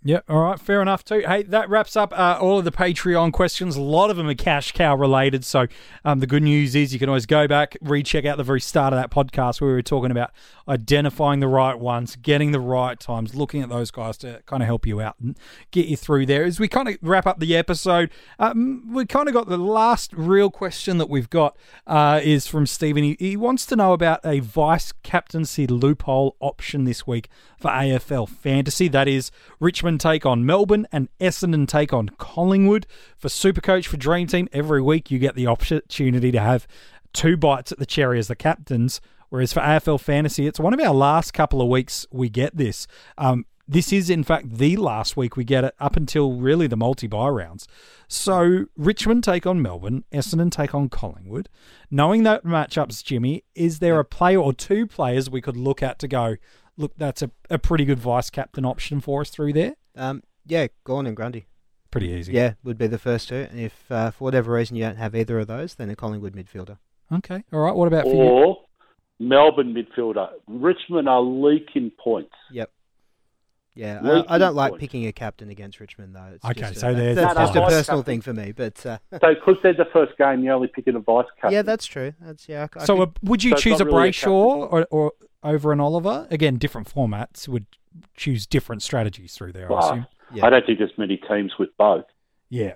Yeah, 0.04 0.20
all 0.30 0.40
right, 0.40 0.60
fair 0.60 0.82
enough 0.82 1.04
too. 1.04 1.24
Hey, 1.28 1.44
that 1.44 1.70
wraps 1.70 1.96
up 1.96 2.18
uh, 2.18 2.38
all 2.40 2.60
of 2.60 2.66
the 2.66 2.72
Patreon 2.72 3.34
questions. 3.34 3.76
A 3.76 3.82
lot 3.82 4.10
of 4.12 4.16
them 4.16 4.28
are 4.30 4.36
cash 4.36 4.72
cow 4.72 4.96
related. 4.96 5.44
So 5.44 5.66
um, 6.06 6.20
the 6.20 6.28
good 6.28 6.44
news 6.44 6.76
is 6.76 6.94
you 6.94 7.00
can 7.00 7.10
always 7.10 7.26
go 7.26 7.48
back, 7.48 7.76
recheck 7.82 8.24
out 8.24 8.38
the 8.38 8.44
very 8.44 8.62
start 8.62 8.94
of 8.94 9.00
that 9.00 9.10
podcast 9.10 9.60
where 9.60 9.70
we 9.70 9.74
were 9.74 9.82
talking 9.82 10.12
about 10.12 10.32
identifying 10.70 11.40
the 11.40 11.48
right 11.48 11.78
ones, 11.78 12.16
getting 12.16 12.52
the 12.52 12.60
right 12.60 13.00
times, 13.00 13.34
looking 13.34 13.64
at 13.64 13.70
those 13.70 13.90
guys 13.90 14.18
to 14.20 14.42
kind 14.46 14.62
of 14.62 14.68
help 14.68 14.86
you 14.86 15.02
out 15.02 15.16
and 15.20 15.38
get 15.72 15.88
you 15.88 15.98
through 15.98 16.28
there. 16.28 16.44
As 16.44 16.60
we 16.60 16.68
kind 16.68 16.88
of 16.88 16.98
wrap 17.02 17.26
up 17.26 17.40
the 17.40 17.58
episode, 17.58 18.12
um, 18.38 18.94
we 18.94 19.06
kind 19.06 19.28
of 19.28 19.34
got 19.34 19.50
the 19.50 19.58
last 19.58 20.14
real 20.14 20.52
question 20.52 21.00
that 21.00 21.10
we've 21.10 21.30
got 21.30 21.58
uh, 21.88 22.22
is 22.24 22.46
from 22.46 22.68
Stephen. 22.68 23.04
He, 23.04 23.18
he 23.20 23.36
wants 23.36 23.66
to 23.66 23.76
know 23.76 23.94
about 23.94 24.20
a 24.24 24.40
vice 24.42 24.94
captaincy 25.04 25.66
loophole 25.66 26.36
option 26.40 26.84
this 26.84 27.08
week 27.08 27.30
for 27.58 27.72
AFL 27.72 28.30
fantasy. 28.30 28.88
That 28.88 29.08
is 29.08 29.32
Richmond 29.60 29.87
take 29.96 30.26
on 30.26 30.46
Melbourne 30.46 30.88
and 30.92 31.08
Essendon 31.20 31.68
take 31.68 31.94
on 31.94 32.10
Collingwood. 32.18 32.88
For 33.18 33.30
Supercoach 33.30 33.86
for 33.86 33.98
Dream 33.98 34.28
Team, 34.28 34.50
every 34.52 34.82
week 34.82 35.10
you 35.12 35.20
get 35.20 35.36
the 35.36 35.48
opportunity 35.48 36.32
to 36.32 36.40
have 36.40 36.68
two 37.14 37.38
bites 37.38 37.72
at 37.72 37.80
the 37.80 37.86
cherry 37.86 38.20
as 38.20 38.28
the 38.28 38.36
captains. 38.36 39.00
Whereas 39.30 39.54
for 39.54 39.60
AFL 39.60 40.00
fantasy, 40.00 40.48
it's 40.48 40.60
one 40.60 40.74
of 40.74 40.80
our 40.80 40.94
last 40.94 41.34
couple 41.34 41.62
of 41.62 41.68
weeks 41.68 42.06
we 42.12 42.30
get 42.30 42.58
this. 42.58 42.88
Um, 43.18 43.46
this 43.68 43.92
is, 43.92 44.10
in 44.10 44.24
fact, 44.24 44.58
the 44.58 44.78
last 44.78 45.18
week 45.18 45.36
we 45.36 45.44
get 45.44 45.66
it 45.66 45.76
up 45.80 45.98
until 45.98 46.34
really 46.34 46.68
the 46.68 46.78
multi 46.78 47.08
buy 47.08 47.28
rounds. 47.28 47.68
So 48.08 48.66
Richmond 48.78 49.26
take 49.26 49.46
on 49.46 49.62
Melbourne, 49.62 50.06
Essendon 50.14 50.52
take 50.52 50.74
on 50.74 50.88
Collingwood. 50.88 51.50
Knowing 51.92 52.24
that 52.24 52.46
matchups, 52.46 53.04
Jimmy, 53.04 53.44
is 53.56 53.80
there 53.80 54.00
a 54.00 54.06
player 54.06 54.40
or 54.40 54.54
two 54.54 54.88
players 54.88 55.30
we 55.30 55.42
could 55.42 55.58
look 55.58 55.84
at 55.84 56.00
to 56.00 56.08
go, 56.08 56.38
look, 56.78 56.94
that's 56.98 57.22
a, 57.22 57.32
a 57.50 57.58
pretty 57.60 57.86
good 57.86 58.00
vice 58.00 58.30
captain 58.30 58.66
option 58.66 59.02
for 59.02 59.22
us 59.22 59.30
through 59.30 59.54
there? 59.54 59.76
Um, 59.96 60.24
yeah, 60.46 60.68
Gawn 60.84 61.06
and 61.08 61.16
Grundy. 61.16 61.48
Pretty 61.92 62.10
easy. 62.10 62.34
Yeah, 62.34 62.54
would 62.64 62.78
be 62.78 62.88
the 62.88 62.98
first 63.00 63.30
two. 63.30 63.48
And 63.50 63.60
if 63.60 63.90
uh, 63.92 64.12
for 64.12 64.26
whatever 64.26 64.52
reason 64.54 64.76
you 64.76 64.84
don't 64.84 64.98
have 64.98 65.16
either 65.16 65.40
of 65.40 65.48
those, 65.48 65.76
then 65.76 65.90
a 65.90 65.96
Collingwood 65.96 66.34
midfielder. 66.36 66.78
Okay. 67.12 67.44
All 67.54 67.60
right. 67.62 67.74
What 67.76 67.88
about 67.88 68.04
for 68.04 68.14
you? 68.14 68.22
or 68.22 68.58
Melbourne 69.20 69.74
midfielder. 69.74 70.30
Richmond 70.48 71.08
are 71.10 71.22
leaking 71.22 71.92
points. 71.98 72.36
Yep. 72.52 72.70
Yeah, 73.74 74.00
Leaking 74.02 74.26
I, 74.32 74.36
I 74.36 74.38
don't 74.40 74.56
like 74.56 74.72
points. 74.72 74.82
picking 74.82 75.06
a 75.06 75.12
captain 75.12 75.50
against 75.52 75.80
Richmond 75.80 76.16
though. 76.16 76.32
It's 76.34 76.44
Okay, 76.46 76.62
just 76.62 76.78
a- 76.78 76.80
so 76.80 76.94
there's 76.96 77.16
that's 77.16 77.34
the 77.36 77.40
just 77.46 77.56
a 77.56 77.62
personal 77.62 78.00
captain. 78.00 78.04
thing 78.04 78.22
for 78.22 78.34
me. 78.34 78.52
But 78.52 78.84
uh, 78.86 78.98
So, 79.12 79.36
because 79.36 79.58
they're 79.62 79.74
the 79.74 79.86
first 79.94 80.18
game, 80.18 80.44
you're 80.44 80.56
only 80.56 80.68
picking 80.68 80.96
a 80.96 81.00
vice 81.00 81.28
captain. 81.36 81.52
yeah, 81.54 81.62
that's 81.62 81.86
true. 81.86 82.12
That's 82.20 82.50
yeah. 82.50 82.66
I, 82.76 82.82
I 82.82 82.86
So 82.86 82.96
could- 82.98 83.10
uh, 83.10 83.12
would 83.24 83.44
you 83.44 83.52
So 83.52 83.58
choose 83.58 83.80
a 83.80 83.84
not 83.86 83.94
really 83.94 84.10
a 84.10 84.12
Brayshaw 84.12 84.28
or, 84.72 84.88
or 84.90 85.12
over 85.48 85.72
an 85.72 85.80
Oliver? 85.80 86.28
Again, 86.30 86.58
different 86.58 86.94
formats 86.94 87.48
would 87.48 87.66
choose 88.16 88.46
different 88.46 88.84
strategies 88.84 89.34
through 89.34 89.54
there. 89.54 89.72
I 89.72 89.80
assume. 89.80 90.08
Yeah. 90.34 90.46
I 90.46 90.50
don't 90.50 90.66
think 90.66 90.80
there's 90.80 90.98
many 90.98 91.18
teams 91.18 91.54
with 91.58 91.70
both. 91.78 92.06
Yeah. 92.50 92.74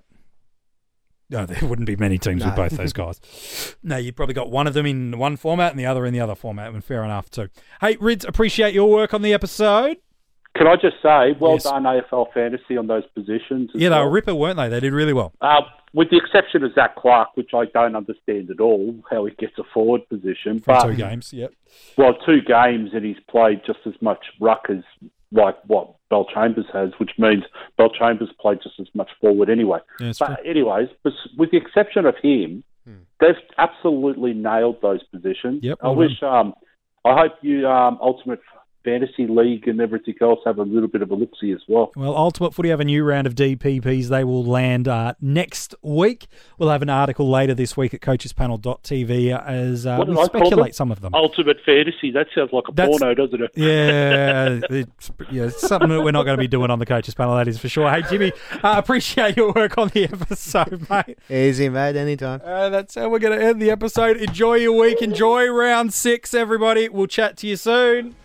No, 1.30 1.46
there 1.48 1.68
wouldn't 1.68 1.86
be 1.86 1.96
many 1.96 2.18
teams 2.18 2.44
with 2.44 2.56
both 2.56 2.72
those 2.72 2.94
guys. 2.94 3.76
no, 3.84 3.98
you've 3.98 4.16
probably 4.16 4.36
got 4.36 4.52
one 4.52 4.68
of 4.68 4.74
them 4.74 4.86
in 4.86 5.18
one 5.18 5.38
format 5.38 5.72
and 5.72 5.80
the 5.80 5.86
other 5.86 6.06
in 6.06 6.14
the 6.14 6.20
other 6.20 6.36
format, 6.36 6.74
and 6.74 6.84
fair 6.84 7.04
enough 7.04 7.30
too. 7.30 7.50
Hey, 7.80 7.98
Rids, 8.00 8.26
appreciate 8.26 8.74
your 8.74 8.90
work 8.90 9.14
on 9.14 9.22
the 9.22 9.34
episode. 9.34 9.98
Can 10.56 10.68
I 10.68 10.76
just 10.76 10.98
say, 11.02 11.34
well 11.40 11.54
Yes. 11.54 11.64
done 11.64 11.84
AFL 11.84 12.34
fantasy 12.34 12.78
on 12.78 12.88
those 12.88 13.06
positions. 13.16 13.72
Yeah, 13.74 13.90
they 13.90 13.96
well. 13.96 14.06
were 14.06 14.12
ripper, 14.12 14.36
weren't 14.36 14.58
they? 14.58 14.68
They 14.70 14.80
did 14.80 14.94
really 14.94 15.14
well. 15.14 15.34
Uh, 15.42 15.62
with 15.94 16.10
the 16.10 16.18
exception 16.18 16.64
of 16.64 16.74
Zach 16.74 16.96
Clark, 16.96 17.30
which 17.36 17.52
I 17.54 17.66
don't 17.66 17.96
understand 17.96 18.50
at 18.50 18.60
all 18.60 18.96
how 19.10 19.26
he 19.26 19.34
gets 19.36 19.58
a 19.58 19.64
forward 19.74 20.08
position. 20.10 20.60
From 20.60 20.76
but 20.76 20.84
two 20.88 20.96
games, 20.96 21.34
yep. 21.34 21.54
well, 21.98 22.14
two 22.26 22.42
games 22.42 22.92
and 22.94 23.06
he's 23.06 23.20
played 23.30 23.62
just 23.66 23.80
as 23.86 23.94
much 24.02 24.26
ruck 24.40 24.68
as 24.70 24.84
like 25.32 25.58
what 25.68 25.96
Bellchambers 26.12 26.70
has, 26.74 26.92
which 26.98 27.12
means 27.18 27.44
Bellchambers 27.80 28.36
played 28.40 28.60
just 28.62 28.80
as 28.80 28.88
much 28.94 29.10
forward 29.22 29.50
anyway. 29.50 29.80
Yeah, 30.00 30.08
it's 30.08 30.18
true. 30.18 30.28
But 30.28 30.46
anyways, 30.46 30.90
with 31.38 31.52
the 31.52 31.58
exception 31.58 32.06
of 32.06 32.16
him, 32.22 32.64
they've 33.20 33.36
absolutely 33.58 34.34
nailed 34.34 34.82
those 34.82 35.04
positions. 35.04 35.64
Yep, 35.64 35.80
I 35.82 35.88
well 35.88 35.96
wish. 35.96 36.22
Um, 36.22 36.54
I 37.06 37.18
hope 37.18 37.34
you 37.42 37.68
um, 37.68 37.98
Ultimate 38.02 38.42
Fantasy 38.84 39.28
League 39.28 39.68
and 39.68 39.80
everything 39.80 40.16
else 40.22 40.40
have 40.46 40.58
a 40.58 40.64
little 40.64 40.88
bit 40.88 41.02
of 41.02 41.12
a 41.12 41.16
look 41.16 41.32
see 41.40 41.52
as 41.52 41.62
well. 41.68 41.92
Well, 41.96 42.16
Ultimate 42.16 42.54
Footy 42.54 42.70
have 42.70 42.80
a 42.80 42.86
new 42.86 43.04
round 43.04 43.28
of 43.28 43.36
DPPs. 43.36 44.08
They 44.08 44.24
will 44.24 44.44
land 44.44 44.88
uh, 44.88 45.14
next 45.22 45.76
week. 45.82 46.28
We'll 46.58 46.70
have 46.70 46.82
an 46.82 46.90
article 46.90 47.30
later 47.30 47.54
this 47.54 47.78
week 47.78 47.94
at 47.94 48.02
coachespanel.tv 48.02 49.46
as 49.46 49.86
uh, 49.86 50.04
we 50.08 50.18
I 50.18 50.26
speculate 50.26 50.76
some 50.76 50.92
of 50.92 51.02
them. 51.02 51.14
Ultimate 51.14 51.58
Fantasy. 51.66 52.12
That 52.12 52.28
sounds 52.34 52.52
like 52.54 52.66
a 52.68 52.72
That's- 52.72 52.98
porno, 53.00 53.14
doesn't 53.14 53.42
it? 53.42 53.52
Yeah, 53.56 54.60
it's, 54.70 55.12
yeah, 55.32 55.44
it's 55.44 55.62
something 55.62 55.90
that 55.90 56.02
we're 56.02 56.12
not 56.12 56.24
going 56.24 56.38
to 56.38 56.42
be 56.42 56.48
doing 56.48 56.72
on 56.72 56.80
the 56.80 56.86
coaches 56.86 57.14
panel. 57.14 57.36
That 57.36 57.48
is 57.48 57.60
for 57.60 57.70
sure. 57.70 57.90
Hey, 57.92 58.02
Jimmy, 58.10 58.32
uh, 58.64 58.76
appreciate 58.78 59.38
your 59.38 59.52
work 59.54 59.78
on 59.78 59.90
the 59.90 60.06
episode, 60.06 60.90
mate. 60.90 61.18
easy, 61.30 61.70
mate. 61.70 61.96
Anytime. 61.96 62.42
Uh, 62.44 62.70
that's 62.70 62.96
how 62.96 63.10
we're 63.10 63.20
going 63.20 63.38
to 63.38 63.46
end 63.46 63.62
the 63.62 63.70
episode. 63.70 64.18
Enjoy 64.18 64.56
your 64.56 64.74
week. 64.74 65.02
Enjoy 65.02 65.48
round 65.50 65.94
six, 65.94 66.34
everybody. 66.34 66.90
We'll 66.90 67.08
chat 67.08 67.38
to 67.38 67.48
you 67.48 67.56
soon. 67.56 68.16